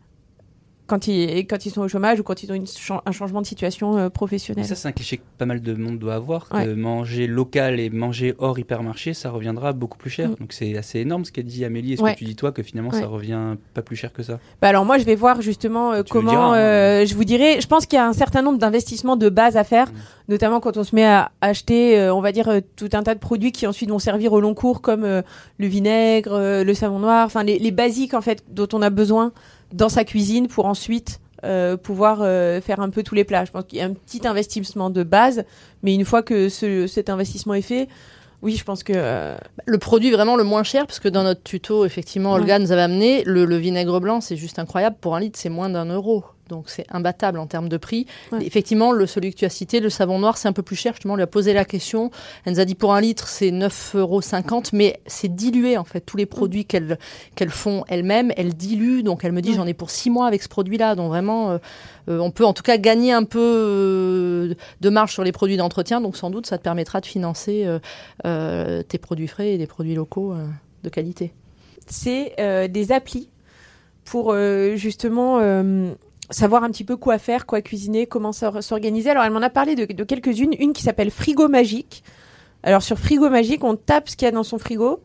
quand 0.86 1.08
ils 1.08 1.46
quand 1.46 1.66
ils 1.66 1.70
sont 1.70 1.80
au 1.82 1.88
chômage 1.88 2.20
ou 2.20 2.22
quand 2.22 2.42
ils 2.42 2.50
ont 2.52 2.54
une 2.54 2.66
un 3.04 3.12
changement 3.12 3.40
de 3.42 3.46
situation 3.46 3.96
euh, 3.98 4.08
professionnelle. 4.08 4.64
ça, 4.64 4.74
c'est 4.74 4.88
un 4.88 4.92
cliché 4.92 5.16
que 5.18 5.22
pas 5.38 5.46
mal 5.46 5.60
de 5.60 5.74
monde 5.74 5.98
doit 5.98 6.14
avoir. 6.14 6.46
Ouais. 6.52 6.64
Que 6.66 6.74
manger 6.74 7.26
local 7.26 7.80
et 7.80 7.90
manger 7.90 8.34
hors 8.38 8.58
hypermarché, 8.58 9.14
ça 9.14 9.30
reviendra 9.30 9.72
beaucoup 9.72 9.98
plus 9.98 10.10
cher. 10.10 10.30
Mm. 10.30 10.34
Donc 10.40 10.52
c'est 10.52 10.76
assez 10.76 11.00
énorme 11.00 11.24
ce 11.24 11.32
qu'a 11.32 11.42
dit 11.42 11.64
Amélie. 11.64 11.94
Est-ce 11.94 12.02
Ouais. 12.02 12.14
que 12.14 12.18
tu 12.18 12.24
dis 12.24 12.36
toi 12.36 12.52
que 12.52 12.62
finalement 12.62 12.90
Ouais. 12.90 13.00
ça 13.00 13.06
revient 13.06 13.56
pas 13.74 13.82
plus 13.82 13.96
cher 13.96 14.12
que 14.12 14.22
ça? 14.22 14.38
Bah 14.62 14.68
alors 14.68 14.84
moi 14.84 14.98
je 14.98 15.04
vais 15.04 15.14
voir 15.16 15.42
justement 15.42 15.92
euh, 15.92 16.02
comment 16.08 16.30
diras, 16.30 16.54
hein. 16.54 16.56
euh, 16.56 17.06
je 17.06 17.14
vous 17.14 17.24
dirai 17.24 17.60
je 17.60 17.66
pense 17.66 17.86
qu'il 17.86 17.96
y 17.96 18.00
a 18.00 18.06
un 18.06 18.12
certain 18.12 18.42
nombre 18.42 18.58
d'investissements 18.58 19.16
de 19.16 19.28
base 19.28 19.56
à 19.56 19.64
faire 19.64 19.88
Mm. 19.90 19.94
notamment 20.32 20.60
quand 20.60 20.76
on 20.76 20.84
se 20.84 20.94
met 20.94 21.04
à 21.06 21.30
acheter 21.40 21.98
euh, 21.98 22.14
on 22.14 22.20
va 22.20 22.32
dire 22.32 22.48
tout 22.76 22.88
un 22.92 23.02
tas 23.02 23.14
de 23.14 23.20
produits 23.20 23.52
qui 23.52 23.66
ensuite 23.66 23.88
vont 23.90 23.98
servir 23.98 24.32
au 24.32 24.40
long 24.40 24.54
cours 24.54 24.80
comme 24.82 25.02
le 25.04 25.66
vinaigre 25.66 26.62
le 26.64 26.74
savon 26.74 26.98
noir 26.98 27.26
enfin 27.26 27.42
les, 27.42 27.58
les 27.58 27.70
basiques 27.70 28.14
en 28.14 28.20
fait 28.20 28.44
dont 28.50 28.68
on 28.72 28.82
a 28.82 28.90
besoin 28.90 29.32
dans 29.72 29.88
sa 29.88 30.04
cuisine 30.04 30.48
pour 30.48 30.66
ensuite 30.66 31.20
euh, 31.44 31.76
pouvoir 31.76 32.20
euh, 32.22 32.60
faire 32.60 32.80
un 32.80 32.90
peu 32.90 33.02
tous 33.02 33.14
les 33.14 33.24
plats 33.24 33.44
je 33.44 33.50
pense 33.50 33.64
qu'il 33.64 33.78
y 33.78 33.82
a 33.82 33.84
un 33.84 33.92
petit 33.92 34.26
investissement 34.26 34.90
de 34.90 35.02
base 35.02 35.44
mais 35.82 35.94
une 35.94 36.04
fois 36.04 36.22
que 36.22 36.48
ce, 36.48 36.86
cet 36.86 37.10
investissement 37.10 37.54
est 37.54 37.62
fait 37.62 37.88
oui 38.42 38.56
je 38.56 38.64
pense 38.64 38.82
que 38.82 38.92
euh, 38.96 39.36
Le 39.66 39.78
produit 39.78 40.10
vraiment 40.10 40.36
le 40.36 40.44
moins 40.44 40.62
cher, 40.62 40.86
parce 40.86 41.00
que 41.00 41.08
dans 41.08 41.24
notre 41.24 41.42
tuto, 41.42 41.84
effectivement, 41.84 42.34
Ouais. 42.34 42.40
Olga 42.40 42.58
nous 42.58 42.70
avait 42.70 42.82
amené, 42.82 43.24
le, 43.24 43.44
le 43.44 43.56
vinaigre 43.56 43.98
blanc, 44.00 44.20
c'est 44.20 44.36
juste 44.36 44.58
incroyable. 44.58 44.96
Pour 45.00 45.16
un 45.16 45.20
litre, 45.20 45.38
c'est 45.38 45.48
moins 45.48 45.70
d'un 45.70 45.86
euro. 45.86 46.24
Donc 46.48 46.68
c'est 46.68 46.86
imbattable 46.90 47.38
en 47.38 47.46
termes 47.46 47.68
de 47.68 47.76
prix. 47.76 48.06
Ouais. 48.32 48.44
Effectivement, 48.44 48.92
le, 48.92 49.06
celui 49.06 49.32
que 49.32 49.38
tu 49.38 49.44
as 49.44 49.50
cité, 49.50 49.80
le 49.80 49.90
savon 49.90 50.18
noir, 50.18 50.38
c'est 50.38 50.48
un 50.48 50.52
peu 50.52 50.62
plus 50.62 50.76
cher. 50.76 50.92
Justement, 50.94 51.14
on 51.14 51.16
lui 51.16 51.22
a 51.22 51.26
posé 51.26 51.52
la 51.52 51.64
question. 51.64 52.10
Elle 52.44 52.54
nous 52.54 52.60
a 52.60 52.64
dit 52.64 52.74
pour 52.74 52.94
un 52.94 53.00
litre, 53.00 53.28
c'est 53.28 53.50
9,50 53.50 53.96
euros, 53.98 54.20
mais 54.72 55.00
c'est 55.06 55.34
dilué 55.34 55.76
en 55.76 55.84
fait. 55.84 56.00
Tous 56.00 56.16
les 56.16 56.26
produits 56.26 56.64
qu'elle 56.64 56.98
qu'elle 57.34 57.50
font 57.50 57.84
elle-même, 57.88 58.32
elle 58.36 58.54
dilue. 58.54 59.02
Donc 59.02 59.24
elle 59.24 59.32
me 59.32 59.42
dit, 59.42 59.50
Ouais. 59.50 59.56
j'en 59.56 59.66
ai 59.66 59.74
pour 59.74 59.90
six 59.90 60.10
mois 60.10 60.26
avec 60.26 60.42
ce 60.42 60.48
produit-là. 60.48 60.94
Donc 60.94 61.08
vraiment, 61.08 61.50
euh, 61.50 61.58
euh, 62.08 62.18
on 62.18 62.30
peut 62.30 62.44
en 62.44 62.52
tout 62.52 62.62
cas 62.62 62.76
gagner 62.78 63.12
un 63.12 63.24
peu 63.24 63.38
euh, 63.40 64.54
de 64.80 64.88
marge 64.90 65.12
sur 65.12 65.24
les 65.24 65.32
produits 65.32 65.56
d'entretien. 65.56 66.00
Donc 66.00 66.16
sans 66.16 66.30
doute, 66.30 66.46
ça 66.46 66.58
te 66.58 66.62
permettra 66.62 67.00
de 67.00 67.06
financer 67.06 67.66
tes 68.22 68.98
produits 68.98 69.28
frais 69.28 69.52
et 69.52 69.58
des 69.58 69.66
produits 69.66 69.94
locaux 69.94 70.34
de 70.82 70.88
qualité. 70.88 71.32
c'est 71.86 72.34
des 72.68 72.92
applis 72.92 73.28
pour 74.04 74.34
justement 74.76 75.40
savoir 76.30 76.64
un 76.64 76.70
petit 76.70 76.84
peu 76.84 76.96
quoi 76.96 77.18
faire, 77.18 77.46
quoi 77.46 77.60
cuisiner, 77.62 78.06
comment 78.06 78.32
s'or- 78.32 78.62
s'organiser. 78.62 79.10
Alors 79.10 79.24
elle 79.24 79.32
m'en 79.32 79.42
a 79.42 79.50
parlé 79.50 79.74
de, 79.74 79.84
de 79.92 80.04
quelques-unes, 80.04 80.54
une 80.58 80.72
qui 80.72 80.82
s'appelle 80.82 81.10
Frigo 81.10 81.48
Magique. 81.48 82.02
Alors 82.62 82.82
sur 82.82 82.98
Frigo 82.98 83.28
Magique, 83.30 83.62
on 83.64 83.76
tape 83.76 84.08
ce 84.08 84.16
qu'il 84.16 84.26
y 84.26 84.28
a 84.28 84.32
dans 84.32 84.42
son 84.42 84.58
frigo 84.58 85.00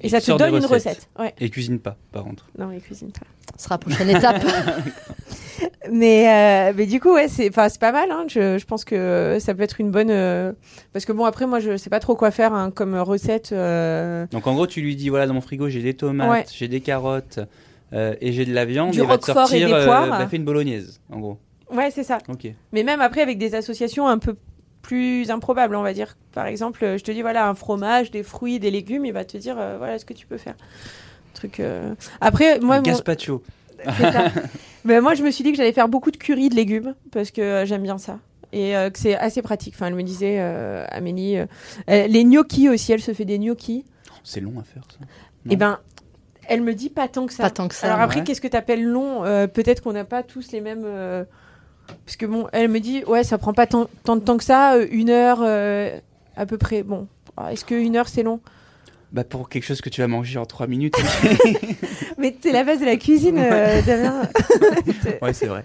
et, 0.00 0.06
Et 0.06 0.08
ça 0.08 0.20
te 0.20 0.32
donne 0.36 0.56
une 0.56 0.64
recette. 0.66 1.08
Ouais. 1.18 1.34
Et 1.38 1.50
cuisine 1.50 1.78
pas, 1.78 1.96
par 2.10 2.24
contre. 2.24 2.46
Non, 2.58 2.70
il 2.72 2.80
cuisine 2.80 3.12
pas. 3.12 3.26
Ce 3.58 3.64
sera 3.64 3.74
la 3.74 3.78
prochaine 3.78 4.10
étape. 4.10 4.42
Mais, 5.90 6.28
euh, 6.70 6.72
mais 6.76 6.86
du 6.86 7.00
coup, 7.00 7.12
ouais, 7.12 7.28
c'est 7.28 7.48
enfin, 7.48 7.68
c'est 7.68 7.80
pas 7.80 7.92
mal. 7.92 8.10
Hein. 8.10 8.24
Je, 8.28 8.56
je 8.56 8.64
pense 8.64 8.84
que 8.84 9.36
ça 9.40 9.52
peut 9.54 9.62
être 9.62 9.80
une 9.80 9.90
bonne. 9.90 10.10
euh, 10.10 10.52
Parce 10.92 11.04
que 11.04 11.12
bon, 11.12 11.24
après, 11.24 11.46
moi, 11.46 11.60
je 11.60 11.76
sais 11.76 11.90
pas 11.90 12.00
trop 12.00 12.14
quoi 12.16 12.30
faire 12.30 12.52
hein, 12.54 12.70
comme 12.70 12.94
recette. 12.96 13.50
euh, 13.52 14.26
Donc 14.30 14.46
en 14.46 14.54
gros, 14.54 14.66
tu 14.66 14.80
lui 14.80 14.96
dis 14.96 15.08
voilà, 15.08 15.26
dans 15.26 15.34
mon 15.34 15.40
frigo, 15.40 15.68
j'ai 15.68 15.82
des 15.82 15.94
tomates, 15.94 16.30
Ouais. 16.30 16.44
j'ai 16.52 16.68
des 16.68 16.80
carottes 16.80 17.40
euh, 17.92 18.14
et 18.20 18.32
j'ai 18.32 18.44
de 18.44 18.52
la 18.54 18.64
viande. 18.64 18.92
Du 18.92 18.98
il 18.98 19.04
va 19.06 19.18
te 19.18 19.26
roquefort 19.26 19.52
et 19.54 19.60
sortir, 19.60 19.78
des 19.78 19.84
poires. 19.86 20.08
bah, 20.08 20.26
fais 20.28 20.36
une 20.36 20.44
bolognaise, 20.44 21.00
en 21.10 21.18
gros. 21.20 21.38
Ouais, 21.72 21.90
c'est 21.90 22.04
ça. 22.04 22.18
Ok. 22.28 22.46
Mais 22.72 22.82
même 22.82 23.00
après, 23.00 23.22
avec 23.22 23.38
des 23.38 23.54
associations 23.54 24.06
un 24.08 24.18
peu 24.18 24.36
plus 24.82 25.30
improbables, 25.30 25.74
on 25.76 25.82
va 25.82 25.92
dire. 25.92 26.16
Par 26.32 26.46
exemple, 26.46 26.84
euh, 26.84 26.98
je 26.98 27.04
te 27.04 27.10
dis, 27.12 27.22
voilà, 27.22 27.48
un 27.48 27.54
fromage, 27.54 28.10
des 28.10 28.22
fruits, 28.22 28.58
des 28.58 28.70
légumes, 28.70 29.04
il 29.04 29.12
va 29.12 29.24
te 29.24 29.36
dire, 29.36 29.56
euh, 29.58 29.76
voilà 29.78 29.98
ce 29.98 30.04
que 30.04 30.12
tu 30.12 30.26
peux 30.26 30.38
faire. 30.38 30.54
Truc. 31.34 31.60
euh, 31.60 31.94
Après, 32.20 32.58
moi, 32.60 32.74
Un 32.76 32.78
mon- 32.78 32.82
Gazpacho. 32.84 33.42
c'est 33.96 34.12
ça. 34.12 34.30
Mais 34.84 35.00
moi, 35.00 35.14
je 35.14 35.22
me 35.22 35.30
suis 35.30 35.44
dit 35.44 35.52
que 35.52 35.56
j'allais 35.56 35.72
faire 35.72 35.88
beaucoup 35.88 36.10
de 36.10 36.16
curry 36.16 36.48
de 36.48 36.54
légumes 36.56 36.94
parce 37.12 37.30
que 37.30 37.40
euh, 37.40 37.64
j'aime 37.66 37.82
bien 37.84 37.98
ça. 37.98 38.18
Et 38.52 38.76
euh, 38.76 38.90
que 38.90 38.98
c'est 38.98 39.14
assez 39.16 39.40
pratique. 39.40 39.74
Enfin, 39.76 39.86
elle 39.86 39.94
me 39.94 40.02
disait, 40.02 40.36
euh, 40.40 40.84
Amélie, 40.90 41.38
euh, 41.38 41.46
euh, 41.88 42.06
les 42.08 42.24
gnocchis 42.24 42.68
aussi, 42.68 42.92
elle 42.92 43.00
se 43.00 43.14
fait 43.14 43.24
des 43.24 43.38
gnocchis. 43.38 43.84
C'est 44.24 44.40
long 44.40 44.58
à 44.60 44.62
faire 44.64 44.82
ça. 44.90 44.98
Eh 45.48 45.56
ben, 45.56 45.78
elle 46.48 46.62
me 46.62 46.74
dit 46.74 46.90
pas 46.90 47.08
tant 47.08 47.26
que 47.26 47.32
ça. 47.32 47.44
Pas 47.44 47.50
tant 47.50 47.68
que 47.68 47.74
ça. 47.74 47.86
Alors 47.86 48.00
après, 48.00 48.18
ouais. 48.20 48.24
qu'est-ce 48.24 48.40
que 48.40 48.48
t'appelles 48.48 48.84
long 48.84 49.24
Euh, 49.24 49.46
Peut-être 49.46 49.82
qu'on 49.82 49.92
n'a 49.92 50.04
pas 50.04 50.22
tous 50.22 50.52
les 50.52 50.60
mêmes. 50.60 50.82
euh, 50.84 51.24
Parce 52.04 52.16
que 52.16 52.26
bon, 52.26 52.46
elle 52.52 52.68
me 52.68 52.80
dit, 52.80 53.04
ouais, 53.06 53.24
ça 53.24 53.38
prend 53.38 53.52
pas 53.52 53.66
tant, 53.66 53.86
tant 54.04 54.16
de 54.16 54.20
temps 54.22 54.36
que 54.36 54.44
ça, 54.44 54.74
euh, 54.74 54.86
une 54.90 55.10
heure 55.10 55.38
euh, 55.42 55.98
à 56.36 56.46
peu 56.46 56.58
près. 56.58 56.82
Bon, 56.82 57.06
Ah, 57.36 57.52
est-ce 57.52 57.64
que 57.64 57.74
une 57.74 57.96
heure 57.96 58.08
c'est 58.08 58.22
long? 58.22 58.40
Bah 59.12 59.24
pour 59.24 59.50
quelque 59.50 59.64
chose 59.64 59.82
que 59.82 59.90
tu 59.90 60.00
vas 60.00 60.06
manger 60.08 60.38
en 60.38 60.46
3 60.46 60.66
minutes. 60.66 60.94
Mais 62.18 62.34
c'est 62.42 62.50
la 62.50 62.64
base 62.64 62.80
de 62.80 62.86
la 62.86 62.96
cuisine, 62.96 63.36
euh, 63.38 63.82
Damien. 63.82 64.22
ouais, 65.22 65.32
c'est 65.34 65.46
vrai. 65.48 65.62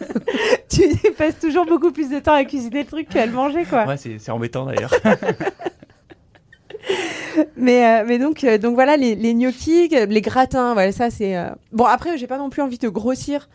tu 0.70 0.88
passes 1.18 1.38
toujours 1.38 1.66
beaucoup 1.66 1.92
plus 1.92 2.08
de 2.08 2.18
temps 2.18 2.32
à 2.32 2.44
cuisiner 2.44 2.80
le 2.80 2.86
truc 2.88 3.10
qu'à 3.10 3.26
le 3.26 3.32
manger, 3.32 3.64
quoi. 3.66 3.84
Ouais, 3.86 3.98
c'est 3.98 4.18
c'est 4.18 4.30
embêtant 4.30 4.64
d'ailleurs. 4.64 4.94
Mais, 7.56 7.86
euh, 8.00 8.04
mais 8.06 8.18
donc, 8.18 8.44
euh, 8.44 8.58
donc 8.58 8.74
voilà, 8.74 8.96
les, 8.96 9.14
les 9.14 9.34
gnocchis, 9.34 9.88
les 9.88 10.20
gratins, 10.20 10.74
voilà, 10.74 10.92
ça 10.92 11.10
c'est. 11.10 11.36
euh, 11.36 11.48
Bon, 11.72 11.84
après, 11.84 12.18
j'ai 12.18 12.26
pas 12.26 12.38
non 12.38 12.50
plus 12.50 12.60
envie 12.62 12.78
de 12.78 12.88
grossir. 12.88 13.48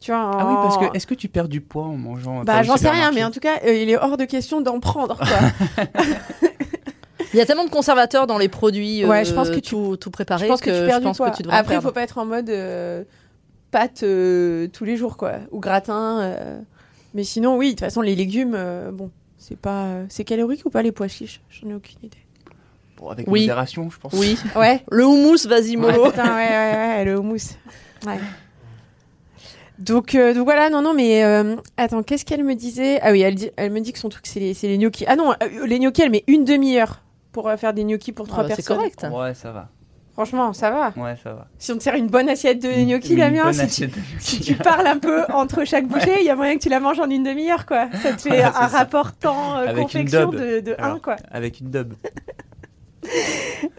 Tu 0.00 0.10
vois, 0.10 0.30
Ah 0.38 0.46
oui, 0.46 0.54
parce 0.60 0.76
que 0.76 0.84
est-ce 0.96 1.06
que 1.06 1.14
tu 1.14 1.28
perds 1.28 1.48
du 1.48 1.60
poids 1.60 1.84
en 1.84 1.96
mangeant 1.96 2.42
Bah, 2.42 2.62
j'en 2.64 2.76
sais 2.76 2.90
rien, 2.90 3.12
mais 3.12 3.22
en 3.24 3.30
tout 3.30 3.38
cas, 3.40 3.60
euh, 3.64 3.72
il 3.74 3.88
est 3.88 3.96
hors 3.96 4.16
de 4.16 4.24
question 4.24 4.60
d'en 4.60 4.80
prendre, 4.80 5.16
quoi. 5.16 5.84
Il 7.34 7.38
y 7.38 7.40
a 7.40 7.46
tellement 7.46 7.64
de 7.64 7.70
conservateurs 7.70 8.26
dans 8.26 8.36
les 8.36 8.48
produits 8.50 9.06
Ouais, 9.06 9.24
je 9.24 9.32
pense 9.32 9.48
que 9.48 9.54
tu- 9.54 9.70
tout, 9.70 9.96
tout 9.96 10.10
préparé 10.10 10.44
je 10.44 10.50
pense 10.50 10.60
que, 10.60 10.66
tu 10.80 10.86
perds 10.86 11.00
je 11.00 11.08
du 11.08 11.16
poids. 11.16 11.30
que 11.30 11.36
tu 11.36 11.42
Après, 11.48 11.60
il 11.60 11.64
perdre. 11.76 11.88
faut 11.88 11.92
pas 11.94 12.02
être 12.02 12.18
en 12.18 12.26
mode 12.26 12.50
euh, 12.50 13.04
pâte 13.70 14.02
euh, 14.02 14.66
tous 14.68 14.84
les 14.84 14.98
jours, 14.98 15.16
quoi. 15.16 15.34
Ou 15.50 15.58
gratin. 15.58 16.20
euh. 16.20 16.60
Mais 17.14 17.24
sinon, 17.24 17.56
oui, 17.56 17.68
de 17.68 17.70
toute 17.72 17.80
façon, 17.80 18.02
les 18.02 18.14
légumes, 18.16 18.52
euh, 18.54 18.90
bon, 18.92 19.10
c'est 19.38 19.56
pas. 19.56 19.84
euh, 19.84 20.04
C'est 20.10 20.24
calorique 20.24 20.66
ou 20.66 20.70
pas 20.70 20.82
les 20.82 20.92
pois 20.92 21.08
chiches? 21.08 21.40
J'en 21.48 21.70
ai 21.70 21.74
aucune 21.74 21.98
idée. 22.02 22.18
Bon, 23.02 23.08
avec 23.10 23.26
Oui. 23.28 23.40
modération, 23.42 23.90
je 23.90 23.98
pense. 23.98 24.12
Oui. 24.14 24.38
Ouais. 24.56 24.82
Le 24.90 25.04
houmous, 25.04 25.46
vas-y, 25.48 25.76
mollo. 25.76 26.04
Ouais, 26.04 26.10
putain, 26.10 26.36
ouais, 26.36 26.48
ouais, 26.48 26.76
ouais, 26.76 27.04
le 27.04 27.18
houmous. 27.18 27.56
Ouais. 28.06 28.18
Donc, 29.78 30.14
euh, 30.14 30.32
donc 30.34 30.44
voilà, 30.44 30.70
non, 30.70 30.82
non, 30.82 30.94
mais 30.94 31.24
euh, 31.24 31.56
attends, 31.76 32.04
qu'est-ce 32.04 32.24
qu'elle 32.24 32.44
me 32.44 32.54
disait? 32.54 33.00
Ah 33.02 33.10
oui, 33.10 33.22
elle, 33.22 33.34
dit, 33.34 33.50
elle 33.56 33.72
me 33.72 33.80
dit 33.80 33.92
que 33.92 33.98
son 33.98 34.08
truc, 34.08 34.26
c'est 34.28 34.38
les, 34.38 34.54
les 34.62 34.78
gnocchis. 34.78 35.04
Ah 35.08 35.16
non, 35.16 35.32
euh, 35.32 35.66
les 35.66 35.80
gnocchis, 35.80 36.02
elle 36.02 36.10
met 36.12 36.22
une 36.28 36.44
demi-heure 36.44 37.00
pour 37.32 37.48
euh, 37.48 37.56
faire 37.56 37.72
des 37.74 37.82
gnocchis 37.82 38.12
pour 38.12 38.28
trois 38.28 38.44
Ah 38.44 38.48
bah, 38.48 38.54
c'est 38.56 38.56
personnes. 38.64 38.76
correct. 38.76 39.06
Ouais, 39.12 39.34
ça 39.34 39.50
va. 39.50 39.68
Franchement, 40.12 40.52
ça 40.52 40.70
va. 40.70 40.92
Ouais, 41.02 41.16
ça 41.24 41.32
va. 41.32 41.48
Si 41.58 41.72
on 41.72 41.78
te 41.78 41.82
sert 41.82 41.94
une 41.94 42.08
bonne 42.08 42.28
assiette 42.28 42.62
de 42.62 42.68
une 42.68 43.16
Damien, 43.16 43.50
si 43.52 43.66
tu, 43.66 43.86
de 43.88 43.92
si 44.20 44.40
tu 44.40 44.54
parles 44.54 44.86
un 44.86 44.98
peu 44.98 45.24
entre 45.32 45.64
chaque 45.64 45.86
bouchée, 45.88 46.18
il 46.20 46.26
y 46.26 46.30
a 46.30 46.36
moyen 46.36 46.54
que 46.58 46.62
tu 46.62 46.68
la 46.68 46.78
manges 46.80 47.00
en 47.00 47.08
une 47.08 47.24
demi-heure, 47.24 47.64
quoi. 47.64 47.88
Ça 48.02 48.12
te 48.12 48.20
fait 48.20 48.42
un 48.42 48.52
ça. 48.52 48.66
rapport 48.68 49.12
temps 49.16 49.56
euh, 49.56 49.72
confection 49.74 50.28
de, 50.30 50.60
de 50.60 50.74
Alors. 50.78 50.96
1, 50.96 50.98
quoi. 51.00 51.16
Avec 51.30 51.60
une 51.60 51.70
dub. 51.70 51.94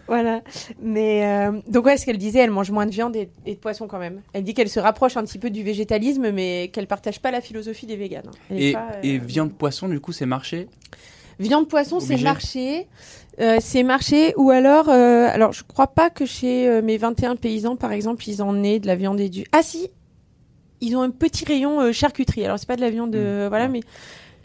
Voilà. 0.06 0.42
Mais 0.82 1.24
euh, 1.26 1.60
donc 1.68 1.86
ouais, 1.86 1.96
ce 1.96 2.04
qu'elle 2.06 2.18
disait, 2.18 2.40
elle 2.40 2.50
mange 2.50 2.70
moins 2.70 2.86
de 2.86 2.90
viande 2.90 3.16
et, 3.16 3.28
et 3.46 3.54
de 3.54 3.58
poisson 3.60 3.86
quand 3.86 3.98
même. 3.98 4.20
Elle 4.32 4.44
dit 4.44 4.54
qu'elle 4.54 4.68
se 4.68 4.80
rapproche 4.80 5.16
un 5.16 5.24
petit 5.24 5.38
peu 5.38 5.50
du 5.50 5.62
végétalisme, 5.62 6.30
mais 6.30 6.70
qu'elle 6.72 6.86
partage 6.86 7.20
pas 7.20 7.30
la 7.30 7.40
philosophie 7.40 7.86
des 7.86 7.96
véganes. 7.96 8.30
Elle 8.50 8.62
est 8.62 8.68
Et, 8.70 8.72
pas, 8.74 8.88
euh, 8.94 9.00
et 9.02 9.18
viande 9.18 9.52
poisson, 9.54 9.88
du 9.88 10.00
coup, 10.00 10.12
c'est 10.12 10.26
marché? 10.26 10.68
viande 11.40 11.68
poisson, 11.68 11.98
c'est 11.98 12.16
marché. 12.22 12.86
Euh, 13.40 13.56
c'est 13.60 13.82
marché 13.82 14.34
ou 14.36 14.50
alors, 14.52 14.88
alors 14.88 15.52
je 15.52 15.64
crois 15.64 15.88
pas 15.88 16.08
que 16.08 16.24
chez 16.26 16.80
mes 16.82 16.96
21 16.96 17.34
paysans, 17.34 17.74
par 17.74 17.90
exemple, 17.90 18.22
ils 18.28 18.40
en 18.40 18.62
aient 18.62 18.78
de 18.78 18.86
la 18.86 18.94
viande 18.94 19.18
et 19.20 19.28
du. 19.28 19.44
Ah 19.50 19.62
si, 19.64 19.88
ils 20.80 20.96
ont 20.96 21.02
un 21.02 21.10
petit 21.10 21.44
rayon 21.44 21.92
charcuterie. 21.92 22.44
Alors 22.44 22.58
c'est 22.60 22.68
pas 22.68 22.76
de 22.76 22.80
la 22.82 22.90
viande, 22.90 23.16
euh, 23.16 23.46
Mm. 23.46 23.48
voilà, 23.48 23.64
Ouais. 23.64 23.70
mais 23.70 23.80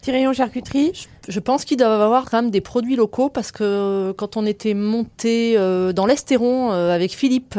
petit 0.00 0.10
rayon 0.12 0.32
charcuterie. 0.32 0.92
Je 1.28 1.40
pense 1.40 1.64
qu'ils 1.64 1.76
doivent 1.76 2.00
avoir 2.00 2.28
quand 2.30 2.40
même 2.42 2.50
des 2.50 2.60
produits 2.60 2.96
locaux 2.96 3.28
parce 3.28 3.52
que 3.52 3.62
euh, 3.64 4.12
quand 4.12 4.36
on 4.36 4.46
était 4.46 4.74
monté 4.74 5.54
euh, 5.56 5.92
dans 5.92 6.06
l'Estéron 6.06 6.72
euh, 6.72 6.94
avec 6.94 7.12
Philippe 7.12 7.58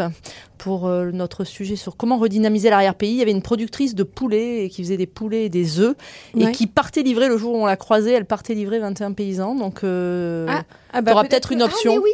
pour 0.57 0.87
euh, 0.87 1.11
notre 1.11 1.43
sujet 1.43 1.75
sur 1.75 1.95
comment 1.97 2.17
redynamiser 2.17 2.69
l'arrière-pays, 2.69 3.11
il 3.11 3.17
y 3.17 3.21
avait 3.21 3.31
une 3.31 3.41
productrice 3.41 3.95
de 3.95 4.03
poulets 4.03 4.65
et 4.65 4.69
qui 4.69 4.83
faisait 4.83 4.97
des 4.97 5.05
poulets 5.07 5.45
et 5.45 5.49
des 5.49 5.79
œufs 5.79 5.95
et 6.37 6.51
qui 6.51 6.67
partait 6.67 7.03
livrer 7.03 7.27
le 7.27 7.37
jour 7.37 7.53
où 7.53 7.57
on 7.57 7.65
l'a 7.65 7.77
croisée, 7.77 8.11
elle 8.11 8.25
partait 8.25 8.53
livrer 8.55 8.79
21 8.79 9.13
paysans. 9.13 9.55
Donc 9.55 9.81
Ah, 9.83 10.63
Ah 10.93 11.01
T'auras 11.01 11.23
peut-être 11.25 11.51
une 11.51 11.59
que- 11.59 11.63
option. 11.65 11.93
Ah, 11.93 11.97
mais 11.97 12.03
oui. 12.03 12.11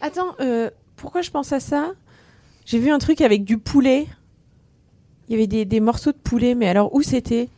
Attends, 0.00 0.36
pourquoi 0.96 1.22
je 1.22 1.30
pense 1.30 1.52
à 1.52 1.60
ça? 1.60 1.92
J'ai 2.66 2.78
vu 2.78 2.90
un 2.90 2.98
truc 2.98 3.20
avec 3.20 3.44
du 3.44 3.58
poulet. 3.58 4.06
Il 5.28 5.32
y 5.32 5.34
avait 5.36 5.46
des, 5.46 5.64
des 5.64 5.80
morceaux 5.80 6.12
de 6.12 6.16
poulet, 6.16 6.54
mais 6.54 6.68
alors 6.68 6.94
où 6.94 7.02
c'était? 7.02 7.48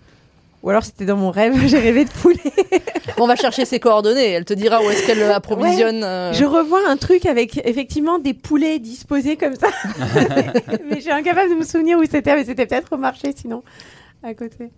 Ou 0.62 0.70
alors 0.70 0.84
c'était 0.84 1.04
dans 1.06 1.16
mon 1.16 1.30
rêve, 1.30 1.54
j'ai 1.66 1.78
rêvé 1.78 2.04
de 2.04 2.10
poulet. 2.10 2.38
on 3.18 3.26
va 3.26 3.34
chercher 3.36 3.64
ses 3.64 3.80
coordonnées, 3.80 4.30
elle 4.30 4.44
te 4.44 4.54
dira 4.54 4.80
où 4.80 4.88
est-ce 4.90 5.04
qu'elle 5.06 5.22
approvisionne. 5.30 6.04
euh, 6.04 6.32
Je 6.32 6.44
revois 6.44 6.80
un 6.88 6.96
truc 6.96 7.26
avec 7.26 7.60
effectivement 7.66 8.18
des 8.20 8.32
poulets 8.34 8.78
disposés 8.78 9.36
comme 9.36 9.56
ça. 9.56 9.68
mais 10.88 10.96
je 10.96 11.00
suis 11.00 11.10
incapable 11.10 11.50
de 11.50 11.56
me 11.56 11.64
souvenir 11.64 11.98
où 11.98 12.04
c'était, 12.04 12.36
mais 12.36 12.44
c'était 12.44 12.66
peut-être 12.66 12.92
au 12.92 12.96
marché 12.96 13.32
sinon, 13.36 13.62
à 14.22 14.34
côté. 14.34 14.70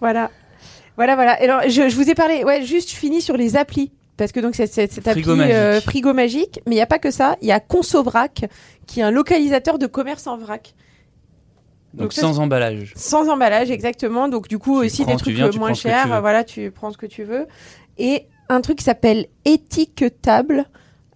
Voilà. 0.00 0.30
Voilà, 0.96 1.14
voilà. 1.16 1.32
Alors, 1.40 1.62
je, 1.68 1.88
je 1.88 1.96
vous 1.96 2.08
ai 2.10 2.14
parlé, 2.14 2.44
ouais, 2.44 2.62
juste 2.64 2.90
je 2.90 2.96
finis 2.96 3.20
sur 3.20 3.36
les 3.36 3.56
applis. 3.56 3.90
Parce 4.16 4.30
que 4.30 4.38
donc, 4.38 4.54
c'est 4.54 4.68
cette, 4.68 4.92
cette 4.92 5.08
appli 5.08 5.22
Frigo 5.24 5.34
Magique. 5.36 5.54
euh, 5.54 5.80
Frigo 5.80 6.12
Magique, 6.14 6.60
mais 6.66 6.72
il 6.72 6.76
n'y 6.76 6.82
a 6.82 6.86
pas 6.86 7.00
que 7.00 7.10
ça. 7.10 7.36
Il 7.42 7.48
y 7.48 7.52
a 7.52 7.58
Consovrac, 7.58 8.44
qui 8.86 9.00
est 9.00 9.02
un 9.02 9.10
localisateur 9.10 9.76
de 9.78 9.86
commerce 9.88 10.28
en 10.28 10.36
vrac. 10.38 10.74
Donc, 11.94 12.02
Donc 12.02 12.12
ça, 12.12 12.22
sans 12.22 12.40
emballage. 12.40 12.92
Sans 12.96 13.28
emballage, 13.28 13.70
exactement. 13.70 14.28
Donc, 14.28 14.48
du 14.48 14.58
coup, 14.58 14.80
Tu 14.80 14.86
aussi 14.86 15.02
prends, 15.04 15.12
des 15.12 15.18
trucs 15.18 15.34
viens, 15.34 15.48
euh, 15.48 15.58
moins 15.58 15.74
chers. 15.74 16.20
Voilà, 16.20 16.42
tu 16.42 16.70
prends 16.72 16.90
ce 16.90 16.98
que 16.98 17.06
tu 17.06 17.22
veux. 17.22 17.46
Et 17.98 18.26
un 18.48 18.60
truc 18.60 18.78
qui 18.78 18.84
s'appelle 18.84 19.26
étiquetable. 19.44 20.66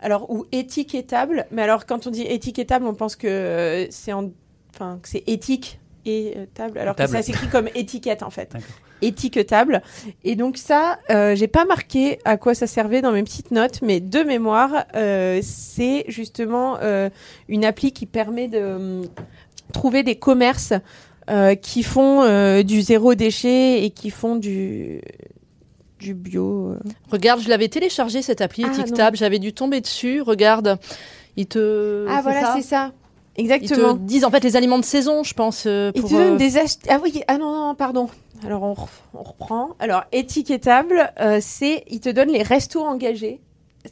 Alors, 0.01 0.31
ou 0.31 0.47
étiquetable. 0.53 1.47
Mais 1.51 1.63
alors, 1.63 1.85
quand 1.85 2.07
on 2.07 2.11
dit 2.11 2.23
étiquetable, 2.23 2.87
on 2.87 2.95
pense 2.95 3.17
que 3.17 3.27
euh, 3.27 3.87
c'est 3.91 4.13
en... 4.13 4.31
enfin, 4.73 5.01
que 5.03 5.09
c'est 5.09 5.25
éthique 5.27 5.81
et 6.07 6.35
euh, 6.37 6.47
table. 6.55 6.79
Alors 6.79 6.95
Table. 6.95 7.11
que 7.11 7.17
ça 7.17 7.23
s'écrit 7.23 7.49
comme 7.49 7.69
étiquette, 7.75 8.23
en 8.23 8.31
fait. 8.31 8.55
Étiquetable. 9.03 9.83
Et 10.25 10.37
donc, 10.37 10.57
ça, 10.57 10.99
euh, 11.11 11.35
j'ai 11.35 11.49
pas 11.49 11.65
marqué 11.65 12.19
à 12.25 12.37
quoi 12.37 12.55
ça 12.55 12.69
servait 12.69 13.03
dans 13.03 13.13
mes 13.13 13.23
petites 13.25 13.51
notes, 13.51 13.81
mais 13.83 14.01
de 14.01 14.21
mémoire, 14.21 14.85
euh, 14.95 15.41
c'est 15.43 16.05
justement 16.09 16.79
une 17.49 17.65
appli 17.65 17.93
qui 17.93 18.07
permet 18.07 18.49
de 18.49 19.03
trouver 19.73 20.03
des 20.03 20.17
commerces 20.17 20.73
euh, 21.31 21.55
qui 21.55 21.83
font 21.83 22.23
euh, 22.23 22.63
du 22.63 22.81
zéro 22.83 23.15
déchet 23.15 23.85
et 23.85 23.91
qui 23.91 24.11
font 24.11 24.37
du 24.37 25.01
du 26.01 26.15
bio. 26.15 26.71
euh. 26.71 26.79
Regarde, 27.11 27.41
je 27.41 27.49
l'avais 27.49 27.69
téléchargé 27.69 28.23
cette 28.23 28.41
appli 28.41 28.65
Ah, 28.67 28.73
étiquetable, 28.73 29.17
j'avais 29.17 29.39
dû 29.39 29.53
tomber 29.53 29.81
dessus. 29.81 30.23
Regarde, 30.23 30.79
ils 31.37 31.47
te. 31.47 32.07
Ah 32.09 32.21
voilà, 32.23 32.55
c'est 32.57 32.63
ça. 32.63 32.93
Ils 33.37 33.43
Exactement. 33.43 33.95
te 33.95 34.01
disent 34.01 34.25
en 34.25 34.31
fait 34.31 34.43
les 34.43 34.57
aliments 34.57 34.79
de 34.79 34.85
saison, 34.85 35.23
je 35.23 35.35
pense. 35.35 35.65
Ils 35.65 35.93
te 35.93 36.09
donnent 36.11 36.37
des. 36.37 36.57
Ah 36.89 36.99
oui, 37.03 37.23
ah 37.29 37.37
non, 37.39 37.69
non, 37.69 37.75
pardon. 37.75 38.09
Alors 38.45 38.63
on, 38.63 38.75
on 39.15 39.23
reprend. 39.23 39.71
Alors 39.81 40.05
étiquetable, 40.13 41.13
c'est 41.41 41.85
ils 41.89 42.01
te 42.01 42.09
donnent 42.09 42.33
les 42.33 42.43
restos 42.43 42.83
engagés, 42.85 43.41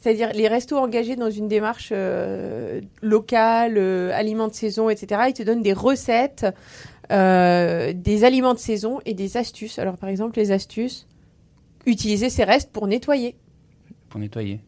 c'est-à-dire 0.01 0.31
les 0.33 0.47
restos 0.47 0.77
engagés 0.77 1.15
dans 1.15 1.29
une 1.29 1.47
démarche 1.47 1.89
euh, 1.91 2.81
locale, 3.01 3.75
euh, 3.77 4.11
aliments 4.13 4.47
de 4.47 4.53
saison, 4.53 4.89
etc. 4.89 5.21
Ils 5.29 5.33
te 5.33 5.43
donnent 5.43 5.63
des 5.63 5.73
recettes, 5.73 6.45
euh, 7.11 7.93
des 7.93 8.23
aliments 8.23 8.53
de 8.53 8.59
saison 8.59 8.99
et 9.05 9.13
des 9.13 9.37
astuces. 9.37 9.79
Alors 9.79 9.97
par 9.97 10.09
exemple 10.09 10.37
les 10.37 10.51
astuces, 10.51 11.07
utiliser 11.85 12.29
ces 12.29 12.43
restes 12.43 12.71
pour 12.71 12.87
nettoyer. 12.87 13.35
Pour 14.09 14.19
nettoyer. 14.19 14.59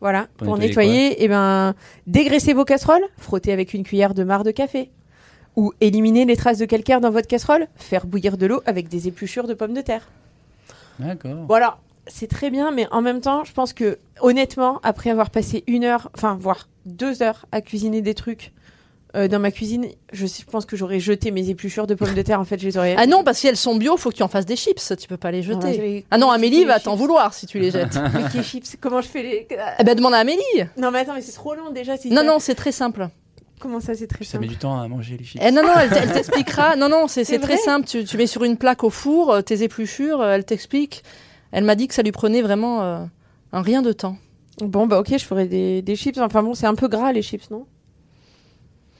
Voilà, 0.00 0.28
Pour 0.36 0.46
pour, 0.46 0.58
nettoyer 0.58 1.10
nettoyer, 1.10 1.24
et 1.24 1.28
ben, 1.28 1.74
dégraisser 2.06 2.52
vos 2.52 2.64
casseroles, 2.64 3.04
frotter 3.16 3.52
avec 3.52 3.74
une 3.74 3.82
cuillère 3.82 4.14
de 4.14 4.24
marc 4.24 4.44
de 4.44 4.50
café. 4.50 4.90
Ou 5.56 5.72
éliminer 5.80 6.26
les 6.26 6.36
traces 6.36 6.58
de 6.58 6.66
calcaire 6.66 7.00
dans 7.00 7.10
votre 7.10 7.26
casserole, 7.26 7.66
faire 7.76 8.06
bouillir 8.06 8.36
de 8.36 8.46
l'eau 8.46 8.60
avec 8.66 8.88
des 8.88 9.08
épluchures 9.08 9.46
de 9.46 9.54
pommes 9.54 9.72
de 9.72 9.80
terre. 9.80 10.08
D'accord. 10.98 11.44
Voilà, 11.46 11.78
c'est 12.06 12.28
très 12.28 12.50
bien, 12.50 12.70
mais 12.70 12.86
en 12.90 13.02
même 13.02 13.20
temps, 13.20 13.44
je 13.44 13.52
pense 13.52 13.72
que, 13.72 13.98
honnêtement, 14.20 14.80
après 14.82 15.10
avoir 15.10 15.30
passé 15.30 15.64
une 15.66 15.84
heure, 15.84 16.10
enfin, 16.14 16.36
voire 16.38 16.68
deux 16.84 17.22
heures 17.22 17.46
à 17.52 17.60
cuisiner 17.60 18.00
des 18.00 18.14
trucs 18.14 18.52
euh, 19.14 19.28
dans 19.28 19.38
ma 19.38 19.50
cuisine, 19.50 19.86
je, 20.12 20.26
pense 20.50 20.66
que 20.66 20.76
j'aurais 20.76 21.00
jeté 21.00 21.30
mes 21.30 21.48
épluchures 21.48 21.86
de 21.86 21.94
pommes 21.94 22.14
de 22.14 22.22
terre, 22.22 22.40
en 22.40 22.44
fait, 22.44 22.58
je 22.60 22.66
les 22.66 22.76
aurais. 22.76 22.96
Ah 22.98 23.06
non, 23.06 23.24
parce 23.24 23.40
qu'elles 23.40 23.56
sont 23.56 23.76
bio, 23.76 23.96
faut 23.96 24.10
que 24.10 24.16
tu 24.16 24.22
en 24.22 24.28
fasses 24.28 24.46
des 24.46 24.56
chips, 24.56 24.92
tu 24.98 25.08
peux 25.08 25.16
pas 25.16 25.30
les 25.30 25.42
jeter. 25.42 25.78
les- 25.78 26.04
Ah 26.10 26.18
non, 26.18 26.30
Amélie 26.30 26.64
va 26.64 26.80
t'en 26.80 26.96
vouloir 26.96 27.32
si 27.32 27.46
tu 27.46 27.58
les 27.58 27.70
jettes. 27.70 27.98
Mais 28.14 28.20
quels 28.32 28.44
chips 28.44 28.76
Comment 28.80 29.00
je 29.00 29.08
fais 29.08 29.22
les. 29.22 29.48
eh 29.78 29.84
ben 29.84 29.94
demande 29.94 30.14
à 30.14 30.18
Amélie. 30.18 30.42
Non, 30.76 30.90
mais 30.90 31.00
attends, 31.00 31.14
mais 31.14 31.22
c'est 31.22 31.32
trop 31.32 31.54
long 31.54 31.70
déjà. 31.70 31.96
si 31.96 32.10
Non, 32.10 32.24
non, 32.24 32.38
c'est 32.38 32.54
très 32.54 32.72
simple. 32.72 33.08
Comment 33.58 33.80
ça, 33.80 33.94
c'est 33.94 34.06
très 34.06 34.18
Puis 34.18 34.26
ça 34.26 34.38
met 34.38 34.46
simple 34.46 34.54
du 34.54 34.58
temps 34.60 34.78
à 34.78 34.86
manger 34.86 35.16
les 35.16 35.24
chips. 35.24 35.42
Eh 35.42 35.50
non, 35.50 35.62
non, 35.62 35.72
elle, 35.80 36.12
t'expliquera. 36.12 36.76
Non, 36.76 36.88
non, 36.88 37.08
c'est 37.08 37.24
très 37.40 37.56
simple. 37.56 37.86
Tu, 37.86 38.04
tu 38.04 38.16
mets 38.18 38.26
sur 38.26 38.44
une 38.44 38.58
plaque 38.58 38.84
au 38.84 38.90
four 38.90 39.32
euh, 39.32 39.40
tes 39.40 39.62
épluchures, 39.62 40.20
euh, 40.20 40.34
elle 40.34 40.44
t'explique. 40.44 41.02
Elle 41.56 41.64
m'a 41.64 41.74
dit 41.74 41.88
que 41.88 41.94
ça 41.94 42.02
lui 42.02 42.12
prenait 42.12 42.42
vraiment 42.42 42.82
euh, 42.82 42.98
un 43.52 43.62
rien 43.62 43.80
de 43.80 43.92
temps. 43.92 44.18
Bon, 44.58 44.86
bah 44.86 44.98
ok, 45.00 45.08
je 45.12 45.24
ferai 45.24 45.46
des, 45.46 45.80
des 45.80 45.96
chips. 45.96 46.18
Enfin 46.18 46.42
bon, 46.42 46.52
c'est 46.52 46.66
un 46.66 46.74
peu 46.74 46.86
gras 46.86 47.12
les 47.12 47.22
chips, 47.22 47.48
non? 47.50 47.64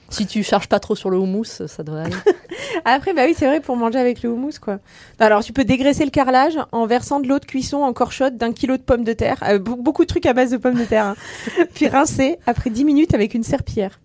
Si 0.09 0.25
tu 0.25 0.41
charges 0.41 0.67
pas 0.67 0.79
trop 0.79 0.95
sur 0.95 1.11
le 1.11 1.17
houmous, 1.19 1.43
ça 1.67 1.83
devrait 1.83 2.05
aller. 2.05 2.15
Après, 2.85 3.13
bah 3.13 3.23
oui, 3.27 3.35
c'est 3.37 3.45
vrai, 3.45 3.59
pour 3.59 3.75
manger 3.75 3.99
avec 3.99 4.23
le 4.23 4.29
houmous, 4.31 4.53
quoi. 4.59 4.79
Alors, 5.19 5.43
tu 5.43 5.53
peux 5.53 5.65
dégraisser 5.65 6.03
le 6.03 6.09
carrelage 6.09 6.57
en 6.71 6.87
versant 6.87 7.19
de 7.19 7.27
l'eau 7.27 7.37
de 7.39 7.45
cuisson 7.45 7.77
encore 7.83 8.11
chaude 8.11 8.37
d'un 8.37 8.53
kilo 8.53 8.75
de 8.77 8.81
pommes 8.81 9.03
de 9.03 9.13
terre. 9.13 9.37
Euh, 9.43 9.59
be- 9.59 9.79
beaucoup 9.79 10.03
de 10.03 10.07
trucs 10.07 10.25
à 10.25 10.33
base 10.33 10.49
de 10.49 10.57
pommes 10.57 10.79
de 10.79 10.85
terre. 10.85 11.05
hein. 11.05 11.15
Puis 11.75 11.87
rincer 11.89 12.39
après 12.47 12.69
10 12.71 12.85
minutes 12.85 13.13
avec 13.13 13.33
une 13.35 13.43
serpillière. 13.43 13.99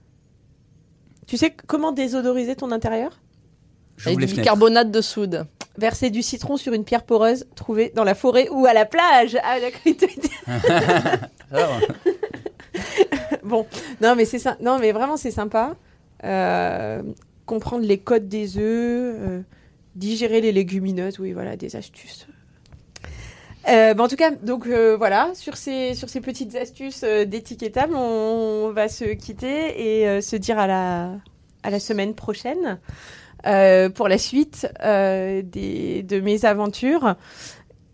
Tu 1.27 1.37
sais 1.39 1.55
comment 1.67 1.93
désodoriser 1.93 2.57
ton 2.57 2.71
intérieur? 2.73 3.19
J'ouvre 3.97 4.09
Avec 4.09 4.21
les 4.21 4.27
du 4.27 4.33
fenêtres. 4.33 4.43
bicarbonate 4.43 4.91
de 4.91 5.01
soude. 5.01 5.47
Verser 5.79 6.11
du 6.11 6.23
citron 6.23 6.57
sur 6.57 6.73
une 6.73 6.85
pierre 6.85 7.05
poreuse 7.05 7.47
trouvée 7.55 7.93
dans 7.95 8.05
la 8.05 8.15
forêt 8.15 8.49
ou 8.51 8.67
à 8.67 8.75
la 8.75 8.85
plage. 8.85 9.39
Ah, 9.43 9.59
d'accord. 9.59 9.81
bon, 13.43 13.67
non, 14.01 14.15
mais 14.15 14.25
c'est. 14.25 14.61
Non, 14.61 14.79
mais 14.79 14.93
vraiment, 14.93 15.17
c'est 15.17 15.31
sympa. 15.31 15.77
Euh, 16.25 17.03
comprendre 17.47 17.85
les 17.85 17.99
codes 17.99 18.29
des 18.29 18.59
œufs, 18.59 19.17
euh, 19.19 19.41
digérer 19.95 20.41
les 20.41 20.53
légumineuses, 20.53 21.19
oui, 21.19 21.33
voilà, 21.33 21.57
des 21.57 21.75
astuces. 21.77 22.27
Euh, 23.69 23.95
bah, 23.95 24.05
en 24.05 24.09
tout 24.09 24.17
cas, 24.17 24.31
donc 24.31 24.67
euh, 24.67 24.97
voilà, 24.97 25.31
sur 25.35 25.57
ces, 25.57 25.95
sur 25.95 26.09
ces 26.09 26.21
petites 26.21 26.57
astuces 26.57 27.03
euh, 27.05 27.25
d'étiquetable, 27.25 27.95
on, 27.95 28.73
va 28.73 28.89
se 28.89 29.05
quitter 29.05 30.07
et 30.15 30.21
se 30.23 30.35
dire 30.35 30.59
à 30.59 30.67
la, 30.67 31.11
à 31.63 31.71
la 31.71 31.79
semaine 31.79 32.15
prochaine 32.15 32.79
euh, 33.47 33.89
pour 33.89 34.09
la 34.09 34.19
suite 34.19 34.69
euh, 34.83 35.43
des, 35.43 36.03
de 36.03 36.21
mes 36.21 36.45
aventures 36.45 37.17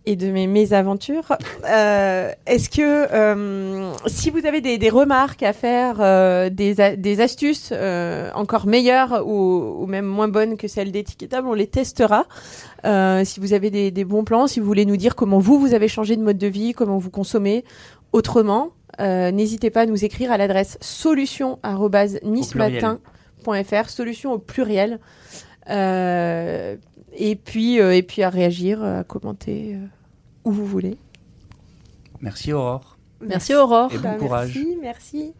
et 0.07 0.17
de 0.17 0.31
mes 0.31 0.47
mésaventures. 0.47 1.37
Euh, 1.69 2.33
Est-ce 2.47 2.71
que 2.71 3.13
euh, 3.13 3.93
si 4.07 4.31
vous 4.31 4.47
avez 4.47 4.63
des, 4.63 4.79
des 4.79 4.89
remarques 4.89 5.43
à 5.43 5.53
faire, 5.53 5.97
euh, 6.01 6.49
des, 6.49 6.97
des 6.97 7.21
astuces 7.21 7.71
euh, 7.73 8.31
encore 8.35 8.67
meilleures 8.67 9.27
ou, 9.27 9.83
ou 9.83 9.87
même 9.87 10.07
moins 10.07 10.29
bonnes 10.29 10.57
que 10.57 10.67
celles 10.67 10.93
d'étiquetable, 10.93 11.47
on 11.47 11.53
les 11.53 11.67
testera. 11.67 12.25
Euh, 12.87 13.23
si 13.25 13.39
vous 13.39 13.53
avez 13.53 13.71
des, 13.71 13.91
des 13.91 14.05
bons 14.05 14.25
plans, 14.25 14.47
si 14.47 14.61
vous 14.61 14.67
voulez 14.67 14.87
nous 14.87 14.97
dire 14.97 15.15
comment 15.15 15.41
vous, 15.41 15.59
vous 15.59 15.75
avez 15.75 15.89
changé 15.89 16.17
de 16.17 16.23
mode 16.23 16.39
de 16.39 16.47
vie, 16.47 16.73
comment 16.73 16.97
vous 16.97 17.11
autrement, 18.13 18.71
euh, 19.01 19.31
n'hésitez 19.31 19.69
pas 19.69 19.83
à 19.83 19.87
nous 19.87 20.07
écrire 20.07 20.33
à 20.33 20.39
l'adresse 20.39 20.79
solution@nismatin.fr, 23.45 23.89
solution 23.91 24.33
au 24.33 24.39
pluriel. 24.39 24.99
Euh, 25.71 26.77
et 27.13 27.37
puis 27.37 27.81
euh, 27.81 27.95
et 27.95 28.03
puis 28.03 28.23
à 28.23 28.31
réagir, 28.31 28.83
à 28.83 29.05
commenter 29.05 29.75
euh, 29.75 29.87
où 30.45 30.51
vous 30.53 30.67
voulez. 30.67 30.97
Merci 32.21 32.53
Aurore. 32.53 32.97
Merci 33.21 33.55
Aurore. 33.55 33.93
Et 33.93 33.99
bon 33.99 34.03
Bah, 34.03 34.15
courage. 34.19 34.55
Merci, 34.55 34.79
merci. 34.81 35.35